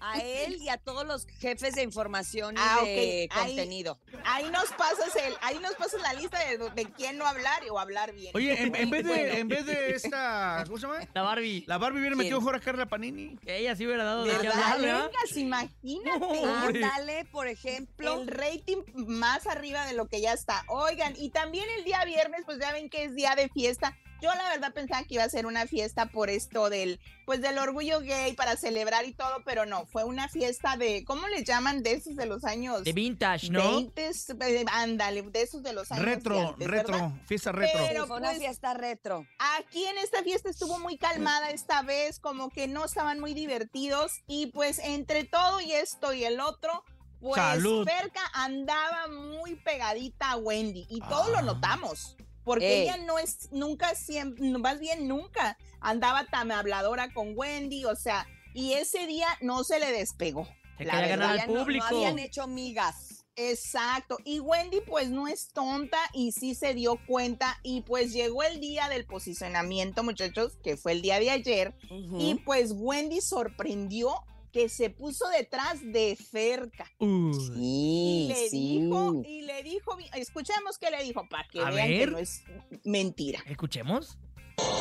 A 0.00 0.18
él 0.20 0.56
y 0.60 0.68
a 0.68 0.76
todos 0.78 1.06
los 1.06 1.26
jefes 1.26 1.74
de 1.74 1.82
información 1.82 2.54
y 2.56 2.60
Ah, 2.60 2.80
de 2.84 3.28
ahí- 3.30 3.46
contenido. 3.46 3.98
Ahí 4.24 4.50
nos 4.50 4.70
pasas 4.72 5.14
el, 5.16 5.34
ahí 5.42 5.58
nos 5.60 5.74
pasas 5.74 6.00
la 6.02 6.12
lista 6.14 6.38
de, 6.40 6.58
de 6.58 6.84
quién 6.92 7.18
no 7.18 7.26
hablar 7.26 7.62
o 7.70 7.78
hablar 7.78 8.12
bien. 8.12 8.32
Oye, 8.34 8.60
en, 8.62 8.74
en 8.74 8.90
vez 8.90 9.04
de, 9.04 9.08
Bueno. 9.10 9.32
en 9.34 9.48
vez 9.48 9.66
de 9.66 9.94
esta, 9.94 10.64
¿cómo 10.66 10.78
se 10.78 10.86
llama? 10.86 11.00
La 11.14 11.22
Barbie. 11.22 11.64
La 11.66 11.78
Barbie 11.78 12.00
hubiera 12.00 12.16
metido 12.16 12.40
mejor 12.40 12.56
a 12.56 12.60
Carla 12.60 12.86
Panini. 12.86 13.38
Ella 13.46 13.76
sí 13.76 13.86
hubiera 13.86 14.04
dado 14.04 14.24
de 14.24 14.30
qué 14.32 14.48
¿Verdad? 14.48 14.62
hablar, 14.72 14.80
¿verdad? 14.80 15.10
Vengas, 15.10 15.36
imagínate. 15.36 16.24
Hombre. 16.24 16.84
Ándale, 16.84 17.24
por 17.26 17.46
ejemplo. 17.46 18.20
el 18.22 18.26
rating 18.28 18.78
más 18.94 19.46
arriba 19.46 19.86
de 19.86 19.92
lo 19.94 20.06
que 20.06 20.20
ya 20.20 20.32
está. 20.32 20.64
Oigan, 20.68 21.14
y 21.16 21.30
también 21.30 21.66
el 21.78 21.84
día 21.84 22.04
viernes, 22.04 22.42
pues 22.44 22.58
ya 22.58 22.72
ven 22.72 22.88
que 22.90 23.04
es 23.04 23.14
día 23.14 23.34
de 23.36 23.48
fiesta. 23.48 23.96
Yo 24.22 24.32
la 24.34 24.48
verdad 24.50 24.72
pensaba 24.72 25.02
que 25.02 25.14
iba 25.14 25.24
a 25.24 25.28
ser 25.28 25.46
una 25.46 25.66
fiesta 25.66 26.06
por 26.06 26.30
esto 26.30 26.70
del, 26.70 27.00
pues 27.26 27.40
del 27.42 27.58
orgullo 27.58 27.98
gay 28.00 28.34
para 28.34 28.56
celebrar 28.56 29.04
y 29.04 29.12
todo, 29.14 29.42
pero 29.44 29.66
no, 29.66 29.84
fue 29.86 30.04
una 30.04 30.28
fiesta 30.28 30.76
de, 30.76 31.04
¿cómo 31.04 31.26
le 31.26 31.42
llaman? 31.42 31.82
De 31.82 31.94
esos 31.94 32.14
de 32.14 32.26
los 32.26 32.44
años 32.44 32.84
De 32.84 32.92
vintage, 32.92 33.50
¿no? 33.50 33.74
20, 33.74 34.10
eh, 34.40 34.64
ándale, 34.70 35.22
de 35.22 35.42
esos 35.42 35.64
de 35.64 35.72
los 35.72 35.90
años 35.90 36.04
Retro, 36.04 36.50
antes, 36.50 36.68
retro, 36.68 36.92
¿verdad? 36.92 37.10
fiesta 37.26 37.50
retro. 37.50 37.80
Pero 37.88 38.06
fue 38.06 38.16
una 38.18 38.28
pues, 38.28 38.38
fiesta 38.38 38.74
retro. 38.74 39.26
Aquí 39.58 39.84
en 39.84 39.98
esta 39.98 40.22
fiesta 40.22 40.50
estuvo 40.50 40.78
muy 40.78 40.98
calmada 40.98 41.50
esta 41.50 41.82
vez, 41.82 42.20
como 42.20 42.48
que 42.50 42.68
no 42.68 42.84
estaban 42.84 43.18
muy 43.18 43.34
divertidos 43.34 44.12
y 44.28 44.46
pues 44.52 44.78
entre 44.78 45.24
todo 45.24 45.60
y 45.60 45.72
esto 45.72 46.12
y 46.12 46.22
el 46.24 46.38
otro, 46.38 46.84
pues 47.20 47.36
Salud. 47.40 47.84
Ferca 47.86 48.20
andaba 48.34 49.08
muy 49.08 49.56
pegadita 49.56 50.30
a 50.30 50.36
Wendy 50.36 50.86
y 50.88 51.00
todos 51.00 51.28
lo 51.30 51.38
Ah. 51.38 51.42
notamos. 51.42 52.16
Porque 52.44 52.74
Ey. 52.74 52.82
ella 52.82 52.96
no 52.98 53.18
es, 53.18 53.50
nunca, 53.52 53.94
siempre, 53.94 54.42
más 54.58 54.78
bien 54.80 55.06
nunca 55.08 55.56
andaba 55.80 56.24
tan 56.26 56.50
habladora 56.52 57.12
con 57.12 57.32
Wendy, 57.36 57.84
o 57.84 57.94
sea, 57.96 58.26
y 58.54 58.72
ese 58.74 59.06
día 59.06 59.28
no 59.40 59.64
se 59.64 59.78
le 59.78 59.90
despegó. 59.92 60.48
Se 60.78 60.84
la 60.84 61.00
verdad. 61.00 61.30
al 61.38 61.48
no- 61.48 61.54
no 61.54 61.60
público. 61.60 61.84
habían 61.86 62.18
hecho 62.18 62.46
migas. 62.46 63.24
Exacto. 63.36 64.18
Y 64.24 64.40
Wendy 64.40 64.80
pues 64.86 65.08
no 65.08 65.26
es 65.26 65.48
tonta 65.52 65.98
y 66.12 66.32
sí 66.32 66.54
se 66.54 66.74
dio 66.74 66.98
cuenta 67.06 67.58
y 67.62 67.80
pues 67.80 68.12
llegó 68.12 68.42
el 68.42 68.60
día 68.60 68.88
del 68.90 69.06
posicionamiento, 69.06 70.02
muchachos, 70.02 70.58
que 70.62 70.76
fue 70.76 70.92
el 70.92 71.00
día 71.02 71.18
de 71.18 71.30
ayer. 71.30 71.74
Y 72.18 72.34
pues 72.44 72.72
Wendy 72.76 73.20
sorprendió 73.22 74.12
que 74.52 74.68
se 74.68 74.90
puso 74.90 75.26
detrás 75.28 75.80
de 75.82 76.16
Ferca. 76.16 76.84
Uy. 76.98 77.32
Y 77.56 78.26
le 78.28 78.48
sí. 78.50 78.80
dijo, 78.80 79.22
y 79.24 79.42
le 79.42 79.62
dijo, 79.62 79.96
escuchemos 80.14 80.78
qué 80.78 80.90
le 80.90 81.02
dijo 81.02 81.26
para 81.28 81.48
que 81.48 81.60
A 81.60 81.70
vean 81.70 81.88
que 81.88 81.98
ver. 81.98 82.12
no 82.12 82.18
es 82.18 82.42
mentira. 82.84 83.42
Escuchemos. 83.46 84.18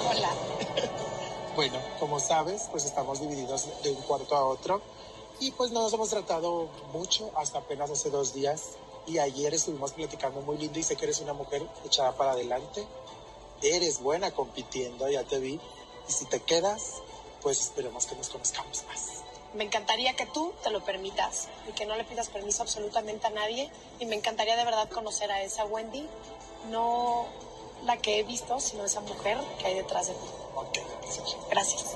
Hola. 0.09 0.29
Bueno, 1.53 1.77
como 1.99 2.17
sabes, 2.21 2.69
pues 2.71 2.85
estamos 2.85 3.19
divididos 3.19 3.67
de 3.83 3.91
un 3.91 4.01
cuarto 4.03 4.37
a 4.37 4.45
otro 4.45 4.81
y 5.41 5.51
pues 5.51 5.71
no 5.71 5.81
nos 5.81 5.91
hemos 5.91 6.09
tratado 6.09 6.69
mucho 6.93 7.29
hasta 7.37 7.59
apenas 7.59 7.91
hace 7.91 8.09
dos 8.09 8.33
días 8.33 8.77
y 9.05 9.17
ayer 9.17 9.53
estuvimos 9.53 9.91
platicando 9.91 10.39
muy 10.43 10.57
lindo 10.57 10.79
y 10.79 10.83
sé 10.83 10.95
que 10.95 11.03
eres 11.03 11.19
una 11.19 11.33
mujer 11.33 11.61
echada 11.85 12.15
para 12.15 12.31
adelante, 12.31 12.87
eres 13.61 13.99
buena 13.99 14.31
compitiendo, 14.31 15.09
ya 15.09 15.25
te 15.25 15.39
vi 15.39 15.59
y 16.07 16.11
si 16.11 16.23
te 16.25 16.39
quedas, 16.41 17.01
pues 17.41 17.59
esperemos 17.59 18.05
que 18.05 18.15
nos 18.15 18.29
conozcamos 18.29 18.85
más. 18.87 19.20
Me 19.53 19.65
encantaría 19.65 20.13
que 20.15 20.25
tú 20.27 20.53
te 20.63 20.71
lo 20.71 20.79
permitas 20.83 21.49
y 21.69 21.73
que 21.73 21.85
no 21.85 21.95
le 21.95 22.03
pidas 22.05 22.29
permiso 22.29 22.63
absolutamente 22.63 23.27
a 23.27 23.31
nadie. 23.31 23.69
Y 23.99 24.05
me 24.05 24.15
encantaría 24.15 24.55
de 24.55 24.63
verdad 24.63 24.89
conocer 24.89 25.29
a 25.31 25.41
esa 25.41 25.65
Wendy, 25.65 26.07
no 26.69 27.25
la 27.83 27.97
que 27.97 28.19
he 28.19 28.23
visto, 28.23 28.59
sino 28.59 28.85
esa 28.85 29.01
mujer 29.01 29.37
que 29.59 29.67
hay 29.67 29.75
detrás 29.75 30.07
de 30.07 30.13
ti. 30.13 30.19
Ok, 30.55 30.77
Gracias. 31.49 31.95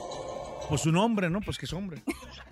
Pues 0.67 0.81
su 0.81 0.91
nombre, 0.91 1.29
¿no? 1.29 1.41
Pues 1.41 1.57
que 1.59 1.65
es 1.65 1.73
hombre. 1.73 2.01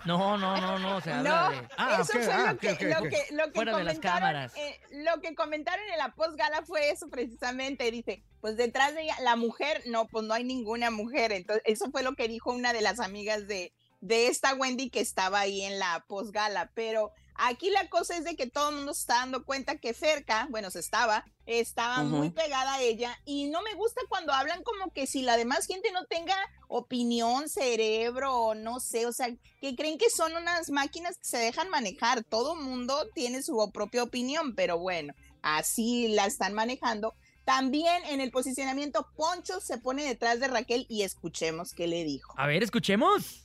No, 0.05 0.37
no, 0.37 0.55
no, 0.61 0.77
no, 0.79 1.01
se 1.01 1.11
habla 1.11 1.29
No, 1.29 1.49
de... 1.49 1.67
Ah, 1.77 1.93
eso 2.01 2.03
ok, 2.03 2.23
fue 2.23 2.33
ah, 2.33 2.51
lo, 2.53 2.59
que, 2.59 2.71
ok, 2.71 2.81
lo 2.81 2.97
ok. 2.99 3.09
que- 3.09 3.27
lo 3.35 3.45
que 3.45 3.51
Fuera 3.53 3.77
de 3.77 3.83
las 3.85 3.93
comentaron, 3.95 4.19
cámaras. 4.19 4.53
eh, 4.55 4.79
lo 4.91 5.19
que 5.21 5.33
comentaron 5.33 5.83
en 5.91 5.97
la 5.97 6.13
postgala 6.13 6.61
fue 6.65 6.89
eso 6.91 7.07
precisamente. 7.09 7.89
Dice, 7.89 8.23
pues 8.39 8.55
detrás 8.55 8.93
de 8.93 9.03
ella, 9.03 9.15
la 9.21 9.35
mujer, 9.35 9.81
no, 9.87 10.07
pues 10.07 10.25
no 10.25 10.33
hay 10.35 10.43
ninguna 10.43 10.91
mujer. 10.91 11.31
Entonces, 11.31 11.63
eso 11.65 11.89
fue 11.91 12.03
lo 12.03 12.13
que 12.13 12.27
dijo 12.27 12.51
una 12.51 12.71
de 12.71 12.81
las 12.81 12.99
amigas 12.99 13.47
de, 13.47 13.73
de 14.03 14.27
esta 14.27 14.53
Wendy 14.53 14.89
que 14.89 14.99
estaba 14.99 15.39
ahí 15.39 15.61
en 15.61 15.79
la 15.79 16.03
postgala. 16.09 16.71
Pero 16.75 17.11
aquí 17.35 17.69
la 17.69 17.87
cosa 17.87 18.17
es 18.17 18.25
de 18.25 18.35
que 18.35 18.49
todo 18.49 18.69
el 18.69 18.75
mundo 18.75 18.93
se 18.93 19.01
está 19.01 19.15
dando 19.15 19.45
cuenta 19.45 19.77
que 19.77 19.93
cerca, 19.93 20.45
bueno, 20.49 20.69
se 20.71 20.79
estaba, 20.79 21.23
estaba 21.45 22.03
muy 22.03 22.29
pegada 22.29 22.73
a 22.73 22.81
ella. 22.81 23.17
Y 23.23 23.45
no 23.45 23.61
me 23.61 23.73
gusta 23.75 24.01
cuando 24.09 24.33
hablan 24.33 24.61
como 24.63 24.91
que 24.91 25.07
si 25.07 25.21
la 25.21 25.37
demás 25.37 25.67
gente 25.67 25.89
no 25.93 26.05
tenga 26.05 26.35
opinión, 26.67 27.47
cerebro, 27.47 28.35
o 28.35 28.55
no 28.55 28.81
sé, 28.81 29.05
o 29.05 29.13
sea, 29.13 29.29
que 29.61 29.75
creen 29.75 29.97
que 29.97 30.09
son 30.09 30.35
unas 30.35 30.69
máquinas 30.69 31.17
que 31.17 31.25
se 31.25 31.37
dejan 31.37 31.69
manejar. 31.69 32.25
Todo 32.25 32.55
mundo 32.55 33.09
tiene 33.15 33.41
su 33.41 33.71
propia 33.73 34.03
opinión, 34.03 34.53
pero 34.53 34.77
bueno, 34.77 35.13
así 35.41 36.09
la 36.09 36.25
están 36.25 36.53
manejando. 36.53 37.15
También 37.45 38.03
en 38.09 38.19
el 38.19 38.31
posicionamiento, 38.31 39.07
Poncho 39.15 39.61
se 39.61 39.77
pone 39.77 40.03
detrás 40.03 40.41
de 40.41 40.49
Raquel 40.49 40.85
y 40.89 41.03
escuchemos 41.03 41.71
qué 41.73 41.87
le 41.87 42.03
dijo. 42.03 42.33
A 42.37 42.47
ver, 42.47 42.63
escuchemos. 42.63 43.43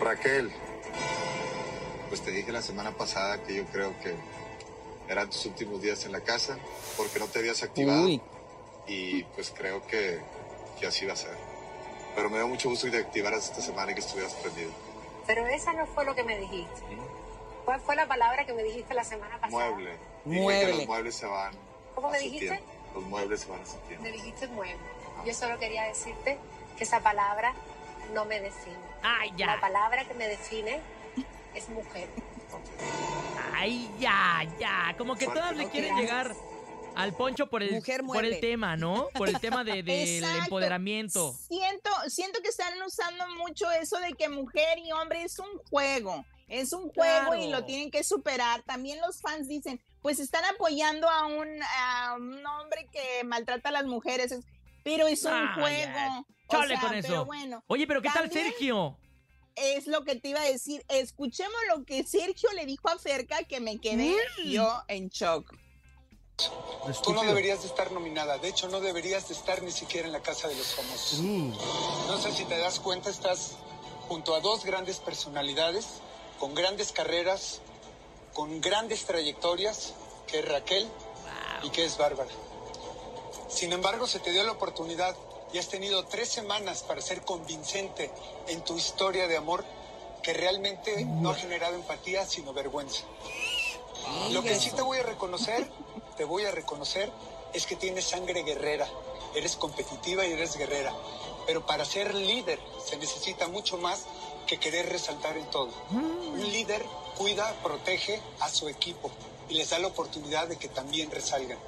Raquel, 0.00 0.52
pues 2.08 2.22
te 2.22 2.30
dije 2.30 2.52
la 2.52 2.62
semana 2.62 2.92
pasada 2.92 3.42
que 3.42 3.54
yo 3.54 3.64
creo 3.66 3.98
que 4.00 4.14
eran 5.08 5.28
tus 5.30 5.46
últimos 5.46 5.80
días 5.80 6.04
en 6.04 6.12
la 6.12 6.20
casa 6.20 6.58
porque 6.96 7.18
no 7.18 7.26
te 7.26 7.38
habías 7.38 7.62
activado 7.62 8.04
Uy. 8.04 8.20
y 8.86 9.22
pues 9.24 9.52
creo 9.56 9.86
que, 9.86 10.20
que 10.80 10.86
así 10.86 11.06
va 11.06 11.12
a 11.12 11.16
ser. 11.16 11.36
Pero 12.14 12.30
me 12.30 12.38
da 12.38 12.46
mucho 12.46 12.68
gusto 12.68 12.86
que 12.86 12.92
te 12.92 12.98
activaras 12.98 13.44
esta 13.50 13.60
semana 13.60 13.92
y 13.92 13.94
que 13.94 14.00
estuvieras 14.00 14.32
prendido. 14.34 14.70
Pero 15.26 15.46
esa 15.46 15.72
no 15.72 15.86
fue 15.86 16.04
lo 16.04 16.14
que 16.14 16.22
me 16.22 16.38
dijiste. 16.38 16.82
¿Cuál 17.64 17.80
fue 17.80 17.96
la 17.96 18.06
palabra 18.06 18.44
que 18.44 18.52
me 18.52 18.62
dijiste 18.62 18.94
la 18.94 19.04
semana 19.04 19.40
pasada? 19.40 19.70
Mueble. 19.70 19.90
Dije 20.24 20.36
que 20.36 20.42
Mueble. 20.42 20.76
los 20.76 20.86
muebles 20.86 21.14
se 21.14 21.26
van 21.26 21.54
¿Cómo 21.94 22.10
me 22.10 22.18
dijiste? 22.18 22.60
Los 22.94 23.04
muebles 23.04 23.40
se 23.40 23.48
van 23.50 23.62
a 23.62 23.66
septiembre. 23.66 24.10
Me 24.10 24.16
dijiste 24.16 24.46
mueble. 24.48 24.76
Yo 25.24 25.32
solo 25.32 25.58
quería 25.58 25.84
decirte 25.84 26.38
que 26.76 26.84
esa 26.84 27.00
palabra 27.00 27.54
no 28.12 28.24
me 28.24 28.40
define. 28.40 28.76
Ay, 29.04 29.30
La 29.32 29.36
ya. 29.36 29.60
palabra 29.60 30.04
que 30.04 30.14
me 30.14 30.26
define 30.26 30.80
es 31.54 31.68
mujer. 31.68 32.08
Ay, 33.52 33.90
ya, 33.98 34.42
ya. 34.58 34.94
Como 34.96 35.14
que 35.14 35.26
todas 35.26 35.54
le 35.56 35.68
quieren 35.68 35.94
llegar 35.96 36.34
al 36.94 37.12
poncho 37.14 37.48
por 37.48 37.62
el, 37.62 37.72
Mujer 37.72 38.02
por 38.04 38.24
el 38.24 38.40
tema, 38.40 38.76
¿no? 38.76 39.08
Por 39.14 39.28
el 39.28 39.38
tema 39.40 39.62
de, 39.62 39.82
del 39.82 40.24
empoderamiento. 40.24 41.34
Siento, 41.48 41.90
siento 42.08 42.40
que 42.40 42.48
están 42.48 42.80
usando 42.82 43.24
mucho 43.38 43.70
eso 43.72 43.98
de 43.98 44.12
que 44.12 44.28
mujer 44.28 44.78
y 44.78 44.92
hombre 44.92 45.22
es 45.22 45.38
un 45.38 45.58
juego. 45.70 46.24
Es 46.48 46.72
un 46.72 46.90
juego 46.90 47.34
y 47.34 47.48
lo 47.48 47.64
tienen 47.64 47.90
que 47.90 48.04
superar. 48.04 48.62
También 48.62 49.00
los 49.00 49.20
fans 49.20 49.48
dicen, 49.48 49.80
pues 50.02 50.18
están 50.18 50.44
apoyando 50.44 51.08
a 51.08 51.26
un, 51.26 51.48
a 51.62 52.14
un 52.16 52.46
hombre 52.46 52.86
que 52.92 53.24
maltrata 53.24 53.70
a 53.70 53.72
las 53.72 53.86
mujeres. 53.86 54.38
Pero 54.84 55.08
es 55.08 55.24
un 55.24 55.32
Ah, 55.32 55.54
juego. 55.54 56.26
O 56.46 56.52
Chale 56.52 56.76
sea, 56.76 56.80
con 56.80 56.94
eso. 56.94 57.08
Pero 57.08 57.24
bueno. 57.24 57.64
Oye, 57.66 57.86
pero 57.86 58.00
¿qué 58.02 58.10
tal 58.10 58.30
Sergio? 58.30 58.96
es 59.56 59.86
lo 59.86 60.04
que 60.04 60.16
te 60.16 60.28
iba 60.28 60.40
a 60.40 60.44
decir. 60.44 60.84
Escuchemos 60.88 61.56
lo 61.74 61.84
que 61.84 62.04
Sergio 62.04 62.50
le 62.52 62.66
dijo 62.66 62.88
a 62.88 62.98
Ferca 62.98 63.42
que 63.44 63.60
me 63.60 63.78
quedé 63.80 64.14
Mm. 64.44 64.48
yo 64.50 64.82
en 64.88 65.08
shock. 65.08 65.52
Tú 67.04 67.12
no 67.14 67.22
deberías 67.22 67.62
de 67.62 67.68
estar 67.68 67.92
nominada. 67.92 68.38
De 68.38 68.48
hecho, 68.48 68.68
no 68.68 68.80
deberías 68.80 69.28
de 69.28 69.34
estar 69.34 69.62
ni 69.62 69.70
siquiera 69.70 70.06
en 70.08 70.12
la 70.12 70.20
casa 70.20 70.48
de 70.48 70.56
los 70.56 70.74
famosos. 70.74 71.20
No 71.20 72.18
sé 72.20 72.32
si 72.32 72.44
te 72.44 72.58
das 72.58 72.80
cuenta, 72.80 73.08
estás 73.10 73.52
junto 74.08 74.34
a 74.34 74.40
dos 74.40 74.64
grandes 74.64 74.98
personalidades, 74.98 75.86
con 76.40 76.54
grandes 76.54 76.90
carreras, 76.90 77.60
con 78.32 78.60
grandes 78.60 79.04
trayectorias, 79.06 79.94
que 80.26 80.40
es 80.40 80.48
Raquel 80.48 80.88
y 81.62 81.70
que 81.70 81.84
es 81.84 81.96
Bárbara. 81.96 82.30
Sin 83.48 83.72
embargo, 83.72 84.06
se 84.06 84.20
te 84.20 84.32
dio 84.32 84.42
la 84.44 84.52
oportunidad 84.52 85.16
y 85.52 85.58
has 85.58 85.68
tenido 85.68 86.04
tres 86.04 86.28
semanas 86.28 86.82
para 86.82 87.00
ser 87.00 87.22
convincente 87.22 88.10
en 88.48 88.62
tu 88.62 88.76
historia 88.76 89.28
de 89.28 89.36
amor 89.36 89.64
que 90.22 90.32
realmente 90.32 91.04
no 91.04 91.30
ha 91.30 91.34
generado 91.34 91.74
empatía, 91.74 92.26
sino 92.26 92.52
vergüenza. 92.52 93.04
Lo 94.30 94.42
que 94.42 94.58
sí 94.58 94.70
te 94.70 94.82
voy 94.82 94.98
a 94.98 95.02
reconocer, 95.02 95.70
te 96.16 96.24
voy 96.24 96.44
a 96.44 96.50
reconocer, 96.50 97.12
es 97.52 97.66
que 97.66 97.76
tienes 97.76 98.06
sangre 98.06 98.42
guerrera. 98.42 98.88
Eres 99.34 99.56
competitiva 99.56 100.26
y 100.26 100.32
eres 100.32 100.56
guerrera. 100.56 100.94
Pero 101.46 101.64
para 101.66 101.84
ser 101.84 102.14
líder 102.14 102.58
se 102.84 102.96
necesita 102.96 103.48
mucho 103.48 103.76
más 103.76 104.04
que 104.46 104.58
querer 104.58 104.88
resaltar 104.88 105.36
en 105.36 105.48
todo. 105.50 105.72
Un 105.90 106.52
líder 106.52 106.84
cuida, 107.16 107.54
protege 107.62 108.20
a 108.40 108.48
su 108.48 108.68
equipo 108.68 109.10
y 109.48 109.54
les 109.54 109.70
da 109.70 109.78
la 109.78 109.88
oportunidad 109.88 110.48
de 110.48 110.56
que 110.56 110.68
también 110.68 111.10
resalgan. 111.10 111.58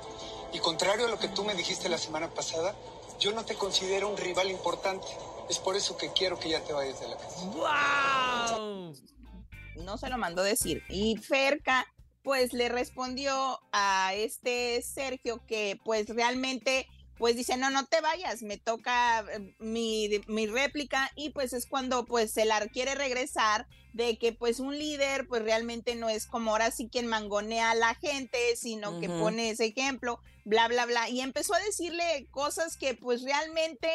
Y 0.57 0.59
contrario 0.59 1.04
a 1.04 1.11
lo 1.11 1.18
que 1.18 1.28
tú 1.28 1.44
me 1.44 1.54
dijiste 1.54 1.90
la 1.90 1.98
semana 1.98 2.32
pasada, 2.32 2.74
yo 3.20 3.30
no 3.32 3.44
te 3.44 3.57
considero 3.57 4.09
un 4.09 4.16
rival 4.16 4.50
importante. 4.50 5.07
Es 5.50 5.59
por 5.59 5.76
eso 5.76 5.98
que 5.98 6.14
quiero 6.14 6.38
que 6.38 6.48
ya 6.48 6.64
te 6.64 6.72
vayas 6.72 6.98
de 6.98 7.09
la 7.09 7.18
casa. 7.18 8.59
No 9.76 9.98
se 9.98 10.09
lo 10.09 10.16
mandó 10.16 10.42
decir. 10.42 10.82
Y 10.88 11.18
Ferca, 11.18 11.84
pues 12.22 12.54
le 12.54 12.70
respondió 12.70 13.61
a 13.70 14.14
este 14.14 14.80
Sergio 14.80 15.44
que 15.46 15.78
pues 15.84 16.09
realmente 16.09 16.88
pues 17.18 17.36
dice, 17.36 17.59
no, 17.59 17.68
no 17.68 17.84
te 17.84 18.00
vayas, 18.00 18.40
me 18.40 18.57
toca 18.57 19.26
eh, 19.30 19.54
mi, 19.59 20.09
mi 20.26 20.46
réplica 20.46 21.11
y 21.16 21.30
pues 21.30 21.52
es 21.52 21.66
cuando 21.66 22.07
pues 22.07 22.32
se 22.32 22.46
la 22.46 22.66
quiere 22.68 22.94
regresar 22.94 23.66
de 23.97 24.18
que 24.18 24.32
pues 24.32 24.61
un 24.61 24.78
líder 24.78 25.26
pues 25.26 25.42
realmente 25.42 25.94
no 25.94 26.11
es 26.11 26.26
como 26.26 26.51
ahora 26.51 26.70
sí 26.70 26.88
quien 26.92 27.07
mangonea 27.07 27.70
a 27.70 27.74
la 27.74 27.94
gente, 27.94 28.38
sino 28.57 29.01
que 29.01 29.09
pone 29.09 29.49
ese 29.49 29.64
ejemplo, 29.66 30.20
bla, 30.44 30.68
bla, 30.68 30.84
bla. 30.84 31.09
Y 31.09 31.22
empezó 31.22 31.55
a 31.55 31.61
decirle 31.61 32.28
cosas 32.30 32.76
que 32.76 32.94
pues 32.94 33.22
realmente 33.22 33.88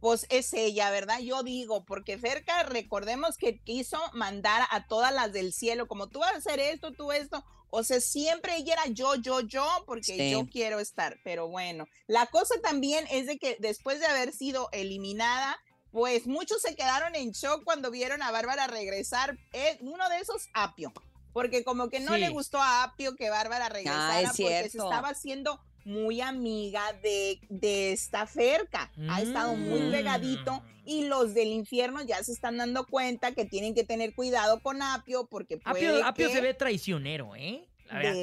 pues 0.00 0.26
es 0.30 0.52
ella, 0.52 0.90
¿verdad? 0.90 1.20
Yo 1.20 1.42
digo, 1.44 1.84
porque 1.84 2.18
Ferca, 2.18 2.64
recordemos 2.64 3.36
que 3.38 3.60
quiso 3.60 3.98
mandar 4.12 4.66
a 4.70 4.86
todas 4.88 5.12
las 5.14 5.32
del 5.32 5.52
cielo, 5.52 5.86
como 5.86 6.08
tú 6.08 6.18
vas 6.18 6.34
a 6.34 6.38
hacer 6.38 6.58
esto, 6.58 6.92
tú 6.92 7.12
esto. 7.12 7.44
O 7.70 7.82
sea, 7.82 8.00
siempre 8.00 8.56
ella 8.56 8.74
era 8.74 8.86
yo, 8.88 9.14
yo, 9.14 9.40
yo, 9.40 9.66
porque 9.86 10.16
Sí. 10.16 10.30
yo 10.30 10.46
quiero 10.48 10.80
estar. 10.80 11.18
Pero 11.24 11.48
bueno, 11.48 11.86
la 12.08 12.26
cosa 12.26 12.54
también 12.62 13.06
es 13.10 13.26
de 13.26 13.38
que 13.38 13.56
después 13.60 14.00
de 14.00 14.06
haber 14.06 14.32
sido 14.32 14.68
eliminada, 14.72 15.56
pues 15.96 16.26
muchos 16.26 16.60
se 16.60 16.76
quedaron 16.76 17.14
en 17.14 17.30
shock 17.30 17.64
cuando 17.64 17.90
vieron 17.90 18.20
a 18.22 18.30
Bárbara 18.30 18.66
regresar. 18.66 19.38
Eh, 19.54 19.78
uno 19.80 20.06
de 20.10 20.18
esos, 20.18 20.50
Apio. 20.52 20.92
Porque 21.32 21.64
como 21.64 21.88
que 21.88 22.00
no 22.00 22.12
Sí. 22.12 22.20
le 22.20 22.28
gustó 22.28 22.58
a 22.60 22.82
Apio 22.82 23.16
que 23.16 23.30
Bárbara 23.30 23.70
regresara 23.70 24.20
es 24.20 24.28
porque 24.36 24.68
se 24.68 24.76
estaba 24.76 25.08
haciendo 25.08 25.58
muy 25.86 26.20
amiga 26.20 26.82
de, 27.02 27.40
de 27.48 27.92
esta 27.92 28.26
Ferca. 28.26 28.92
Ha 29.08 29.22
estado 29.22 29.56
muy 29.56 29.80
Mm. 29.80 29.90
pegadito 29.90 30.62
y 30.84 31.04
los 31.06 31.32
del 31.32 31.48
infierno 31.48 32.02
ya 32.02 32.22
se 32.22 32.32
están 32.32 32.58
dando 32.58 32.86
cuenta 32.86 33.32
que 33.32 33.46
tienen 33.46 33.74
que 33.74 33.84
tener 33.84 34.14
cuidado 34.14 34.60
con 34.60 34.82
Apio 34.82 35.26
porque 35.30 35.56
puede 35.56 35.86
Apio, 35.88 36.04
Apio 36.06 36.28
se 36.30 36.42
ve 36.42 36.52
traicionero, 36.52 37.34
¿eh? 37.36 37.66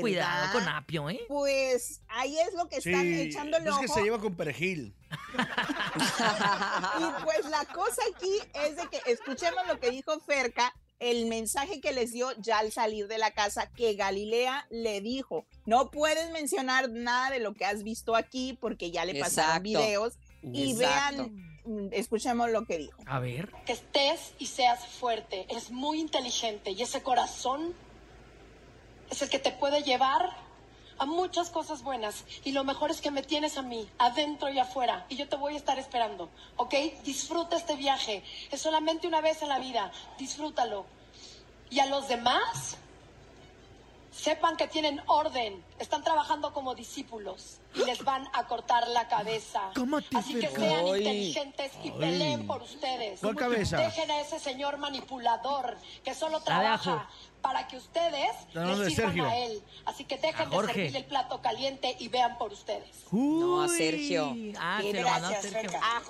Cuidado 0.01 0.51
con 0.53 0.67
Apio, 0.67 1.09
¿eh? 1.09 1.21
Pues 1.27 2.01
ahí 2.07 2.37
es 2.39 2.53
lo 2.53 2.67
que 2.67 2.77
están 2.77 3.05
echándole 3.13 3.69
es 3.69 3.77
que 3.77 3.85
ojo. 3.85 3.93
se 3.93 4.03
lleva 4.03 4.19
con 4.19 4.35
perejil. 4.35 4.93
Y 6.99 7.23
pues 7.23 7.45
la 7.49 7.65
cosa 7.65 8.01
aquí 8.15 8.39
es 8.53 8.75
de 8.75 8.87
que 8.87 8.99
escuchemos 9.11 9.65
lo 9.67 9.79
que 9.79 9.91
dijo 9.91 10.19
Ferca, 10.21 10.73
el 10.99 11.25
mensaje 11.27 11.81
que 11.81 11.91
les 11.91 12.11
dio 12.13 12.31
ya 12.39 12.59
al 12.59 12.71
salir 12.71 13.07
de 13.07 13.17
la 13.17 13.31
casa, 13.31 13.69
que 13.71 13.93
Galilea 13.95 14.65
le 14.69 15.01
dijo, 15.01 15.45
no 15.65 15.91
puedes 15.91 16.31
mencionar 16.31 16.89
nada 16.89 17.29
de 17.29 17.39
lo 17.39 17.53
que 17.53 17.65
has 17.65 17.83
visto 17.83 18.15
aquí 18.15 18.57
porque 18.59 18.91
ya 18.91 19.05
le 19.05 19.19
pasaron 19.19 19.65
Exacto. 19.65 19.85
videos 19.85 20.13
y 20.41 20.71
Exacto. 20.71 21.23
vean, 21.23 21.57
mm, 21.65 21.89
escuchemos 21.93 22.49
lo 22.51 22.65
que 22.65 22.77
dijo. 22.77 23.01
A 23.05 23.19
ver. 23.19 23.51
Que 23.65 23.73
estés 23.73 24.33
y 24.39 24.47
seas 24.47 24.87
fuerte. 24.87 25.45
Eres 25.49 25.71
muy 25.71 25.99
inteligente 25.99 26.71
y 26.71 26.81
ese 26.81 27.01
corazón 27.03 27.73
es 29.13 29.21
el 29.21 29.29
que 29.29 29.39
te 29.39 29.51
puede 29.51 29.83
llevar 29.83 30.35
a 30.97 31.05
muchas 31.05 31.49
cosas 31.49 31.83
buenas. 31.83 32.25
Y 32.43 32.51
lo 32.51 32.63
mejor 32.63 32.91
es 32.91 33.01
que 33.01 33.11
me 33.11 33.23
tienes 33.23 33.57
a 33.57 33.61
mí, 33.61 33.87
adentro 33.97 34.49
y 34.49 34.59
afuera. 34.59 35.05
Y 35.09 35.15
yo 35.15 35.27
te 35.27 35.35
voy 35.35 35.53
a 35.53 35.57
estar 35.57 35.79
esperando, 35.79 36.29
¿ok? 36.57 36.73
Disfruta 37.03 37.55
este 37.55 37.75
viaje. 37.75 38.23
Es 38.51 38.61
solamente 38.61 39.07
una 39.07 39.21
vez 39.21 39.41
en 39.41 39.49
la 39.49 39.59
vida. 39.59 39.91
Disfrútalo. 40.17 40.85
Y 41.69 41.79
a 41.79 41.85
los 41.87 42.07
demás, 42.07 42.77
sepan 44.11 44.55
que 44.57 44.67
tienen 44.67 45.01
orden. 45.07 45.63
Están 45.79 46.03
trabajando 46.03 46.53
como 46.53 46.75
discípulos. 46.75 47.59
Y 47.75 47.83
les 47.85 48.03
van 48.03 48.27
a 48.33 48.45
cortar 48.47 48.87
la 48.87 49.07
cabeza. 49.07 49.71
Así 50.15 50.39
que 50.39 50.49
sean 50.49 50.85
Ay. 50.85 50.99
inteligentes 50.99 51.71
y 51.83 51.89
Ay. 51.89 51.95
peleen 51.99 52.47
por 52.47 52.61
ustedes. 52.61 53.19
¿Cuál 53.19 53.35
cabeza? 53.35 53.77
Dejen 53.77 54.11
a 54.11 54.21
ese 54.21 54.39
señor 54.39 54.77
manipulador 54.77 55.77
que 56.03 56.13
solo 56.13 56.41
trabaja 56.41 57.09
para 57.43 57.67
que 57.67 57.77
ustedes 57.77 58.31
No, 58.55 58.61
no, 58.63 58.75
le 58.77 58.85
de 58.85 58.89
sirvan 58.89 59.13
Sergio. 59.13 59.25
a 59.27 59.37
él. 59.37 59.61
Así 59.85 60.05
que 60.05 60.17
dejen 60.17 60.49
de 60.49 60.55
servirle 60.65 60.97
el 60.97 61.05
plato 61.05 61.41
caliente 61.41 61.95
y 61.99 62.07
vean 62.07 62.37
por 62.39 62.51
ustedes. 62.51 62.89
No, 63.11 63.61
a 63.61 63.67
Sergio. 63.67 64.33
Ah, 64.59 64.79
se 64.81 64.89
a 64.89 65.19
gracias, 65.19 65.41
Sergio. 65.51 65.79
Ah, 65.83 66.01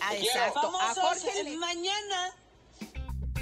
ah, 0.00 0.16
exacto. 0.16 0.72
A 0.80 0.94
Jorge 0.94 1.44
le- 1.44 1.56
mañana. 1.56 2.34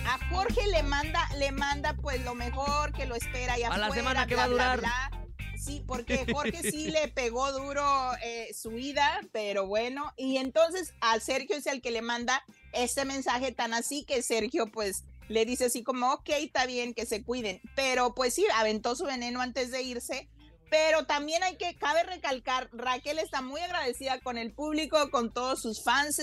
a 0.07 0.19
Jorge 0.35 0.67
le 0.69 0.83
manda, 0.83 1.29
le 1.39 1.53
manda 1.53 1.95
pues 1.95 2.23
lo 2.25 2.35
mejor 2.35 2.93
que 2.93 3.07
lo 3.07 3.15
espera 3.15 3.59
y 3.59 3.63
A 3.63 3.69
la 3.71 3.87
afuera, 3.87 3.95
semana 3.95 4.27
que 4.27 4.35
bla, 4.35 4.43
va 4.43 4.45
a 4.45 4.49
bla, 4.49 4.77
durar. 4.77 4.81
bla. 4.81 5.11
Sí, 5.59 5.85
porque 5.87 6.27
Jorge 6.33 6.63
sí 6.71 6.91
le 6.91 7.09
pegó 7.09 7.53
duro 7.53 7.85
eh, 8.23 8.49
su 8.55 8.79
ida, 8.79 9.21
pero 9.31 9.67
bueno. 9.67 10.13
Y 10.17 10.39
entonces 10.39 10.95
a 11.01 11.21
Sergio 11.21 11.55
es 11.57 11.67
el 11.67 11.83
que 11.83 11.91
le 11.91 12.03
manda 12.03 12.43
este 12.73 13.05
mensaje 13.05 13.53
tan 13.53 13.75
así 13.75 14.05
que 14.05 14.23
Sergio 14.23 14.67
pues 14.73 15.05
le 15.31 15.45
dice 15.45 15.67
así 15.67 15.85
como, 15.85 16.13
ok, 16.13 16.29
está 16.31 16.67
bien 16.67 16.93
que 16.93 17.07
se 17.07 17.23
cuiden. 17.23 17.61
Pero 17.77 18.15
pues 18.15 18.35
sí, 18.35 18.45
aventó 18.55 18.97
su 18.97 19.05
veneno 19.05 19.41
antes 19.41 19.71
de 19.71 19.81
irse. 19.83 20.29
Pero 20.71 21.07
también 21.07 21.43
hay 21.45 21.57
que, 21.57 21.77
cabe 21.77 22.03
recalcar, 22.03 22.69
Raquel 22.73 23.19
está 23.19 23.41
muy 23.41 23.61
agradecida 23.61 24.21
con 24.21 24.39
el 24.39 24.53
público, 24.53 25.11
con 25.11 25.33
todos 25.33 25.63
sus 25.63 25.85
fans. 25.85 26.21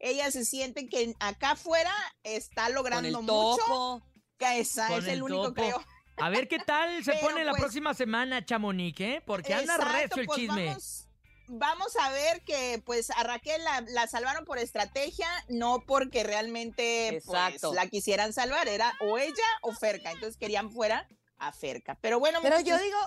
Ella 0.00 0.30
se 0.32 0.44
siente 0.44 0.88
que 0.88 1.14
acá 1.20 1.52
afuera 1.52 1.92
está 2.24 2.68
logrando 2.68 3.08
el 3.08 3.14
mucho. 3.14 3.56
topo. 3.64 4.02
Que 4.38 4.58
esa 4.58 4.88
Con 4.88 4.98
es 4.98 5.04
el, 5.04 5.10
el 5.10 5.22
único, 5.22 5.42
topo. 5.44 5.54
creo. 5.54 5.84
A 6.16 6.28
ver 6.28 6.48
qué 6.48 6.58
tal 6.58 7.02
se 7.04 7.12
Pero, 7.12 7.28
pone 7.28 7.44
la 7.44 7.52
pues, 7.52 7.62
próxima 7.62 7.94
semana, 7.94 8.44
Chamonix, 8.44 9.00
¿eh? 9.00 9.22
Porque 9.24 9.54
anda 9.54 9.76
recio 9.76 10.20
el 10.20 10.26
pues 10.26 10.38
chisme. 10.38 10.66
Vamos, 10.66 11.01
vamos 11.48 11.96
a 11.96 12.10
ver 12.10 12.42
que 12.42 12.82
pues 12.84 13.10
a 13.10 13.22
Raquel 13.22 13.62
la, 13.64 13.84
la 13.88 14.06
salvaron 14.06 14.44
por 14.44 14.58
estrategia, 14.58 15.28
no 15.48 15.84
porque 15.86 16.22
realmente 16.22 17.20
pues, 17.24 17.62
la 17.74 17.86
quisieran 17.88 18.32
salvar, 18.32 18.68
era 18.68 18.94
o 19.00 19.18
ella 19.18 19.34
o 19.62 19.72
Ferca, 19.72 20.10
entonces 20.10 20.36
querían 20.36 20.70
fuera 20.70 21.08
a 21.38 21.52
Ferca. 21.52 21.98
Pero 22.00 22.18
bueno, 22.18 22.38
Pero 22.42 22.60
yo 22.60 22.78
digo 22.78 22.98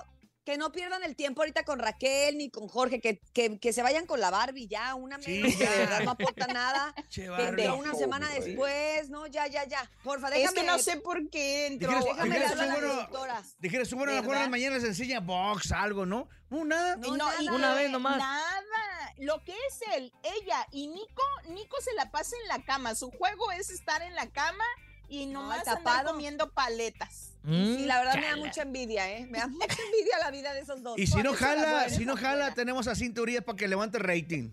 que 0.46 0.56
no 0.56 0.70
pierdan 0.72 1.02
el 1.02 1.16
tiempo 1.16 1.42
ahorita 1.42 1.64
con 1.64 1.80
Raquel 1.80 2.38
ni 2.38 2.48
con 2.50 2.68
Jorge, 2.68 3.00
que, 3.00 3.20
que, 3.34 3.58
que 3.58 3.72
se 3.72 3.82
vayan 3.82 4.06
con 4.06 4.20
la 4.20 4.30
Barbie 4.30 4.68
ya, 4.68 4.94
una 4.94 5.20
Sí, 5.20 5.40
menos 5.42 5.56
que 5.56 5.64
ya. 5.64 5.70
de 5.72 5.78
verdad 5.78 6.00
no 6.04 6.10
aporta 6.12 6.46
nada. 6.46 6.94
Che, 7.10 7.28
Barbie. 7.28 7.68
una 7.68 7.94
semana 7.94 8.28
después, 8.30 9.10
no, 9.10 9.26
ya, 9.26 9.48
ya, 9.48 9.64
ya. 9.66 9.90
Porfa, 10.04 10.30
déjame. 10.30 10.44
es 10.46 10.52
que 10.52 10.62
no 10.66 10.78
sé 10.78 10.98
por 10.98 11.28
qué 11.30 11.66
entró. 11.66 11.90
Dijeras- 11.90 12.04
Déjame 12.04 12.28
dijeras 12.36 12.56
darle 12.56 12.62
a 12.62 12.74
tú, 12.76 12.80
la 12.80 12.86
bueno, 12.86 12.94
productora. 13.08 13.42
Dijeras, 13.58 13.92
bueno, 13.92 14.12
a 14.12 14.34
las 14.40 14.48
mañanas 14.48 14.82
les 14.82 14.90
enseña 14.90 15.18
box, 15.20 15.72
algo, 15.72 16.06
¿no? 16.06 16.28
No, 16.48 16.64
nada. 16.64 16.94
No, 16.96 17.08
no, 17.08 17.16
nada. 17.16 17.52
Una 17.52 17.74
vez 17.74 17.90
nomás. 17.90 18.16
Nada. 18.18 19.12
Lo 19.18 19.42
que 19.42 19.52
es 19.52 19.80
él, 19.96 20.12
ella 20.22 20.64
y 20.70 20.86
Nico, 20.86 21.22
Nico 21.48 21.76
se 21.80 21.92
la 21.94 22.10
pasa 22.12 22.36
en 22.42 22.48
la 22.48 22.62
cama. 22.64 22.94
Su 22.94 23.10
juego 23.10 23.50
es 23.50 23.70
estar 23.70 24.00
en 24.02 24.14
la 24.14 24.28
cama 24.30 24.64
y 25.08 25.26
No, 25.26 25.42
nomás 25.42 25.60
andar 25.60 25.78
tapado. 25.78 26.10
comiendo 26.12 26.52
paletas. 26.52 27.32
Mm, 27.46 27.76
Sí, 27.76 27.84
la 27.86 27.98
verdad 28.00 28.14
me 28.16 28.20
da 28.22 28.30
chala. 28.30 28.44
mucha 28.44 28.62
envidia, 28.62 29.10
¿eh? 29.12 29.26
Me 29.30 29.38
da 29.38 29.46
mucha 29.46 29.66
envidia 29.86 30.18
la 30.20 30.30
vida 30.32 30.52
de 30.52 30.60
esos 30.60 30.82
dos. 30.82 30.98
Y 30.98 31.06
si 31.06 31.22
no 31.22 31.32
jala, 31.32 31.88
si 31.88 32.04
no 32.04 32.16
jala, 32.16 32.52
tenemos 32.54 32.88
a 32.88 32.94
cinturías 32.94 33.44
para 33.44 33.56
que 33.56 33.68
levante 33.68 33.98
el 33.98 34.04
rating. 34.04 34.50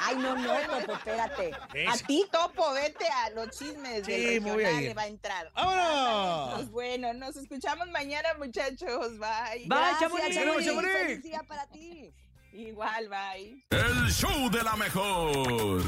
Ay, 0.00 0.16
no, 0.16 0.34
no, 0.36 0.52
Topo, 0.80 0.92
espérate. 0.94 1.50
A 1.52 1.96
ti, 2.06 2.24
Topo, 2.32 2.72
vete 2.72 3.06
a 3.08 3.30
los 3.30 3.50
chismes 3.50 4.04
Sí, 4.06 4.12
del 4.12 4.42
regional, 4.44 4.82
le 4.84 4.94
va 4.94 5.02
a 5.02 5.06
entrar. 5.06 5.52
¡Vámonos! 5.54 6.54
Pues 6.54 6.70
bueno, 6.70 7.12
nos 7.14 7.36
escuchamos 7.36 7.88
mañana, 7.90 8.28
muchachos. 8.38 9.18
Bye. 9.18 9.66
Bye. 9.66 9.78
Chamonix. 10.00 10.36
Feliz 10.36 11.22
día 11.22 11.42
para 11.46 11.66
ti. 11.66 12.10
Igual, 12.52 13.08
bye. 13.08 13.64
El 13.70 14.10
show 14.12 14.48
de 14.50 14.62
la 14.62 14.76
mejor. 14.76 15.82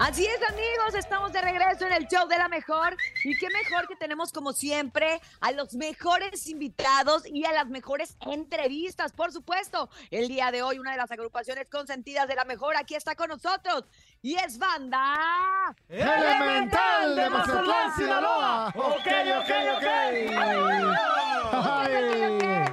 Así 0.00 0.24
es, 0.24 0.40
amigos, 0.48 0.94
estamos 0.94 1.30
de 1.30 1.42
regreso 1.42 1.86
en 1.86 1.92
el 1.92 2.08
show 2.08 2.26
de 2.26 2.38
la 2.38 2.48
mejor. 2.48 2.96
Y 3.22 3.36
qué 3.36 3.48
mejor 3.50 3.86
que 3.86 3.96
tenemos, 3.96 4.32
como 4.32 4.54
siempre, 4.54 5.20
a 5.40 5.52
los 5.52 5.74
mejores 5.74 6.48
invitados 6.48 7.24
y 7.26 7.44
a 7.44 7.52
las 7.52 7.66
mejores 7.66 8.16
entrevistas, 8.20 9.12
por 9.12 9.30
supuesto. 9.30 9.90
El 10.10 10.28
día 10.28 10.50
de 10.52 10.62
hoy, 10.62 10.78
una 10.78 10.92
de 10.92 10.96
las 10.96 11.10
agrupaciones 11.10 11.68
consentidas 11.68 12.26
de 12.28 12.34
la 12.34 12.46
mejor 12.46 12.78
aquí 12.78 12.94
está 12.94 13.14
con 13.14 13.28
nosotros. 13.28 13.84
Y 14.22 14.36
es 14.36 14.56
banda. 14.56 15.76
Elemental 15.86 17.16
de 17.16 17.28
Mazatlán, 17.28 17.94
Sinaloa. 17.94 18.68
Ok, 18.74 19.06
ok, 19.36 19.50
ok. 19.76 19.86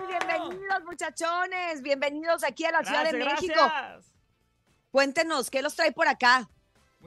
Bienvenidos, 0.07 0.83
muchachones. 0.85 1.81
Bienvenidos 1.81 2.45
aquí 2.45 2.63
a 2.63 2.71
la 2.71 2.85
Ciudad 2.85 3.03
de 3.11 3.17
México. 3.17 3.53
gracias. 3.53 4.13
Cuéntenos, 4.91 5.49
¿qué 5.49 5.61
los 5.61 5.75
trae 5.75 5.91
por 5.91 6.07
acá? 6.07 6.47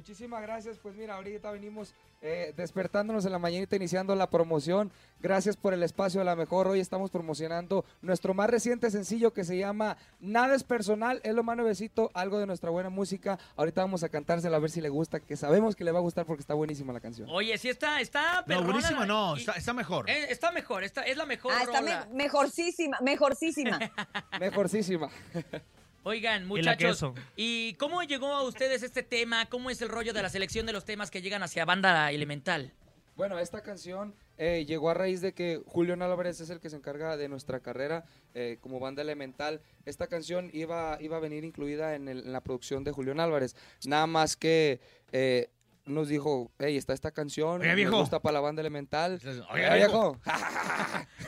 Muchísimas 0.05 0.40
gracias. 0.40 0.78
Pues 0.78 0.94
mira, 0.96 1.16
ahorita 1.16 1.51
venimos 1.51 1.92
eh, 2.22 2.55
despertándonos 2.57 3.26
en 3.26 3.32
la 3.32 3.38
mañanita, 3.38 3.76
iniciando 3.76 4.14
la 4.14 4.30
promoción. 4.30 4.90
Gracias 5.20 5.59
por 5.59 5.74
el 5.74 5.82
espacio 5.82 6.22
a 6.22 6.24
la 6.24 6.34
mejor. 6.36 6.66
Hoy 6.68 6.80
estamos 6.80 7.11
promocionando 7.11 7.84
nuestro 8.01 8.32
más 8.32 8.48
reciente 8.48 8.90
sencillo 8.90 9.34
que 9.34 9.44
se 9.44 9.59
llama 9.59 9.98
Nada 10.18 10.55
es 10.55 10.64
personal. 10.64 11.20
Es 11.22 11.34
lo 11.34 11.42
más 11.42 11.59
nuevecito, 11.59 12.11
algo 12.14 12.38
de 12.38 12.46
nuestra 12.46 12.70
buena 12.70 12.88
música. 12.88 13.38
Ahorita 13.57 13.82
vamos 13.82 14.03
a 14.03 14.09
cantársela 14.09 14.57
a 14.57 14.61
ver 14.61 14.70
si 14.70 14.80
le 14.80 14.88
gusta, 14.88 15.20
que 15.20 15.36
sabemos 15.36 15.76
que 15.76 15.84
le 15.84 15.92
va 15.92 15.98
a 15.98 16.03
gustar 16.03 16.24
porque 16.24 16.40
está 16.40 16.55
buenísima 16.55 16.94
la 16.94 17.01
canción. 17.01 17.28
Oye, 17.30 17.59
sí 17.59 17.68
está, 17.68 18.01
está 18.01 18.42
No, 18.46 18.62
buenísima 18.64 19.05
no, 19.05 19.36
y- 19.36 19.40
está, 19.40 19.53
está 19.53 19.74
mejor. 19.74 20.09
Eh, 20.09 20.28
está 20.32 20.51
mejor, 20.51 20.82
está, 20.82 21.03
es 21.03 21.18
la 21.18 21.26
mejor 21.26 21.53
Ah, 21.55 21.62
está 21.64 21.82
me- 21.82 22.14
mejorcísima, 22.14 22.96
mejorcísima. 23.03 23.78
Mejorcísima. 24.40 25.11
Oigan, 26.03 26.46
muchachos. 26.46 27.05
¿y 27.36 27.74
cómo 27.74 28.03
llegó 28.03 28.32
a 28.32 28.42
ustedes 28.42 28.82
este 28.82 29.03
tema? 29.03 29.46
¿Cómo 29.46 29.68
es 29.70 29.82
el 29.82 29.88
rollo 29.88 30.12
de 30.12 30.22
la 30.22 30.28
selección 30.30 30.64
de 30.66 30.72
los 30.72 30.84
temas 30.84 31.11
que 31.11 31.20
llegan 31.22 31.42
hacia 31.42 31.64
banda 31.64 32.11
elemental? 32.11 32.72
Bueno, 33.16 33.38
esta 33.38 33.61
canción 33.62 34.14
eh, 34.38 34.64
llegó 34.66 34.88
a 34.88 34.94
raíz 34.94 35.20
de 35.20 35.34
que 35.34 35.61
Julián 35.66 36.01
Álvarez 36.01 36.40
es 36.40 36.48
el 36.48 36.59
que 36.59 36.70
se 36.70 36.76
encarga 36.76 37.18
de 37.18 37.28
nuestra 37.28 37.61
carrera 37.61 38.05
eh, 38.32 38.57
como 38.62 38.80
banda 38.80 39.03
elemental. 39.03 39.61
Esta 39.84 40.07
canción 40.07 40.48
iba, 40.55 40.96
iba 41.03 41.18
a 41.18 41.20
venir 41.20 41.44
incluida 41.44 41.94
en, 41.94 42.09
el- 42.09 42.20
en 42.24 42.32
la 42.32 42.40
producción 42.40 42.82
de 42.82 42.92
Julián 42.92 43.20
Álvarez. 43.20 43.55
Nada 43.84 44.07
más 44.07 44.36
que 44.36 44.80
eh, 45.12 45.51
nos 45.84 46.09
dijo, 46.09 46.51
hey, 46.59 46.78
está 46.78 46.94
esta 46.94 47.11
canción, 47.11 47.61
nos 47.62 47.74
viejo. 47.76 47.98
gusta 47.98 48.20
para 48.20 48.32
la 48.34 48.40
banda 48.40 48.61
elemental. 48.62 49.20
Oiga, 49.53 49.74
viejo. 49.74 50.18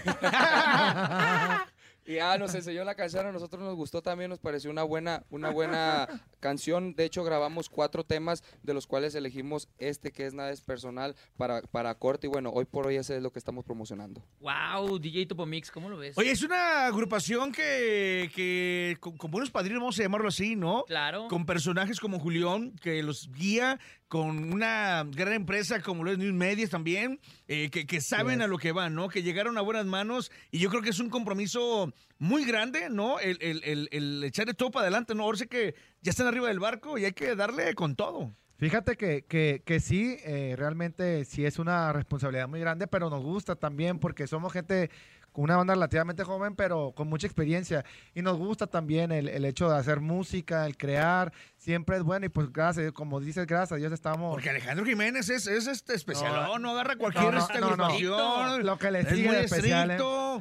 Y 2.05 2.15
ya 2.15 2.37
nos 2.37 2.55
enseñó 2.55 2.85
la 2.85 2.95
canción, 2.95 3.27
a 3.27 3.33
nosotros 3.33 3.63
nos 3.63 3.77
gustó 3.77 4.03
también, 4.03 4.31
nos 4.31 4.41
pareció 4.41 4.71
una 4.71 4.83
buena, 4.83 5.25
una 5.31 5.51
buena 5.51 6.09
canción. 6.41 6.95
De 6.95 7.05
hecho, 7.05 7.23
grabamos 7.23 7.69
cuatro 7.69 8.05
temas, 8.05 8.43
de 8.63 8.75
los 8.75 8.87
cuales 8.87 9.15
elegimos 9.15 9.69
este 9.79 10.11
que 10.11 10.27
es 10.27 10.35
nada 10.35 10.51
es 10.51 10.61
personal 10.61 11.15
para, 11.37 11.63
para 11.63 11.95
corte. 11.95 12.27
Y 12.27 12.31
bueno, 12.31 12.51
hoy 12.51 12.65
por 12.65 12.87
hoy 12.87 12.97
ese 12.97 13.17
es 13.17 13.23
lo 13.23 13.31
que 13.31 13.39
estamos 13.39 13.65
promocionando. 13.65 14.25
Wow, 14.41 14.99
DJ 14.99 15.27
Topo 15.27 15.47
Mix, 15.47 15.71
¿cómo 15.71 15.89
lo 15.89 15.97
ves? 15.97 16.19
Oye, 16.19 16.33
es 16.33 16.43
una 16.43 16.87
agrupación 16.87 17.53
que, 17.53 18.31
que 18.35 18.97
con, 18.99 19.17
con 19.17 19.31
buenos 19.31 19.51
padrinos, 19.51 19.81
vamos 19.81 19.99
a 19.99 20.03
llamarlo 20.03 20.29
así, 20.29 20.57
¿no? 20.57 20.85
Claro. 20.87 21.29
Con 21.29 21.47
personajes 21.47 22.01
como 22.01 22.19
Julián, 22.19 22.73
que 22.83 23.03
los 23.03 23.31
guía, 23.31 23.79
con 24.13 24.53
una 24.53 25.07
gran 25.11 25.33
empresa 25.33 25.81
como 25.81 26.05
lo 26.05 26.13
es 26.13 26.19
News 26.19 26.35
Medias 26.35 26.69
también, 26.69 27.19
eh, 27.49 27.71
que, 27.71 27.87
que 27.87 28.03
saben 28.03 28.43
a 28.43 28.47
lo 28.47 28.59
que 28.59 28.71
van, 28.71 28.95
¿no? 28.95 29.09
Que 29.09 29.23
llegaron 29.23 29.57
a 29.57 29.63
buenas 29.63 29.87
manos 29.87 30.31
y 30.51 30.59
yo 30.59 30.69
creo 30.69 30.83
que 30.83 30.91
es 30.91 31.01
un 31.01 31.09
compromiso 31.09 31.95
muy 32.19 32.45
grande, 32.45 32.91
¿no? 32.91 33.21
El, 33.21 33.39
el, 33.41 33.65
el, 33.65 33.89
el 33.91 34.23
echarle 34.23 34.53
todo 34.53 34.71
para 34.71 34.83
adelante, 34.83 35.15
¿no? 35.15 35.23
Ahora 35.23 35.39
sé 35.39 35.47
que 35.47 35.75
ya 36.03 36.11
están 36.11 36.27
arriba 36.27 36.49
del 36.49 36.61
barco 36.61 36.99
y 36.99 37.07
hay 37.07 37.13
que 37.13 37.35
darle 37.35 37.75
con 37.75 37.97
todo. 37.97 38.37
Fíjate 38.59 38.99
que, 38.99 39.25
que, 39.25 39.63
que 39.65 39.81
sí, 39.81 40.19
eh, 40.27 40.57
realmente 40.59 41.25
sí 41.25 41.47
es 41.47 41.59
una 41.59 41.91
responsabilidad 41.95 42.49
muy 42.49 42.61
grande, 42.61 42.89
pero 42.89 43.09
nos 43.09 43.23
gusta 43.23 43.57
también 43.57 43.99
porque 43.99 44.27
somos 44.27 44.53
gente 44.53 44.91
con 45.33 45.45
una 45.45 45.57
banda 45.57 45.73
relativamente 45.73 46.25
joven, 46.25 46.55
pero 46.55 46.93
con 46.95 47.09
mucha 47.09 47.27
experiencia. 47.27 47.85
Y 48.15 48.21
nos 48.21 48.37
gusta 48.37 48.67
también 48.67 49.11
el, 49.11 49.29
el 49.29 49.47
hecho 49.47 49.71
de 49.71 49.79
hacer 49.79 50.01
música, 50.01 50.67
el 50.67 50.77
crear, 50.77 51.33
siempre 51.63 51.97
es 51.97 52.03
bueno. 52.03 52.27
Y 52.27 52.29
pues 52.29 52.53
gracias, 52.53 52.93
como 52.93 53.21
dices, 53.21 53.47
gracias 53.47 53.73
a 53.73 53.77
Dios 53.77 53.93
estamos... 53.93 54.33
Porque 54.33 54.51
Alejandro 54.51 54.85
Jiménez 54.85 55.29
es, 55.29 55.47
es 55.47 55.67
este 55.67 55.95
especial, 55.95 56.33
no, 56.35 56.59
no 56.59 56.71
agarra 56.71 56.97
cualquier 56.97 57.33
no, 57.33 57.39
esta 57.39 57.61
no, 57.61 57.77
no. 57.77 57.85
agrupación. 57.85 58.67
Lo 58.67 58.79
que 58.79 58.91
le 58.91 59.01
es 59.01 59.09
sigue 59.09 59.27
muy 59.29 59.37
de 59.37 59.45
especial, 59.45 59.91
¿eh? 59.91 59.95
estricto, 59.95 60.41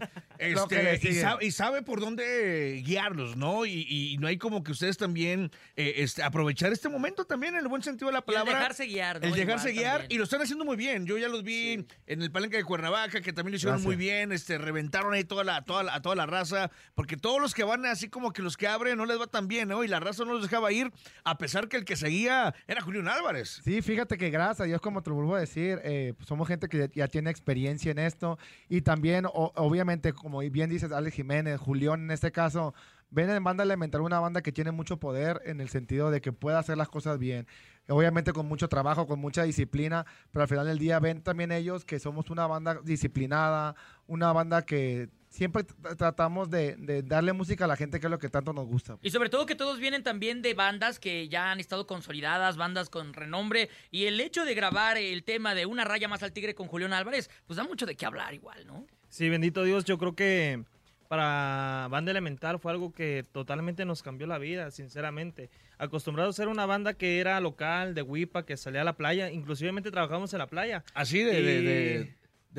Lo 0.62 0.68
que 0.68 0.92
este, 0.94 1.10
le 1.10 1.16
y, 1.18 1.22
sabe, 1.22 1.46
y 1.46 1.52
sabe 1.52 1.82
por 1.84 2.00
dónde 2.00 2.82
guiarlos, 2.86 3.36
¿no? 3.38 3.66
Y, 3.66 3.86
y 3.88 4.18
no 4.18 4.28
hay 4.28 4.38
como 4.38 4.64
que 4.64 4.72
ustedes 4.72 4.98
también 4.98 5.52
eh, 5.76 5.94
este, 5.98 6.24
aprovechar 6.24 6.72
este 6.74 6.90
momento 6.90 7.26
también 7.26 7.54
en 7.54 7.62
el 7.62 7.68
buen 7.68 7.84
sentido 7.84 8.08
de 8.08 8.14
la 8.14 8.20
Y 8.20 8.22
el 8.22 8.26
palabra. 8.26 8.54
dejarse 8.56 8.86
guiar, 8.86 9.22
¿no? 9.22 9.28
El 9.28 9.34
dejarse 9.34 9.70
Igual 9.72 9.84
guiar 9.84 10.00
también. 10.02 10.16
y 10.16 10.18
lo 10.18 10.24
están 10.24 10.42
haciendo 10.42 10.66
muy 10.66 10.76
bien. 10.78 11.06
Yo 11.06 11.18
ya 11.18 11.28
los 11.28 11.44
vi 11.44 11.86
en 12.08 12.22
el 12.22 12.32
palenque 12.32 12.58
de 12.58 12.64
Cuernavaca, 12.64 13.22
que 13.22 13.32
también 13.34 13.52
lo 13.52 13.58
hicieron 13.58 13.76
Gracias. 13.76 13.86
muy 13.86 13.96
bien. 13.96 14.32
Este, 14.32 14.58
reventaron 14.58 15.14
ahí 15.14 15.24
toda 15.24 15.44
la, 15.44 15.64
toda 15.64 15.84
la, 15.84 15.96
a 15.96 16.02
toda 16.02 16.16
la 16.16 16.26
raza, 16.26 16.72
porque 16.96 17.18
todos 17.18 17.40
los 17.40 17.54
que 17.54 17.64
van 17.64 17.86
así 17.86 18.10
como 18.10 18.34
que 18.34 18.42
los 18.42 18.58
que 18.58 18.68
abren 18.68 18.98
no 18.98 19.06
les 19.06 19.20
va 19.20 19.28
tan 19.28 19.48
bien, 19.48 19.70
¿no? 19.70 19.84
Y 19.84 19.88
la 19.88 20.00
raza 20.00 20.26
no 20.26 20.34
los 20.34 20.42
dejaba 20.42 20.72
ir, 20.72 20.92
a 21.24 21.38
pesar 21.38 21.68
que 21.68 21.78
el 21.78 21.86
que 21.86 21.95
seguía 21.95 22.53
era 22.68 22.82
Julián 22.82 23.07
Álvarez. 23.07 23.62
Sí, 23.64 23.82
fíjate 23.82 24.18
que 24.18 24.30
gracias 24.30 24.62
a 24.62 24.64
Dios, 24.66 24.82
como 24.82 25.01
te 25.01 25.09
lo 25.09 25.18
vuelvo 25.18 25.36
a 25.36 25.39
decir, 25.39 25.80
eh, 25.84 26.14
pues 26.18 26.28
somos 26.28 26.47
gente 26.47 26.68
que 26.68 26.89
ya, 26.93 27.07
tiene 27.07 27.30
experiencia 27.30 27.91
en 27.91 27.99
esto 27.99 28.38
y 28.70 28.82
también, 28.82 29.26
obviamente, 29.32 30.14
como 30.14 30.39
bien 30.39 30.70
dices, 30.70 30.91
Alex 30.91 31.16
Jiménez, 31.16 31.59
Julián 31.59 32.01
en 32.01 32.12
este 32.12 32.32
caso, 32.32 32.74
ven 33.12 33.30
en 33.30 33.43
Banda 33.43 33.64
Elemental 33.64 34.01
una 34.01 34.20
banda 34.20 34.41
que 34.41 34.51
tiene 34.51 34.72
mucho 34.72 34.97
poder 34.97 35.41
en 35.45 35.62
el 35.62 35.70
sentido 35.70 36.09
de 36.09 36.22
que 36.22 36.32
puede 36.32 36.57
hacer 36.57 36.78
las 36.78 36.89
cosas 36.89 37.20
bien. 37.20 37.45
Obviamente 37.88 38.32
con 38.32 38.47
mucho 38.47 38.70
trabajo, 38.70 39.05
con 39.05 39.20
mucha 39.20 39.43
disciplina, 39.43 40.05
pero 40.32 40.43
al 40.43 40.49
final 40.49 40.66
del 40.66 40.80
día 40.80 40.99
ven 40.99 41.22
también 41.22 41.51
ellos 41.51 41.84
que 41.84 41.99
somos 41.99 42.30
una 42.30 42.47
banda 42.47 42.80
disciplinada, 42.84 43.76
una 44.07 44.32
banda 44.32 44.62
que 44.64 45.09
siempre 45.32 45.64
tr- 45.64 45.98
tratamos 45.98 46.52
de, 46.52 46.76
de 46.76 47.02
darle 47.02 47.34
música 47.34 47.66
a 47.66 47.68
la 47.68 47.76
gente 47.76 48.00
que 48.00 48.06
es 48.06 48.12
lo 48.12 48.20
que 48.20 48.30
tanto 48.30 48.54
nos 48.54 48.68
gusta. 48.68 49.00
Y 49.02 49.10
sobre 49.10 49.30
todo 49.30 49.48
que 49.48 49.56
todos 49.56 49.80
vienen 49.80 50.04
también 50.04 50.44
de 50.44 50.54
bandas 50.54 51.00
que 51.00 51.28
ya 51.30 51.52
han 51.52 51.60
estado 51.60 51.88
consolidadas, 51.88 52.58
bandas 52.58 52.90
con 52.90 53.14
renombre. 53.14 53.70
Y 53.90 54.06
el 54.06 54.20
hecho 54.20 54.46
de 54.46 54.54
grabar 54.54 54.98
el 54.98 55.24
tema 55.24 55.56
de 55.56 55.66
Una 55.66 55.84
raya 55.86 56.08
más 56.08 56.22
al 56.22 56.32
tigre 56.34 56.54
con 56.54 56.68
Julián 56.68 56.94
Álvarez, 56.94 57.32
pues 57.48 57.58
da 57.58 57.64
mucho 57.64 57.88
de 57.88 57.96
qué 57.96 58.06
hablar 58.06 58.34
igual, 58.36 58.68
¿no? 58.68 58.86
Sí, 59.10 59.28
bendito 59.30 59.64
Dios, 59.64 59.86
yo 59.86 59.98
creo 59.98 60.16
que 60.16 60.64
para 61.08 61.88
Banda 61.90 62.12
Elemental 62.12 62.58
fue 62.60 62.72
algo 62.72 62.94
que 62.94 63.26
totalmente 63.34 63.84
nos 63.84 64.02
cambió 64.02 64.28
la 64.28 64.38
vida, 64.38 64.72
sinceramente. 64.72 65.50
Acostumbrados 65.78 66.36
a 66.36 66.38
ser 66.38 66.48
una 66.48 66.66
banda 66.66 66.94
que 66.94 67.20
era 67.20 67.40
local, 67.42 67.94
de 67.96 68.02
Huipa, 68.02 68.46
que 68.46 68.56
salía 68.56 68.82
a 68.82 68.86
la 68.86 68.94
playa, 68.94 69.30
inclusivemente 69.30 69.92
trabajamos 69.92 70.32
en 70.34 70.40
la 70.40 70.48
playa. 70.48 70.84
Así 70.94 71.22
de, 71.24 71.34
de, 71.34 71.40
Y- 71.42 71.44
de, 71.44 72.00
de 72.00 72.16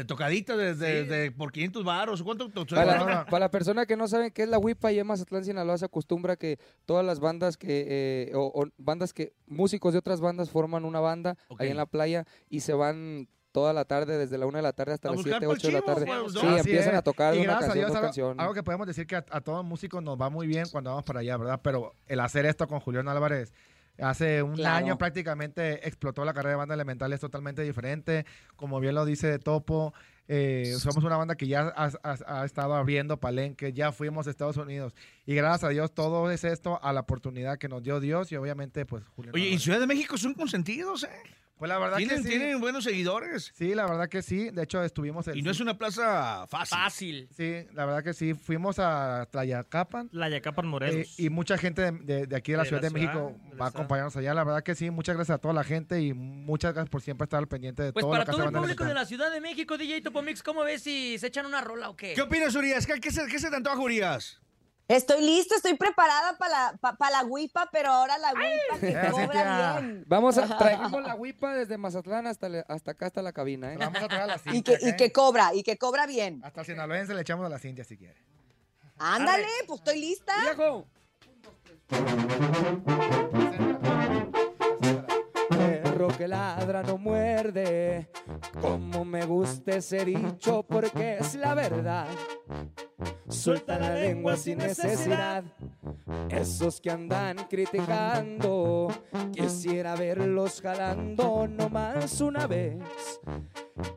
tocadita, 0.06 0.56
de, 0.56 0.74
de- 0.74 1.04
de- 1.04 1.30
por 1.32 1.52
500 1.52 1.84
baros. 1.84 2.22
¿Cuánto? 2.22 2.48
Para 2.50 3.04
la, 3.04 3.24
para 3.26 3.40
la 3.46 3.50
persona 3.50 3.86
que 3.86 3.96
no 3.96 4.08
sabe 4.08 4.30
qué 4.32 4.42
es 4.44 4.48
la 4.48 4.58
WIPA 4.58 4.92
y 4.92 4.98
en 4.98 5.06
Mazatlán, 5.06 5.44
Sinaloa, 5.44 5.76
se 5.78 5.84
acostumbra 5.84 6.36
que 6.36 6.58
todas 6.86 7.04
las 7.04 7.20
bandas 7.20 7.56
que, 7.56 7.86
eh, 8.30 8.32
o, 8.34 8.46
o 8.54 8.66
bandas 8.78 9.12
que, 9.12 9.32
músicos 9.46 9.92
de 9.92 9.98
otras 9.98 10.20
bandas 10.20 10.50
forman 10.50 10.84
una 10.84 11.00
banda 11.00 11.36
ahí 11.58 11.68
en 11.68 11.76
la 11.76 11.86
playa 11.86 12.24
y 12.48 12.60
se 12.60 12.72
van 12.72 13.28
toda 13.52 13.74
la 13.74 13.84
tarde, 13.84 14.16
desde 14.16 14.38
la 14.38 14.46
una 14.46 14.58
de 14.58 14.62
la 14.62 14.72
tarde 14.72 14.94
hasta 14.94 15.08
A 15.08 15.10
las 15.10 15.18
buscar 15.18 15.40
7, 15.40 15.46
pa'l 15.46 15.56
8 15.58 15.66
de 15.66 15.72
la 15.74 15.82
tarde. 15.82 16.06
pues. 16.06 16.32
Sí, 16.32 16.46
empiezan 16.46 16.92
es. 16.94 16.98
a 16.98 17.02
tocar 17.02 17.34
Y 17.34 17.40
una 17.40 17.58
gracias 17.58 17.62
a 17.64 17.66
canción, 17.66 17.74
Dios, 17.84 17.90
algo, 17.96 18.06
canciones. 18.06 18.38
algo 18.40 18.54
que 18.54 18.62
podemos 18.62 18.86
decir 18.86 19.06
que 19.06 19.16
a, 19.16 19.24
a 19.30 19.40
todo 19.42 19.62
músico 19.62 20.00
nos 20.00 20.18
va 20.18 20.30
muy 20.30 20.46
bien 20.46 20.64
cuando 20.72 20.88
vamos 20.88 21.04
para 21.04 21.20
allá, 21.20 21.36
¿verdad? 21.36 21.60
Pero 21.62 21.92
el 22.06 22.20
hacer 22.20 22.46
esto 22.46 22.66
con 22.66 22.80
Julián 22.80 23.08
Álvarez 23.08 23.52
hace 23.98 24.42
un 24.42 24.54
Claro. 24.54 24.76
año 24.76 24.98
prácticamente 24.98 25.86
explotó 25.86 26.24
la 26.24 26.32
carrera 26.34 26.50
de 26.52 26.56
banda 26.56 26.74
elemental, 26.74 27.12
es 27.12 27.20
totalmente 27.20 27.62
diferente. 27.62 28.24
Como 28.56 28.80
bien 28.80 28.94
lo 28.94 29.04
dice 29.04 29.38
Topo, 29.38 29.92
eh, 30.28 30.74
somos 30.78 31.04
una 31.04 31.16
banda 31.16 31.34
que 31.34 31.46
ya 31.46 31.72
ha, 31.76 31.90
ha- 32.02 32.40
ha 32.40 32.44
estado 32.44 32.74
abriendo 32.74 33.18
palenque, 33.18 33.72
ya 33.72 33.92
fuimos 33.92 34.26
a 34.26 34.30
Estados 34.30 34.56
Unidos. 34.56 34.94
Y 35.24 35.34
gracias 35.34 35.64
a 35.64 35.68
Dios 35.68 35.94
todo 35.94 36.30
es 36.30 36.44
esto 36.44 36.82
a 36.82 36.92
la 36.92 37.00
oportunidad 37.00 37.58
que 37.58 37.68
nos 37.68 37.82
dio 37.82 38.00
Dios 38.00 38.32
y 38.32 38.36
obviamente 38.36 38.84
pues 38.86 39.04
Julián 39.14 39.34
Oye, 39.34 39.44
en 39.44 39.48
Álvarez. 39.50 39.62
Ciudad 39.62 39.80
de 39.80 39.86
México 39.86 40.18
son 40.18 40.34
consentidos, 40.34 41.04
¿eh? 41.04 41.08
Pues 41.58 41.68
la 41.68 41.78
verdad 41.78 41.98
¿Tienen, 41.98 42.16
que 42.16 42.22
sí. 42.24 42.28
tienen 42.30 42.60
buenos 42.60 42.82
seguidores. 42.82 43.52
Sí, 43.54 43.72
la 43.76 43.86
verdad 43.86 44.08
que 44.08 44.20
sí. 44.20 44.50
De 44.50 44.64
hecho, 44.64 44.82
estuvimos 44.82 45.28
en... 45.28 45.36
Y 45.38 45.42
no 45.42 45.52
es 45.52 45.60
una 45.60 45.78
plaza 45.78 46.44
fácil. 46.48 46.76
Fácil. 46.76 47.28
Sí, 47.36 47.68
la 47.72 47.86
verdad 47.86 48.02
que 48.02 48.14
sí. 48.14 48.34
Fuimos 48.34 48.80
a 48.80 49.28
Tlayacapan. 49.30 50.08
Tlayacapan, 50.08 50.66
Morelos. 50.66 51.06
Eh, 51.06 51.22
y 51.22 51.30
mucha 51.30 51.56
gente 51.58 51.82
de, 51.82 51.92
de- 51.92 52.26
de 52.26 52.34
aquí 52.36 52.50
de 52.50 52.56
la 52.56 52.64
De 52.64 52.68
Ciudad 52.70 52.82
la 52.82 52.88
de 52.88 52.98
ciudad, 52.98 53.14
México 53.14 53.56
va 53.60 53.66
a 53.66 53.68
acompañarnos 53.68 54.16
allá. 54.16 54.34
La 54.34 54.42
verdad 54.42 54.64
que 54.64 54.74
sí. 54.74 54.90
Muchas 54.90 55.14
gracias 55.14 55.36
a 55.36 55.38
toda 55.38 55.54
la 55.54 55.62
gente 55.62 56.02
y 56.02 56.12
muchas 56.14 56.74
gracias 56.74 56.90
por 56.90 57.00
siempre 57.00 57.26
estar 57.26 57.38
al 57.38 57.46
pendiente 57.46 57.84
de 57.84 57.92
Pues 57.92 58.02
todo 58.02 58.10
para 58.10 58.24
lo 58.24 58.26
que 58.26 58.32
todo 58.36 58.44
el 58.48 58.52
público 58.52 58.84
de 58.84 58.94
la 58.94 59.04
Ciudad 59.04 59.30
de 59.30 59.40
México, 59.40 59.78
DJ 59.78 60.00
Topo 60.00 60.20
Mix, 60.20 60.42
¿cómo 60.42 60.64
ves 60.64 60.82
si 60.82 61.16
se 61.20 61.28
echan 61.28 61.46
una 61.46 61.60
rola 61.60 61.90
o 61.90 61.96
qué? 61.96 62.14
¿Qué 62.14 62.22
opinas, 62.22 62.56
Urias? 62.56 62.84
¿Qué, 62.88 62.98
qué 62.98 63.12
se, 63.12 63.24
qué 63.28 63.38
se 63.38 63.50
te 63.50 63.54
antoja, 63.54 63.78
Urias? 63.78 64.40
Estoy 64.92 65.22
lista, 65.22 65.54
estoy 65.56 65.74
preparada 65.74 66.36
para 66.36 66.50
la, 66.72 66.76
pa- 66.78 66.96
pa 66.96 67.10
la 67.10 67.24
huipa, 67.24 67.66
pero 67.72 67.90
ahora 67.90 68.18
la 68.18 68.32
huipa 68.34 68.78
que 68.78 68.92
cobra 69.10 69.78
bien. 69.80 70.04
Vamos 70.06 70.36
a 70.36 70.56
traemos 70.58 71.02
la 71.02 71.14
WIPA 71.14 71.54
desde 71.54 71.78
Mazatlán 71.78 72.26
hasta, 72.26 72.48
le- 72.50 72.64
hasta 72.68 72.90
acá, 72.90 73.06
hasta 73.06 73.22
la 73.22 73.32
cabina, 73.32 73.72
¿eh? 73.72 73.76
Vamos 73.78 74.02
a 74.02 74.06
traer 74.08 74.22
a 74.24 74.26
la 74.26 74.36
Y 74.36 74.38
Cintia, 74.38 74.78
que, 74.78 74.86
y 74.86 74.90
¿ok? 74.90 74.96
que 74.96 75.12
cobra, 75.12 75.54
y 75.54 75.62
que 75.62 75.78
cobra 75.78 76.06
bien. 76.06 76.40
Hasta 76.44 76.60
el 76.60 76.66
sinaloense 76.66 77.14
le 77.14 77.22
echamos 77.22 77.46
a 77.46 77.48
la 77.48 77.58
Cintia 77.58 77.84
si 77.84 77.96
quiere. 77.96 78.20
Ándale, 78.98 79.46
pues 79.66 79.80
estoy 79.80 79.98
lista. 79.98 80.34
¡Viejo! 80.42 80.86
Eh, 86.18 86.28
ladra 86.28 86.82
no 86.82 86.98
muerde. 86.98 88.08
Como 88.60 89.04
me 89.04 89.24
gusta 89.24 89.76
ese 89.76 90.04
dicho 90.04 90.62
porque 90.62 91.18
es 91.18 91.34
la 91.34 91.54
verdad. 91.54 92.06
Suelta 93.28 93.78
la 93.78 93.94
lengua 93.94 94.36
sin 94.36 94.58
necesidad. 94.58 95.44
Esos 96.28 96.80
que 96.80 96.90
andan 96.90 97.36
criticando, 97.48 98.88
quisiera 99.32 99.94
verlos 99.96 100.60
jalando 100.60 101.48
nomás 101.48 102.20
una 102.20 102.46
vez. 102.46 102.78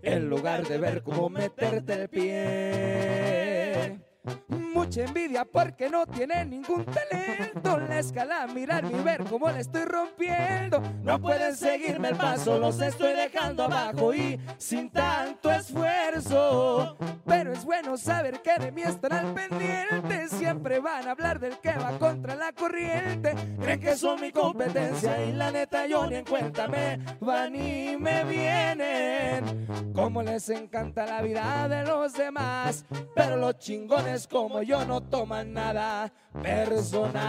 En 0.02 0.30
lugar 0.30 0.66
de 0.68 0.78
ver 0.78 1.04
cómo 1.04 1.30
meterte 1.30 1.94
el 1.94 2.10
pie. 2.10 4.00
Mucha 4.48 5.04
envidia 5.04 5.46
porque 5.46 5.90
no 5.90 6.06
tiene 6.06 6.46
ningún 6.46 6.86
talento. 6.86 7.80
La 7.80 8.00
escala, 8.00 8.46
mirar 8.48 8.86
y 8.86 9.02
ver 9.04 9.24
cómo 9.24 9.50
la 9.50 9.60
estoy 9.60 9.86
rompiendo. 9.86 10.82
No 11.04 11.20
pueden 11.20 11.56
seguirme 11.56 12.10
el 12.10 12.16
paso, 12.16 12.60
los 12.60 12.80
estoy 12.82 13.14
dejando 13.14 13.64
abajo 13.64 14.14
y 14.14 14.40
sin 14.58 14.90
tanto 14.90 15.52
esfuerzo. 15.52 16.98
Pero 17.26 17.54
es 17.54 17.64
bueno 17.64 17.98
saber 17.98 18.42
que 18.42 18.58
de 18.60 18.72
mí 18.72 18.82
están 18.82 19.14
al 19.14 19.34
pendiente. 19.34 20.28
Siempre 20.30 20.80
van 20.80 21.08
a 21.08 21.12
hablar 21.12 21.40
del 21.40 21.58
que 21.60 21.72
va 21.74 21.98
contra 21.98 22.36
la 22.36 22.52
corriente. 22.52 23.34
Creen 23.62 23.80
que 23.80 23.96
son 23.96 24.20
mi 24.22 24.32
competencia 24.32 25.24
y 25.26 25.32
la 25.32 25.52
neta 25.52 25.88
yo 25.88 26.06
ni 26.08 26.16
en 26.16 26.26
cuenta 26.26 26.68
me 26.68 27.00
van 27.20 27.56
y 27.56 27.96
me 27.98 28.24
vienen. 28.26 29.94
Como 29.94 30.22
les 30.22 30.50
encanta 30.50 31.06
la 31.06 31.22
vida 31.22 31.68
de 31.68 31.84
los 31.84 32.14
demás. 32.14 32.86
Pero 33.16 33.38
los 33.38 33.58
chingones 33.58 34.15
como 34.28 34.62
yo 34.62 34.86
no 34.86 35.02
toman 35.02 35.52
nada 35.52 36.14
personal. 36.42 37.20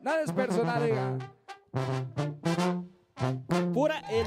Nada 0.00 0.22
es 0.22 0.32
personal, 0.32 0.82
diga. 0.86 1.18
Pura 3.74 4.00
L. 4.08 4.26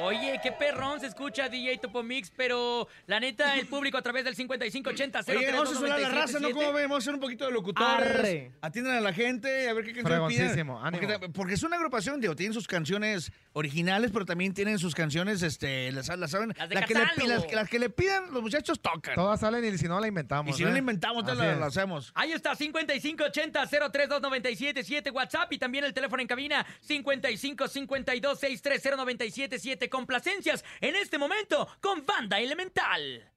Oye, 0.00 0.38
qué 0.42 0.52
perrón 0.52 1.00
se 1.00 1.06
escucha 1.06 1.48
DJ 1.48 1.78
Topo 1.78 2.02
Mix, 2.02 2.30
pero 2.36 2.86
la 3.06 3.18
neta, 3.18 3.56
el 3.56 3.66
público 3.66 3.96
a 3.98 4.02
través 4.02 4.24
del 4.24 4.36
5580 4.36 5.20
Oye, 5.28 5.52
vamos 5.52 5.70
a 5.70 5.74
sonar 5.74 6.00
la 6.00 6.08
raza, 6.08 6.38
¿no? 6.38 6.50
¿Cómo 6.50 6.72
vemos? 6.72 6.88
Vamos 6.88 6.96
a 6.96 6.98
hacer 6.98 7.14
un 7.14 7.20
poquito 7.20 7.46
de 7.46 7.52
locutores. 7.52 8.08
Arre. 8.08 8.52
Atiendan 8.60 8.96
a 8.96 9.00
la 9.00 9.12
gente, 9.12 9.68
a 9.68 9.74
ver 9.74 9.84
qué 9.84 9.92
canción 9.92 10.28
piden. 10.28 10.66
Porque, 10.66 11.06
ánimo. 11.06 11.32
porque 11.32 11.54
es 11.54 11.62
una 11.62 11.76
agrupación, 11.76 12.20
digo, 12.20 12.36
tienen 12.36 12.54
sus 12.54 12.66
canciones 12.66 13.32
originales, 13.52 14.10
pero 14.12 14.24
también 14.24 14.54
tienen 14.54 14.78
sus 14.78 14.94
canciones, 14.94 15.42
este, 15.42 15.92
las, 15.92 16.08
las 16.16 16.30
saben. 16.30 16.54
Las 16.56 16.68
de 16.68 16.76
que 16.84 16.94
le, 16.94 17.00
las, 17.26 17.52
las 17.52 17.68
que 17.68 17.78
le 17.78 17.90
pidan, 17.90 18.32
los 18.32 18.42
muchachos 18.42 18.80
tocan. 18.80 19.14
Todas 19.14 19.40
salen 19.40 19.62
y 19.64 19.78
si 19.78 19.88
no 19.88 20.00
la 20.00 20.06
inventamos. 20.06 20.54
Y 20.54 20.56
si 20.56 20.62
no 20.62 20.70
¿eh? 20.70 20.72
la 20.72 20.78
inventamos, 20.78 21.26
te 21.26 21.34
la, 21.34 21.66
hacemos. 21.66 22.12
Ahí 22.14 22.32
está, 22.32 22.54
5580-032977 22.54 25.12
WhatsApp 25.12 25.52
y 25.52 25.58
también 25.58 25.84
el 25.84 25.92
teléfono 25.92 26.22
en 26.22 26.28
cabina 26.28 26.64
5552-630977. 29.88 29.90
Complacencias 29.90 30.64
en 30.80 30.96
este 30.96 31.18
momento 31.18 31.68
con 31.80 32.04
Banda 32.06 32.38
Elemental. 32.40 33.30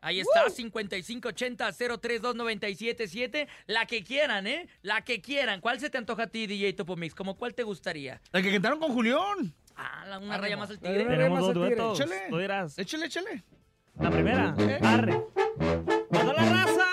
Ahí 0.00 0.20
está, 0.20 0.46
5580-032977. 0.50 3.48
La 3.66 3.86
que 3.86 4.02
quieran, 4.04 4.46
¿eh? 4.46 4.68
La 4.82 5.02
que 5.02 5.20
quieran. 5.22 5.60
¿Cuál 5.60 5.80
se 5.80 5.88
te 5.90 5.98
antoja 5.98 6.24
a 6.24 6.26
ti, 6.26 6.46
DJ 6.46 6.72
Topo 6.74 6.96
Mix? 6.96 7.14
¿Cómo 7.14 7.36
cuál 7.36 7.54
te 7.54 7.62
gustaría? 7.62 8.20
La 8.32 8.42
que 8.42 8.52
cantaron 8.52 8.78
con 8.80 8.92
Julián. 8.92 9.54
Ah, 9.76 10.04
la- 10.06 10.18
una 10.18 10.36
raya 10.38 10.56
más 10.56 10.70
al 10.70 10.78
tigre. 10.78 11.04
Tenemos 11.06 11.40
dos 11.40 11.54
duetos. 11.54 11.98
Échale. 12.00 12.22
Tú 12.28 12.38
dirás. 12.38 12.78
Échale, 12.78 13.06
échale. 13.06 13.42
La 13.98 14.10
primera, 14.10 14.54
arre. 14.82 15.14
A 15.14 16.20
toda 16.20 16.32
la 16.34 16.50
raza 16.50 16.86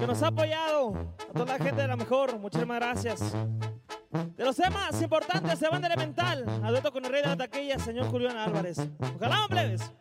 que 0.00 0.06
nos 0.06 0.22
ha 0.22 0.26
apoyado, 0.28 1.14
a 1.18 1.32
toda 1.32 1.58
la 1.58 1.64
gente 1.64 1.82
de 1.82 1.88
la 1.88 1.96
mejor, 1.96 2.38
muchísimas 2.38 2.78
gracias. 2.78 3.20
De 4.10 4.44
los 4.44 4.56
temas 4.56 5.00
importantes 5.02 5.60
de 5.60 5.68
Banda 5.68 5.86
Elemental, 5.86 6.44
a 6.64 6.70
dueto 6.70 6.90
con 6.90 7.04
el 7.04 7.10
rey 7.10 7.22
de 7.22 7.28
la 7.28 7.36
taquilla, 7.36 7.78
señor 7.78 8.08
Julián 8.10 8.36
Álvarez. 8.38 8.78
Ojalá, 9.16 9.46
plebes. 9.48 9.92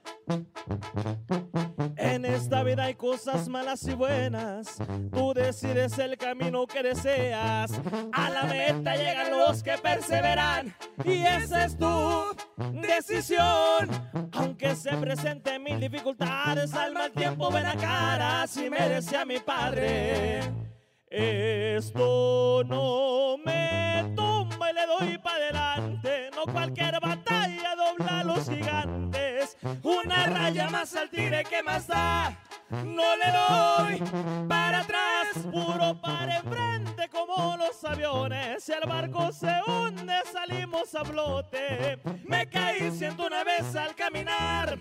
En 1.97 2.23
esta 2.23 2.63
vida 2.63 2.85
hay 2.85 2.95
cosas 2.95 3.49
malas 3.49 3.83
y 3.85 3.93
buenas. 3.93 4.77
Tú 5.11 5.33
decides 5.33 5.99
el 5.99 6.17
camino 6.17 6.65
que 6.65 6.83
deseas. 6.83 7.71
A 8.13 8.29
la 8.29 8.43
meta 8.43 8.95
llegan 8.95 9.31
los 9.31 9.61
que 9.61 9.77
perseveran. 9.77 10.73
Y 11.03 11.23
esa 11.23 11.65
es 11.65 11.77
tu 11.77 12.35
decisión. 12.73 13.89
Aunque 14.31 14.75
se 14.75 14.95
presenten 14.95 15.63
mil 15.63 15.79
dificultades, 15.79 16.73
al 16.73 16.93
mal 16.93 17.11
tiempo 17.11 17.51
ven 17.51 17.65
a 17.65 17.75
cara. 17.75 18.47
Si 18.47 18.69
me 18.69 18.87
decía 18.87 19.25
mi 19.25 19.39
padre. 19.39 20.66
Esto 21.09 22.63
no 22.65 23.37
me 23.45 24.13
tumba 24.15 24.71
y 24.71 24.73
le 24.73 24.85
doy 24.85 25.17
para 25.17 25.35
adelante. 25.37 26.29
No 26.35 26.51
cualquier 26.51 26.99
batalla 26.99 27.75
dobla 27.75 28.19
a 28.19 28.23
los 28.23 28.49
gigantes. 28.49 29.57
Una 29.83 30.25
raya 30.27 30.69
más 30.69 30.95
al 30.95 31.09
tigre 31.09 31.45
que 31.45 31.63
más 31.63 31.87
da. 31.87 32.37
No 32.69 33.15
le 33.15 33.31
doy 33.31 34.01
para 34.49 34.79
atrás, 34.79 35.27
puro 35.51 35.99
para 36.01 36.37
enfrente 36.37 37.07
como 37.09 37.55
los 37.55 37.81
aviones. 37.85 38.63
Si 38.63 38.73
el 38.73 38.87
barco 38.87 39.31
se 39.31 39.61
hunde, 39.65 40.13
salimos 40.31 40.93
a 40.93 41.05
flote. 41.05 41.99
Me 42.25 42.49
caí 42.49 42.91
ciento 42.91 43.25
una 43.27 43.45
vez 43.45 43.73
al 43.75 43.95
caminar 43.95 44.77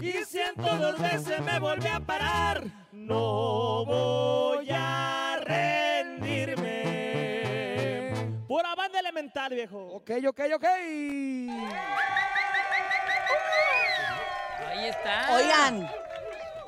y 0.00 0.12
ciento 0.24 0.76
dos 0.76 0.98
veces 0.98 1.40
me 1.40 1.58
volví 1.58 1.88
a 1.88 2.00
parar. 2.00 2.64
No 2.92 3.84
voy 3.84 4.68
a 4.72 5.38
rendirme. 5.42 6.72
Pura 8.48 8.74
banda 8.74 8.98
elemental, 9.00 9.52
viejo. 9.52 9.78
Ok, 9.78 10.10
ok, 10.26 10.40
ok. 10.54 10.64
Ahí 14.68 14.88
está. 14.88 15.34
Oigan, 15.34 15.86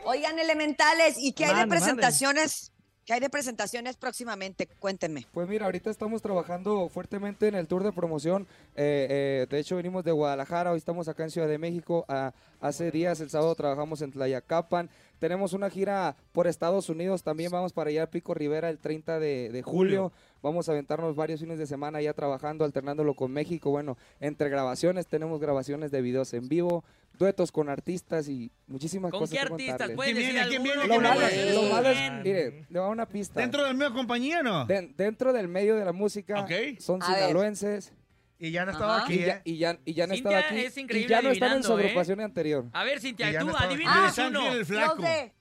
oigan, 0.08 0.38
elementales, 0.38 1.16
¿y 1.18 1.32
qué 1.32 1.44
hay 1.44 1.54
de 1.54 1.66
presentaciones? 1.66 2.72
¿Qué 3.04 3.14
hay 3.14 3.20
de 3.20 3.30
presentaciones 3.30 3.96
próximamente? 3.96 4.66
Cuéntenme. 4.66 5.26
Pues 5.32 5.48
mira, 5.48 5.64
ahorita 5.64 5.90
estamos 5.90 6.20
trabajando 6.20 6.88
fuertemente 6.90 7.48
en 7.48 7.54
el 7.54 7.66
tour 7.66 7.82
de 7.82 7.92
promoción. 7.92 8.46
Eh, 8.76 9.06
eh, 9.08 9.46
de 9.48 9.58
hecho, 9.58 9.76
venimos 9.76 10.04
de 10.04 10.12
Guadalajara, 10.12 10.72
hoy 10.72 10.78
estamos 10.78 11.08
acá 11.08 11.24
en 11.24 11.30
Ciudad 11.30 11.48
de 11.48 11.56
México. 11.56 12.04
Ah, 12.08 12.32
hace 12.60 12.90
días, 12.90 13.20
el 13.20 13.30
sábado, 13.30 13.54
trabajamos 13.54 14.02
en 14.02 14.12
Tlayacapan. 14.12 14.90
Tenemos 15.18 15.52
una 15.52 15.70
gira 15.70 16.16
por 16.32 16.46
Estados 16.46 16.88
Unidos, 16.90 17.22
también 17.22 17.50
vamos 17.50 17.72
para 17.72 17.90
allá 17.90 18.04
a 18.04 18.10
Pico 18.10 18.34
Rivera 18.34 18.68
el 18.68 18.78
30 18.78 19.18
de, 19.18 19.48
de 19.50 19.62
julio. 19.62 20.12
Vamos 20.42 20.68
a 20.68 20.72
aventarnos 20.72 21.16
varios 21.16 21.40
fines 21.40 21.58
de 21.58 21.66
semana 21.66 22.00
ya 22.00 22.12
trabajando, 22.12 22.64
alternándolo 22.64 23.14
con 23.14 23.32
México. 23.32 23.70
Bueno, 23.70 23.96
entre 24.20 24.48
grabaciones 24.50 25.06
tenemos 25.06 25.40
grabaciones 25.40 25.90
de 25.90 26.02
videos 26.02 26.32
en 26.34 26.48
vivo, 26.48 26.84
duetos 27.18 27.50
con 27.52 27.68
artistas 27.68 28.28
y 28.28 28.50
muchísimas 28.66 29.10
¿Con 29.10 29.20
cosas. 29.20 29.30
qué 29.32 29.36
que 29.46 29.52
artistas? 29.52 29.72
contarles. 29.72 29.96
¿Puedes 29.96 30.14
¿Quién 30.14 30.26
decir 30.26 30.34
viene? 30.34 30.48
¿Quién 30.48 30.60
alguno? 30.62 30.74
viene? 30.74 30.88
Lo 30.88 31.00
¿Quién 31.00 31.02
malo, 31.02 31.34
viene? 31.34 31.52
lo 31.54 31.62
malo 31.74 31.88
es, 31.90 32.24
mire, 32.24 32.50
le 32.50 32.66
voy 32.68 32.78
a 32.78 32.82
dar 32.82 32.90
una 32.90 33.06
pista. 33.08 33.40
¿Dentro 33.40 33.62
de 33.62 33.66
la 33.68 33.74
misma 33.74 33.92
compañía 33.94 34.42
no? 34.42 34.64
Den- 34.66 34.94
dentro 34.96 35.32
del 35.32 35.48
medio 35.48 35.76
de 35.76 35.84
la 35.84 35.92
música 35.92 36.46
son 36.78 37.02
sinaloenses 37.02 37.92
Y 38.38 38.52
ya 38.52 38.64
estado 38.70 38.92
Ajá. 38.92 39.04
aquí, 39.04 39.14
y 39.14 39.18
ya, 39.26 39.32
¿eh? 39.34 39.40
y 39.44 39.56
ya, 39.58 39.78
y 39.84 39.94
ya 39.94 40.04
Cintia 40.14 40.38
estado 40.38 40.46
aquí 40.46 40.64
es 40.66 40.76
y 40.76 41.06
ya 41.08 41.22
no 41.22 41.30
están 41.30 41.56
en 41.56 41.62
su 41.64 41.72
¿eh? 41.76 41.82
agrupación 41.82 42.20
anterior. 42.20 42.66
A 42.72 42.84
ver, 42.84 43.00
Cintia, 43.00 43.26
tú 43.40 43.46
no 43.46 43.50
estaba- 43.52 43.68
adivina 43.68 43.90
Ah, 43.92 44.12
uno. 44.28 45.02
De, 45.08 45.32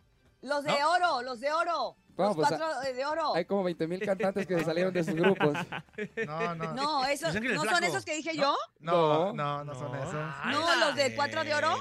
los 0.42 0.64
de 0.64 0.72
oro, 0.72 1.22
los 1.22 1.40
de 1.40 1.52
oro. 1.52 1.96
Vamos, 2.18 2.38
los 2.38 2.48
pues, 2.48 2.60
cuatro 2.60 2.94
de 2.94 3.06
oro. 3.06 3.36
Hay 3.36 3.46
como 3.46 3.64
20 3.64 3.88
mil 3.88 4.00
cantantes 4.02 4.46
que 4.48 4.58
se 4.60 4.66
salieron 4.66 4.94
de 4.94 5.04
sus 5.04 5.14
grupos. 5.16 5.58
No, 6.28 6.56
no. 6.56 6.74
No, 6.74 7.06
esos, 7.06 7.34
el 7.36 7.54
¿no 7.56 7.64
son 7.64 7.84
esos 7.84 8.04
que 8.06 8.16
dije 8.16 8.36
yo? 8.36 8.56
No, 8.80 9.34
no, 9.34 9.64
no 9.64 9.76
son 9.76 9.96
esos. 9.96 10.14
No, 10.52 10.76
los 10.88 10.96
de 10.96 11.16
cuatro 11.16 11.44
de 11.44 11.54
oro. 11.54 11.76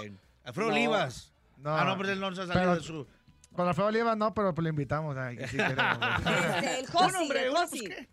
Alfredo 0.45 0.69
No. 0.69 0.75
Olivas. 0.75 1.33
No. 1.59 1.75
Ah, 1.77 1.85
no, 1.85 1.97
pero 1.97 2.11
él 2.11 2.21
no 2.21 2.35
se 2.35 2.43
ha 2.43 2.47
salido 2.47 2.61
Pero- 2.63 2.75
de 2.77 2.81
su... 2.83 3.07
Con 3.55 3.67
Alfredo 3.67 3.89
Oliva 3.89 4.15
no, 4.15 4.35
pero 4.35 4.55
pues 4.55 4.63
lo 4.65 4.69
invitamos. 4.69 5.17
ay, 5.17 5.39
que 5.39 5.49
sí 5.49 5.57
queremos. 5.57 5.99
Este, 6.27 6.79
el 6.81 6.87
Josi, 6.87 7.17
hombre, 7.17 7.47
el 7.47 7.57
Josi. 7.57 7.87
pues, 7.89 8.09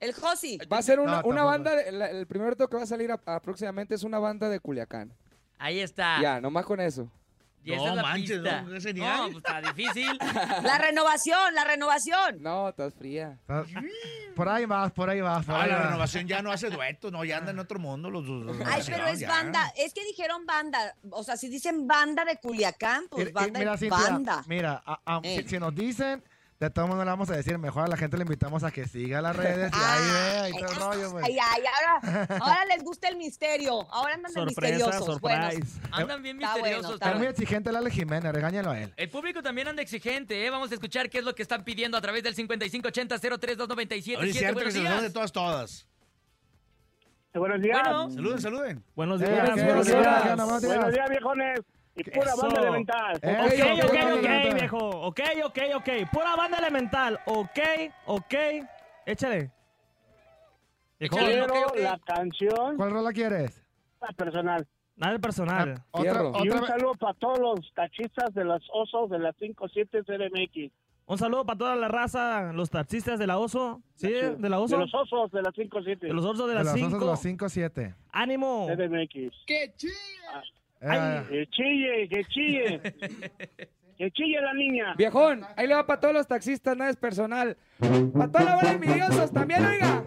El 0.00 0.12
Josi. 0.14 0.58
Va 0.70 0.78
a 0.78 0.82
ser 0.82 0.98
una, 0.98 1.22
No, 1.22 1.28
una 1.28 1.36
tampoco. 1.42 1.46
banda, 1.46 1.76
de- 1.76 1.92
la- 1.92 2.10
el 2.10 2.26
primer 2.26 2.48
reto 2.50 2.68
que 2.68 2.76
va 2.76 2.82
a 2.82 2.86
salir 2.86 3.12
a- 3.12 3.20
aproximadamente 3.26 3.94
es 3.94 4.02
una 4.02 4.18
banda 4.18 4.48
de 4.48 4.58
Culiacán. 4.58 5.12
Ahí 5.58 5.78
está. 5.80 6.20
Ya, 6.20 6.40
nomás 6.40 6.64
con 6.66 6.80
eso. 6.80 7.08
Y 7.66 7.72
esa 7.72 7.82
No 7.82 7.90
es 7.90 7.96
la 7.96 8.02
manches, 8.02 8.30
pista. 8.40 8.62
¿no? 8.62 8.68
No, 9.16 9.24
pues 9.32 9.36
está 9.38 9.60
difícil. 9.60 10.18
La 10.62 10.78
renovación, 10.78 11.54
la 11.54 11.64
renovación. 11.64 12.36
No, 12.40 12.68
estás 12.68 12.94
fría. 12.94 13.38
Por 14.36 14.48
ahí 14.48 14.66
vas, 14.66 14.92
por 14.92 15.10
ahí 15.10 15.20
vas. 15.20 15.44
Por 15.44 15.54
Ah, 15.56 15.62
ahí 15.62 15.70
la 15.70 15.76
vas. 15.76 15.86
renovación 15.86 16.28
ya 16.28 16.42
no 16.42 16.52
hace 16.52 16.70
duetos, 16.70 17.10
no, 17.10 17.24
ya 17.24 17.38
anda 17.38 17.50
en 17.50 17.58
otro 17.58 17.78
mundo 17.80 18.08
los 18.10 18.24
dos. 18.26 18.56
Ay, 18.66 18.82
pero 18.86 19.06
es 19.08 19.26
banda. 19.26 19.72
Es 19.76 19.92
que 19.92 20.04
dijeron 20.04 20.46
banda. 20.46 20.94
O 21.10 21.24
sea, 21.24 21.36
si 21.36 21.48
dicen 21.48 21.86
banda 21.88 22.24
de 22.24 22.36
Culiacán, 22.36 23.06
pues 23.10 23.26
Y- 23.26 23.30
y 23.30 23.32
banda 23.32 23.58
mira, 23.58 23.76
Cintia, 23.76 23.98
banda. 23.98 24.44
Mira, 24.46 24.82
a- 24.86 25.00
a- 25.04 25.20
Eh. 25.24 25.42
si, 25.42 25.48
si 25.48 25.58
nos 25.58 25.74
dicen, 25.74 26.22
De 26.58 26.70
todos 26.70 26.88
modos 26.88 27.00
no 27.00 27.04
le 27.04 27.10
vamos 27.10 27.28
a 27.28 27.36
decir, 27.36 27.58
mejor 27.58 27.84
a 27.84 27.86
la 27.86 27.98
gente 27.98 28.16
le 28.16 28.22
invitamos 28.22 28.64
a 28.64 28.70
que 28.70 28.88
siga 28.88 29.20
las 29.20 29.36
redes 29.36 29.70
y 29.70 29.78
ahí 29.78 30.10
vea 30.10 30.48
y 30.48 30.52
todo 30.52 30.70
el 30.70 30.76
rollo, 30.76 31.10
pues. 31.12 31.24
Ay, 31.26 31.36
ay, 31.38 31.62
ahora, 31.66 32.26
ahora 32.40 32.64
les 32.64 32.82
gusta 32.82 33.08
el 33.08 33.16
misterio. 33.18 33.86
Ahora 33.92 34.14
andan 34.14 34.32
de 34.32 34.44
misteriosos. 34.46 35.20
Bueno, 35.20 35.48
Andan 35.92 36.22
bien 36.22 36.36
Está 36.36 36.52
bueno, 36.52 36.64
misteriosos. 36.64 36.94
está 36.94 37.10
Es 37.12 37.18
muy 37.18 37.26
exigente 37.26 37.68
el 37.70 37.76
Ale 37.76 37.90
Jiménez, 37.90 38.32
regáñalo 38.32 38.70
a 38.70 38.80
él. 38.80 38.90
El 38.96 39.10
público 39.10 39.42
también 39.42 39.68
anda 39.68 39.82
exigente, 39.82 40.46
¿eh? 40.46 40.50
Vamos 40.50 40.70
a 40.70 40.74
escuchar 40.74 41.10
qué 41.10 41.18
es 41.18 41.24
lo 41.24 41.34
que 41.34 41.42
están 41.42 41.62
pidiendo 41.62 41.98
a 41.98 42.00
través 42.00 42.22
del 42.22 42.34
5580-032977. 42.34 44.18
Oye, 44.18 44.30
es 44.30 44.36
cierto 44.38 44.58
que 44.60 44.64
Buenos 44.64 44.72
se 44.74 44.82
dan 44.82 44.94
de 44.94 45.00
días. 45.02 45.12
todas, 45.12 45.32
todas. 45.32 45.86
Buenos 47.34 47.60
días. 47.60 47.78
Bueno. 47.84 48.10
Saluden, 48.10 48.40
saluden. 48.40 48.84
Buenos 48.94 49.20
días, 49.20 49.30
buenos 49.32 49.86
¿Qué? 49.86 49.92
días. 49.92 50.24
Buenos 50.36 50.62
días. 50.62 50.74
Buenos 50.74 50.92
días, 50.94 51.10
viejones. 51.10 51.60
Y 51.98 52.04
pura 52.04 52.30
Eso. 52.30 52.42
banda 52.42 52.60
elemental. 52.60 53.18
Eh, 53.22 53.36
Ok, 53.42 53.50
¿qué 53.52 53.62
ok, 53.84 54.18
ok. 54.18 54.55
Ok, 55.08 55.20
ok, 55.44 55.58
ok. 55.76 55.88
Pura 56.12 56.34
banda 56.34 56.58
elemental. 56.58 57.20
Ok, 57.26 57.58
ok. 58.06 58.34
Échale. 59.06 59.52
Échale, 60.98 61.26
Quiero 61.32 61.44
ok, 61.44 61.68
ok. 61.68 61.76
la 61.78 61.98
canción 62.04 62.76
¿Cuál 62.76 62.90
rola 62.90 63.12
quieres? 63.12 63.62
la 64.00 64.08
personal. 64.08 64.66
Nada 64.96 65.18
personal. 65.20 65.74
Otra, 65.92 66.02
Fierro. 66.12 66.32
Y 66.42 66.48
otra 66.48 66.54
un 66.54 66.60
vez. 66.60 66.66
saludo 66.70 66.94
para 66.94 67.14
todos 67.14 67.38
los 67.38 67.72
taxistas 67.74 68.34
de 68.34 68.44
los 68.44 68.62
osos 68.72 69.08
de 69.10 69.18
las 69.20 69.36
57 69.36 70.02
CDMX. 70.02 70.72
Un 71.06 71.18
saludo 71.18 71.44
para 71.46 71.58
toda 71.58 71.76
la 71.76 71.86
raza, 71.86 72.52
los 72.52 72.68
taxistas 72.68 73.20
de 73.20 73.28
la 73.28 73.38
Oso. 73.38 73.80
¿Sí? 73.94 74.10
¿De 74.10 74.48
la 74.48 74.58
Oso? 74.58 74.74
De 74.76 74.82
los 74.82 74.92
osos 74.94 75.30
de 75.30 75.40
las 75.42 75.54
57 75.54 76.04
De 76.08 76.12
los 76.12 76.24
osos 76.24 76.48
de 76.48 76.54
De 76.54 76.54
las 76.54 76.64
las 76.64 76.74
11 76.74 76.84
de 76.84 76.90
5. 76.90 77.04
los 77.06 77.20
5 77.20 77.48
7. 77.48 77.94
¡Ánimo! 78.10 78.66
CDMX. 78.66 79.14
Eh, 79.46 79.72
Que 81.30 81.46
chille, 81.52 82.08
que 82.08 82.24
chille. 82.24 82.80
que 83.96 84.10
chille 84.10 84.40
la 84.40 84.54
niña. 84.54 84.94
Viejón, 84.96 85.44
ahí 85.56 85.66
le 85.66 85.74
va 85.74 85.86
para 85.86 86.00
todos 86.00 86.14
los 86.14 86.26
taxistas, 86.26 86.76
nada 86.76 86.90
es 86.90 86.96
personal. 86.96 87.56
Para 88.12 88.30
toda 88.30 88.44
la 88.44 88.56
bola 88.56 89.28
también, 89.32 89.64
oiga. 89.64 90.02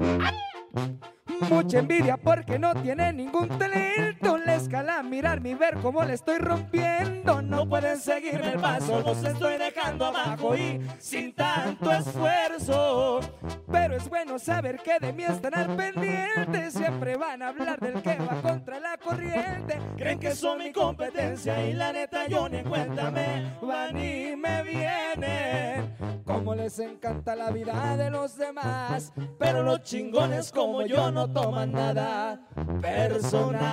Mucha 1.47 1.79
envidia 1.79 2.17
porque 2.17 2.59
no 2.59 2.73
tiene 2.75 3.13
ningún 3.13 3.47
talento. 3.57 4.37
Le 4.37 4.55
escala 4.55 5.01
mirar 5.03 5.41
mi 5.41 5.53
ver 5.53 5.77
cómo 5.77 6.03
le 6.03 6.13
estoy 6.13 6.37
rompiendo. 6.37 7.41
No 7.41 7.67
pueden 7.67 7.97
seguirme 7.97 8.53
el 8.53 8.59
paso, 8.59 9.01
los 9.01 9.23
estoy 9.23 9.57
dejando 9.57 10.05
abajo 10.05 10.55
y 10.55 10.81
sin 10.99 11.33
tanto 11.33 11.91
esfuerzo. 11.91 13.19
Pero 13.71 13.95
es 13.95 14.09
bueno 14.09 14.37
saber 14.39 14.79
que 14.79 14.99
de 14.99 15.13
mí 15.13 15.23
están 15.23 15.55
al 15.55 15.75
pendiente. 15.75 16.71
Siempre 16.71 17.15
van 17.15 17.41
a 17.41 17.49
hablar 17.49 17.79
del 17.79 18.01
que 18.01 18.15
va 18.17 18.41
contra 18.41 18.79
la 18.79 18.97
corriente. 18.97 19.79
Creen 19.97 20.19
que 20.19 20.35
son 20.35 20.59
mi 20.59 20.71
competencia 20.71 21.65
y 21.65 21.73
la 21.73 21.93
neta 21.93 22.27
yo 22.27 22.49
ni 22.49 22.57
en 22.57 22.69
cuenta 22.69 23.11
me 23.11 23.53
van 23.61 23.97
y 23.97 24.35
me 24.35 24.63
vienen. 24.63 25.95
Como 26.25 26.53
les 26.53 26.77
encanta 26.79 27.35
la 27.35 27.49
vida 27.51 27.97
de 27.97 28.09
los 28.09 28.37
demás. 28.37 29.13
Pero 29.37 29.63
los 29.63 29.83
chingones 29.83 30.51
como 30.51 30.85
yo 30.85 31.11
no 31.11 31.28
toman 31.33 31.71
nada 31.71 32.39
personal. 32.81 33.69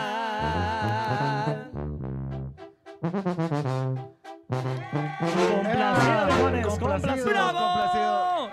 Complacido. 6.78 7.26
¡Bravo! 7.26 8.50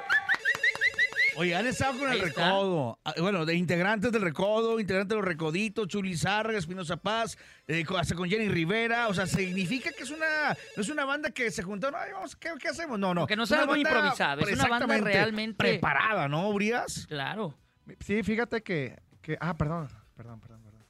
Oye, 1.36 1.56
han 1.56 1.66
estado 1.66 1.98
con 1.98 2.08
el 2.08 2.14
Ahí 2.14 2.20
está. 2.28 2.46
recodo. 2.46 3.00
Ah, 3.04 3.14
Bueno, 3.20 3.44
de 3.46 3.56
integrantes 3.56 4.12
del 4.12 4.22
recodo, 4.22 4.80
integrantes 4.80 5.10
de 5.10 5.16
los 5.16 5.26
recoditos, 5.26 5.88
Chuli 5.88 6.16
Zárraga, 6.16 6.60
Espinosa 6.60 6.98
Paz, 6.98 7.38
eh, 7.68 7.84
co- 7.86 7.98
hasta 7.98 8.14
con 8.14 8.30
Jenny 8.30 8.50
Rivera. 8.50 9.08
O 9.08 9.14
sea, 9.16 9.26
significa 9.26 9.92
que 9.92 10.04
es 10.04 10.12
una, 10.12 10.56
no 10.76 10.82
es 10.84 10.90
una 10.90 11.06
banda 11.06 11.32
que 11.32 11.50
se 11.50 11.64
juntaron, 11.64 12.00
ay, 12.00 12.12
vamos, 12.14 12.36
¿qué, 12.36 12.50
qué 12.60 12.68
hacemos? 12.70 13.00
No, 13.00 13.16
no. 13.16 13.26
Que 13.26 13.36
no 13.36 13.44
Es 13.44 13.52
una 13.52 13.62
algo 13.62 13.74
banda 13.74 13.90
improvisado, 13.90 14.42
es 14.42 14.48
una 14.54 14.64
banda 14.68 14.76
exactamente 14.86 15.12
realmente- 15.12 15.56
preparada, 15.58 16.28
¿no, 16.28 16.50
Urias? 16.50 17.08
Claro. 17.08 17.56
Sí, 18.00 18.24
fíjate 18.24 18.62
que, 18.64 19.00
que. 19.22 19.38
Ah, 19.40 19.56
perdón. 19.56 19.88
Perdón, 20.16 20.40
perdón, 20.40 20.62
perdón. 20.62 20.84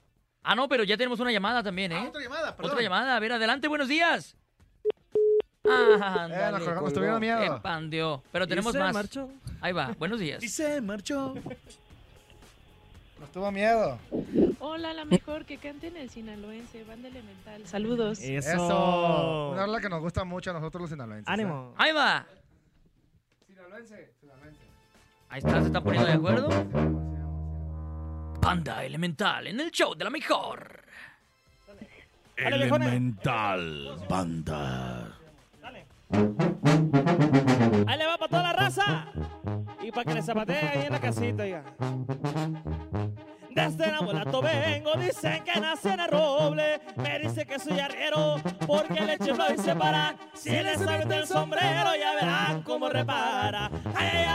Ah, 0.43 0.55
no, 0.55 0.67
pero 0.67 0.83
ya 0.83 0.97
tenemos 0.97 1.19
una 1.19 1.31
llamada 1.31 1.63
también, 1.63 1.91
¿eh? 1.93 2.01
Ah, 2.03 2.07
otra 2.09 2.21
llamada, 2.21 2.55
perdón. 2.55 2.71
Otra 2.71 2.83
llamada. 2.83 3.15
A 3.15 3.19
ver, 3.19 3.31
adelante, 3.33 3.67
buenos 3.67 3.87
días. 3.87 4.35
Ah, 5.65 6.27
Eh, 6.29 6.51
nos 6.51 6.63
colgamos, 6.63 6.93
tuvieron 6.93 7.19
miedo. 7.21 7.61
Pero 8.31 8.47
tenemos 8.47 8.73
se 8.73 8.79
más. 8.79 8.93
marchó. 8.93 9.29
Ahí 9.61 9.71
va, 9.71 9.95
buenos 9.97 10.19
días. 10.19 10.43
Y 10.43 10.49
se 10.49 10.81
marchó. 10.81 11.33
Nos 13.19 13.31
tuvo 13.31 13.49
miedo. 13.51 13.97
Hola, 14.59 14.93
la 14.93 15.05
mejor 15.05 15.45
que 15.45 15.57
canten 15.57 15.95
el 15.95 16.09
sinaloense, 16.09 16.83
banda 16.83 17.07
elemental. 17.07 17.65
Saludos. 17.65 18.19
Eso. 18.19 18.49
Eso. 18.49 19.51
Una 19.53 19.65
rola 19.65 19.79
que 19.79 19.87
nos 19.87 20.01
gusta 20.01 20.25
mucho 20.25 20.49
a 20.49 20.53
nosotros 20.53 20.81
los 20.81 20.89
sinaloenses. 20.89 21.29
¿eh? 21.29 21.31
Ánimo. 21.33 21.73
Ahí 21.77 21.93
va. 21.93 22.25
Sinaloense, 23.47 24.11
sinaloense. 24.19 24.59
Ahí 25.33 25.39
está, 25.39 25.61
se 25.61 25.65
está 25.65 25.81
poniendo 25.81 26.07
de 26.07 26.13
acuerdo. 26.13 26.49
Banda 28.39 28.85
elemental 28.85 29.47
en 29.47 29.59
el 29.61 29.71
show 29.71 29.95
de 29.95 30.03
la 30.03 30.11
mejor. 30.11 30.83
Elemental 32.37 33.97
Banda. 34.07 35.17
Ahí 36.11 37.97
le 37.97 38.05
va 38.05 38.17
para 38.19 38.29
toda 38.29 38.43
la 38.43 38.53
raza. 38.53 39.07
Y 39.81 39.89
para 39.89 40.05
que 40.05 40.13
le 40.13 40.21
zapatee 40.21 40.55
ahí 40.55 40.85
en 40.85 40.91
la 40.91 41.01
casita, 41.01 41.47
ya. 41.47 41.63
Desde 43.53 43.91
Nabolato 43.91 44.41
vengo, 44.41 44.93
dicen 44.95 45.43
que 45.43 45.59
nací 45.59 45.89
en 45.89 45.99
el 45.99 46.07
roble. 46.09 46.81
Me 46.95 47.19
dice 47.19 47.45
que 47.45 47.59
soy 47.59 47.79
arriero 47.79 48.37
porque 48.65 49.01
le 49.01 49.13
echo 49.13 49.35
y 49.53 49.57
se 49.59 49.75
para. 49.75 50.15
Si 50.33 50.49
le 50.49 50.77
sabe 50.77 51.15
el 51.15 51.27
sombrero, 51.27 51.95
ya 51.99 52.15
verán 52.15 52.63
cómo 52.63 52.89
repara. 52.89 53.69
¡Ay, 53.95 54.25
Ay, 54.25 54.25
y 54.25 54.27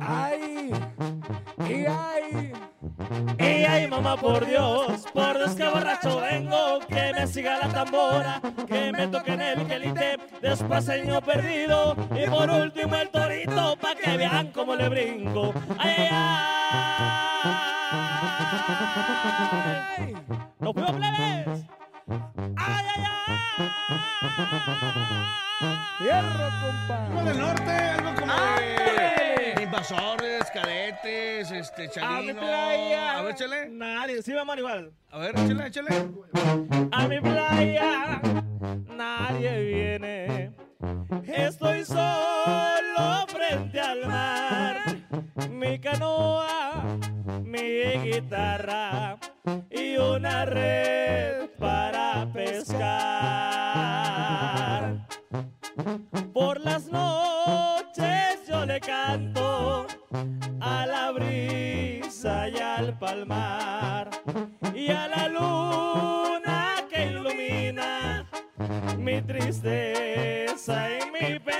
ay. 0.00 0.31
Y 3.38 3.64
ay, 3.64 3.86
mamá, 3.88 4.16
por 4.16 4.46
Dios, 4.46 5.04
por 5.12 5.36
Dios 5.36 5.54
que 5.54 5.68
borracho 5.68 6.20
vengo, 6.20 6.78
que 6.88 7.12
me 7.12 7.26
siga 7.26 7.58
la 7.58 7.68
tambora, 7.68 8.40
que 8.66 8.92
me 8.92 9.06
toque 9.08 9.32
en 9.32 9.40
el 9.40 9.66
quelite, 9.66 10.18
después 10.40 10.88
el 10.88 11.06
niño 11.06 11.20
perdido, 11.20 11.96
y 12.14 12.28
por 12.28 12.50
último 12.50 12.96
el 12.96 13.08
torito, 13.10 13.76
pa' 13.76 13.94
que 13.94 14.16
vean 14.16 14.48
cómo 14.48 14.74
le 14.76 14.88
brinco. 14.88 15.52
Ay, 15.78 15.94
ay, 15.98 16.08
ay. 16.10 16.42
¡Nos 20.58 20.74
fuimos, 20.74 20.92
plebes! 20.92 21.66
¡Ay, 22.56 22.84
ay, 22.96 23.04
ay! 23.26 25.41
Fierro, 25.98 26.48
compa. 26.60 27.06
Algo 27.06 27.22
del 27.24 27.38
norte, 27.38 27.70
algo 27.70 28.14
como 28.20 28.32
de 28.56 29.62
invasores, 29.62 30.50
cadetes, 30.52 31.50
este, 31.52 31.82
¡A 31.84 31.86
mi 31.86 31.92
chalino. 32.26 32.40
playa! 32.40 33.18
A 33.18 33.22
ver, 33.22 33.32
échale. 33.34 33.68
Nadie, 33.70 34.22
sí, 34.22 34.32
vamos 34.32 34.56
igual. 34.58 34.92
A 35.10 35.18
ver, 35.18 35.30
échale, 35.38 35.66
échale. 35.68 36.08
A 36.90 37.06
mi 37.08 37.20
playa 37.20 38.20
nadie 38.88 39.62
viene. 39.62 40.52
Estoy 41.26 41.84
solo 41.84 43.26
frente 43.28 43.80
al 43.80 44.06
mar. 44.08 44.76
Mi 45.48 45.78
canoa, 45.78 46.82
mi 47.44 47.98
guitarra 48.02 49.16
y 49.70 49.96
una 49.96 50.44
red 50.44 51.48
para 51.58 52.26
pescar. 52.32 53.71
Por 56.32 56.60
las 56.60 56.86
noches 56.86 58.46
yo 58.48 58.66
le 58.66 58.80
canto 58.80 59.86
a 60.60 60.86
la 60.86 61.12
brisa 61.12 62.48
y 62.48 62.58
al 62.58 62.98
palmar 62.98 64.10
y 64.74 64.90
a 64.90 65.08
la 65.08 65.28
luna 65.28 66.74
que 66.90 67.06
ilumina 67.06 68.28
mi 68.98 69.22
tristeza 69.22 70.88
y 70.90 71.10
mi 71.10 71.38
pena. 71.38 71.51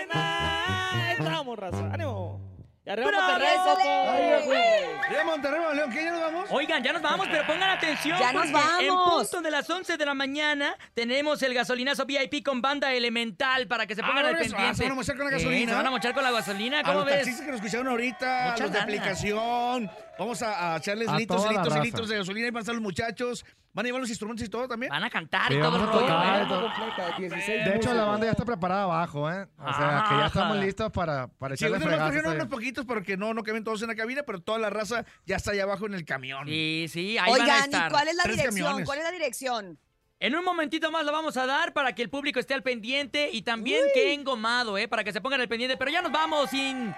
Y 2.84 2.90
arriba 2.90 3.08
¡Bravo! 3.10 3.26
Monterrey, 3.28 3.54
¡Eso 3.54 3.74
Coco. 3.76 5.12
¿Ya 5.12 5.24
Monterrey, 5.24 5.58
Nuevo 5.60 5.72
León? 5.74 5.90
¿Qué 5.92 6.04
ya 6.04 6.10
nos 6.10 6.20
vamos? 6.20 6.48
Oigan, 6.50 6.82
ya 6.82 6.92
nos 6.92 7.02
vamos, 7.02 7.28
pero 7.30 7.46
pongan 7.46 7.70
atención. 7.70 8.18
Ya 8.18 8.32
nos 8.32 8.42
porque 8.50 8.86
En 8.86 8.94
vamos. 8.94 9.28
punto 9.30 9.40
de 9.42 9.50
las 9.52 9.70
11 9.70 9.96
de 9.96 10.04
la 10.06 10.14
mañana 10.14 10.74
tenemos 10.92 11.40
el 11.42 11.54
gasolinazo 11.54 12.04
VIP 12.06 12.44
con 12.44 12.60
banda 12.60 12.92
elemental 12.92 13.68
para 13.68 13.86
que 13.86 13.94
se 13.94 14.02
pongan 14.02 14.24
Ah, 14.26 14.28
al 14.30 14.34
eso, 14.34 14.40
pendiente. 14.56 14.66
ah, 14.70 14.74
se 14.74 14.82
van 14.82 14.92
a 14.92 14.94
mochar 14.96 15.16
con 15.16 15.24
la 15.26 15.38
Sí, 15.38 15.44
gasolina. 15.44 15.70
se 15.70 15.76
van 15.76 15.86
a 15.86 15.90
mochar 15.90 16.14
con 16.14 16.22
la 16.24 16.30
gasolina, 16.32 16.80
A 16.80 16.82
¿cómo 16.82 16.94
los 16.96 17.04
ves? 17.06 17.14
taxistas 17.18 17.44
que 17.44 17.50
nos 17.52 17.60
escucharon 17.60 17.86
ahorita, 17.88 18.46
a 18.46 18.50
Mucha 18.50 18.62
los 18.64 18.72
de 18.72 18.78
aplicación. 18.80 19.90
Vamos 20.18 20.42
a, 20.42 20.74
a 20.74 20.78
echarles 20.78 21.08
A 21.08 21.16
litros 21.18 21.44
y 21.46 21.48
litros 21.54 21.76
y 21.76 21.80
litros 21.80 22.08
de 22.08 22.16
gasolina 22.18 22.46
y 22.48 22.50
van 22.50 22.56
a 22.58 22.60
estar 22.60 22.74
los 22.74 22.82
muchachos. 22.82 23.44
¿Van 23.74 23.84
a 23.84 23.88
llevar 23.88 24.00
los 24.02 24.10
instrumentos 24.10 24.46
y 24.46 24.50
todo 24.50 24.68
también? 24.68 24.90
Van 24.90 25.02
a 25.02 25.08
cantar 25.08 25.48
Sí, 25.48 25.54
y 25.54 25.60
todo 25.60 25.76
el 25.76 25.82
vamos 25.82 25.88
a 25.88 25.92
rollo, 25.92 26.06
tocar 26.06 26.40
¿eh? 26.40 26.44
y 26.44 26.48
todo. 26.48 26.62
Completa, 26.74 27.16
16 27.18 27.64
De 27.64 27.76
hecho, 27.76 27.94
la 27.94 28.04
banda 28.04 28.26
ya 28.26 28.32
está 28.32 28.44
preparada 28.44 28.82
abajo, 28.82 29.30
¿eh? 29.30 29.46
O 29.58 29.72
sea, 29.72 30.04
que 30.08 30.16
ya 30.18 30.26
estamos 30.26 30.56
listos 30.58 30.92
para, 30.92 31.28
para 31.28 31.56
Sí, 31.56 31.64
echarle 31.64 31.78
nos 31.78 31.86
fregazos 31.88 32.12
trajeron 32.12 32.34
unos 32.36 32.48
poquitos 32.48 32.84
porque 32.84 33.16
no, 33.16 33.32
no 33.32 33.42
caben 33.42 33.64
todos 33.64 33.80
en 33.82 33.88
la 33.88 33.94
cabina, 33.94 34.22
pero 34.26 34.40
toda 34.40 34.58
la 34.58 34.68
raza 34.68 35.04
ya 35.24 35.36
está 35.36 35.52
allá 35.52 35.62
abajo 35.62 35.86
en 35.86 35.94
el 35.94 36.04
camión. 36.04 36.46
Sí, 36.46 36.86
sí, 36.90 37.16
ahí 37.18 37.30
van 37.32 37.40
a 37.40 37.44
Oigan, 37.44 37.64
estar. 37.64 37.88
¿y 37.88 37.92
cuál 37.92 38.08
es 38.08 38.14
la 38.16 38.22
Tres 38.24 38.36
dirección? 38.36 38.64
camiones. 38.64 38.86
¿Cuál 38.86 38.98
es 38.98 39.04
la 39.04 39.10
dirección? 39.12 39.78
En 40.20 40.36
un 40.36 40.44
momentito 40.44 40.90
más 40.92 41.04
lo 41.04 41.10
vamos 41.12 41.36
a 41.36 41.46
dar 41.46 41.72
para 41.72 41.94
que 41.94 42.02
el 42.02 42.10
público 42.10 42.38
esté 42.38 42.54
al 42.54 42.62
pendiente 42.62 43.30
y 43.32 43.42
también 43.42 43.80
que 43.94 44.12
engomado, 44.12 44.76
¿eh? 44.78 44.86
Para 44.86 45.02
que 45.02 45.12
se 45.12 45.20
pongan 45.20 45.40
al 45.40 45.48
pendiente. 45.48 45.76
Pero 45.76 45.90
ya 45.90 46.02
nos 46.02 46.12
vamos 46.12 46.50
sin... 46.50 46.94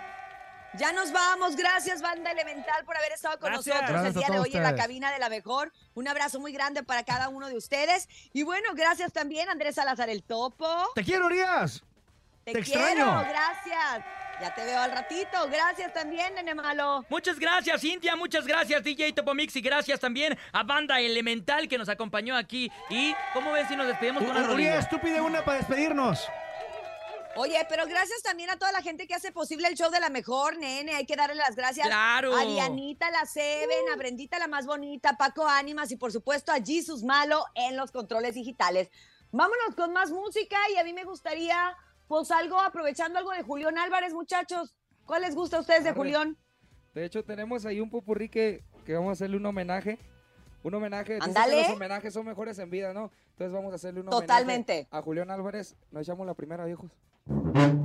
Ya 0.79 0.93
nos 0.93 1.13
vamos. 1.13 1.55
Gracias, 1.55 2.03
Banda 2.03 2.33
Elemental, 2.33 2.85
por 2.85 2.97
haber 2.97 3.13
estado 3.13 3.39
con 3.39 3.53
Gracias. 3.53 3.75
nosotros 3.75 3.91
Gracias 3.91 4.17
el 4.17 4.23
a 4.23 4.27
día 4.27 4.35
de 4.35 4.41
hoy 4.41 4.51
en 4.55 4.63
la 4.63 4.75
cabina 4.75 5.13
de 5.13 5.19
la 5.21 5.29
mejor. 5.29 5.73
Un 5.95 6.09
abrazo 6.09 6.41
muy 6.41 6.53
grande 6.53 6.83
para 6.83 7.05
cada 7.05 7.29
uno 7.29 7.49
de 7.49 7.57
ustedes. 7.57 8.09
Y 8.33 8.43
bueno, 8.43 8.75
gracias 8.75 9.13
también, 9.13 9.49
Andrés 9.49 9.77
Salazar 9.77 10.09
el 10.09 10.25
Topo. 10.25 10.91
Te 10.95 11.05
quiero, 11.05 11.27
Urias. 11.27 11.85
Te, 12.45 12.53
te 12.53 12.63
quiero, 12.63 12.81
extraño. 12.81 13.25
gracias. 13.29 14.05
Ya 14.41 14.53
te 14.53 14.65
veo 14.65 14.81
al 14.81 14.91
ratito. 14.91 15.49
Gracias 15.49 15.93
también, 15.93 16.35
nene 16.35 16.57
malo. 16.57 17.05
Muchas 17.09 17.39
gracias, 17.39 17.81
Cintia. 17.81 18.17
Muchas 18.17 18.45
gracias, 18.45 18.83
DJ 18.83 19.13
Topomix. 19.13 19.55
Y 19.55 19.61
gracias 19.61 20.01
también 20.01 20.37
a 20.53 20.65
Banda 20.65 20.99
Elemental 20.99 21.69
que 21.69 21.79
nos 21.79 21.89
acompañó 21.89 22.37
aquí. 22.37 22.71
Y, 22.91 23.15
¿cómo 23.33 23.53
ven 23.53 23.69
si 23.69 23.77
nos 23.77 23.87
despedimos 23.87 24.25
con 24.25 24.37
una? 24.37 24.51
Urias, 24.51 24.89
tú 24.89 24.99
pide 24.99 25.21
una 25.21 25.45
para 25.45 25.59
despedirnos. 25.59 26.29
Oye, 27.37 27.57
pero 27.69 27.87
gracias 27.87 28.23
también 28.23 28.51
a 28.51 28.57
toda 28.59 28.71
la 28.73 28.83
gente 28.83 29.07
que 29.07 29.15
hace 29.15 29.33
posible 29.33 29.69
el 29.69 29.75
show 29.75 29.91
de 29.91 30.01
la 30.01 30.09
mejor, 30.11 30.57
nene. 30.59 30.95
Hay 30.95 31.07
que 31.07 31.17
darle 31.17 31.35
las 31.35 31.57
gracias 31.57 31.87
Claro. 31.87 32.35
a 32.37 32.45
Dianita 32.45 33.11
la 33.11 33.27
Seven, 33.27 33.89
a 33.93 33.97
Brendita 33.97 34.39
la 34.39 34.47
más 34.49 34.67
bonita, 34.67 35.17
Paco 35.17 35.47
Ánimas 35.47 35.91
y 35.91 35.97
por 35.97 36.13
supuesto 36.13 36.53
a 36.53 36.57
Jesus 36.65 37.03
Malo 37.03 37.45
en 37.55 37.77
los 37.77 37.91
controles 37.91 38.35
digitales. 38.35 38.91
Vámonos 39.33 39.75
con 39.77 39.93
más 39.93 40.11
música 40.11 40.57
y 40.75 40.79
a 40.79 40.85
mí 40.85 40.93
me 40.93 41.05
gustaría, 41.05 41.77
pues 42.07 42.31
algo, 42.31 42.61
aprovechando 42.61 43.19
algo 43.19 43.33
de 43.33 43.43
Julián 43.43 43.79
Álvarez, 43.79 44.13
muchachos. 44.15 44.75
¿Cuál 45.07 45.23
les 45.23 45.35
gusta 45.35 45.57
a 45.57 45.61
ustedes 45.61 45.83
de 45.83 45.91
Arre. 45.91 45.99
Julián? 45.99 46.39
De 46.95 47.05
hecho, 47.05 47.25
tenemos 47.25 47.67
ahí 47.67 47.81
un 47.81 47.91
popurrí 47.91 48.29
que, 48.29 48.63
que 48.87 48.95
vamos 48.95 49.09
a 49.11 49.13
hacerle 49.13 49.37
un 49.37 49.47
homenaje. 49.47 49.99
Un 50.63 50.73
homenaje. 50.75 51.19
Ándale. 51.21 51.63
los 51.63 51.71
homenajes 51.73 52.15
son 52.15 52.25
mejores 52.25 52.59
en 52.59 52.71
vida, 52.71 52.95
¿no? 52.95 53.11
Entonces 53.33 53.53
vamos 53.53 53.73
a 53.73 53.75
hacerle 53.75 54.01
un 54.01 54.09
Totalmente. 54.09 54.73
homenaje 54.73 54.89
a 54.97 55.03
Julián 55.03 55.31
Álvarez. 55.31 55.77
Nos 55.91 56.03
echamos 56.05 56.27
la 56.27 56.35
primera, 56.35 56.65
viejos. 56.65 56.91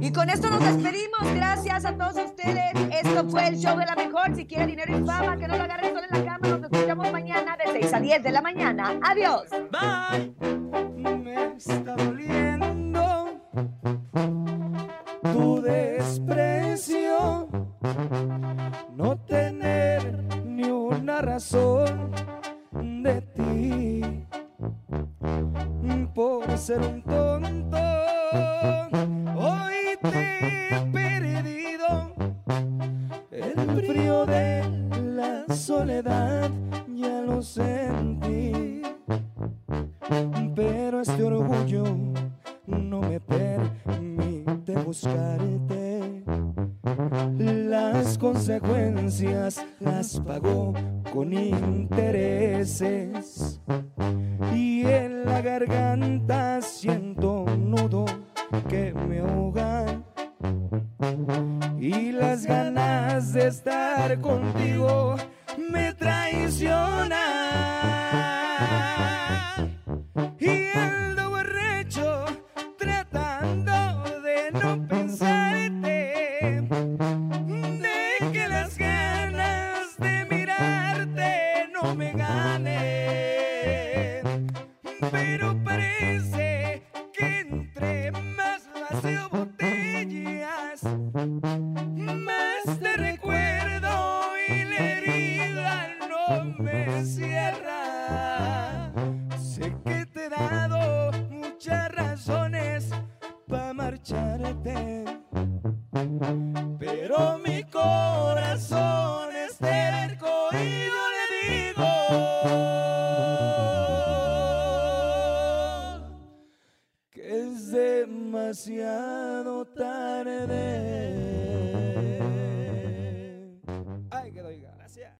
Y 0.02 0.12
con 0.12 0.30
esto 0.30 0.50
nos 0.50 0.60
despedimos. 0.60 1.34
Gracias 1.36 1.86
a 1.86 1.96
todos 1.96 2.16
ustedes. 2.16 2.74
Esto 2.92 3.30
fue 3.30 3.48
el 3.48 3.58
show 3.58 3.78
de 3.78 3.86
la 3.86 3.96
mejor. 3.96 4.36
Si 4.36 4.46
quieren 4.46 4.68
dinero 4.68 4.98
y 4.98 5.06
fama, 5.06 5.38
que 5.38 5.48
no 5.48 5.58
lo 5.58 5.64
agarren 5.64 5.94
solo 5.94 6.08
en 6.10 6.26
la 6.26 6.32
cama. 6.32 6.58
Nos 6.58 6.72
escuchamos 6.72 7.12
mañana 7.12 7.58
de 7.58 7.80
6 7.80 7.94
a 7.94 8.00
10 8.00 8.24
de 8.24 8.32
la 8.32 8.42
mañana. 8.42 9.00
Adiós. 9.04 9.44
Bye. 9.72 10.36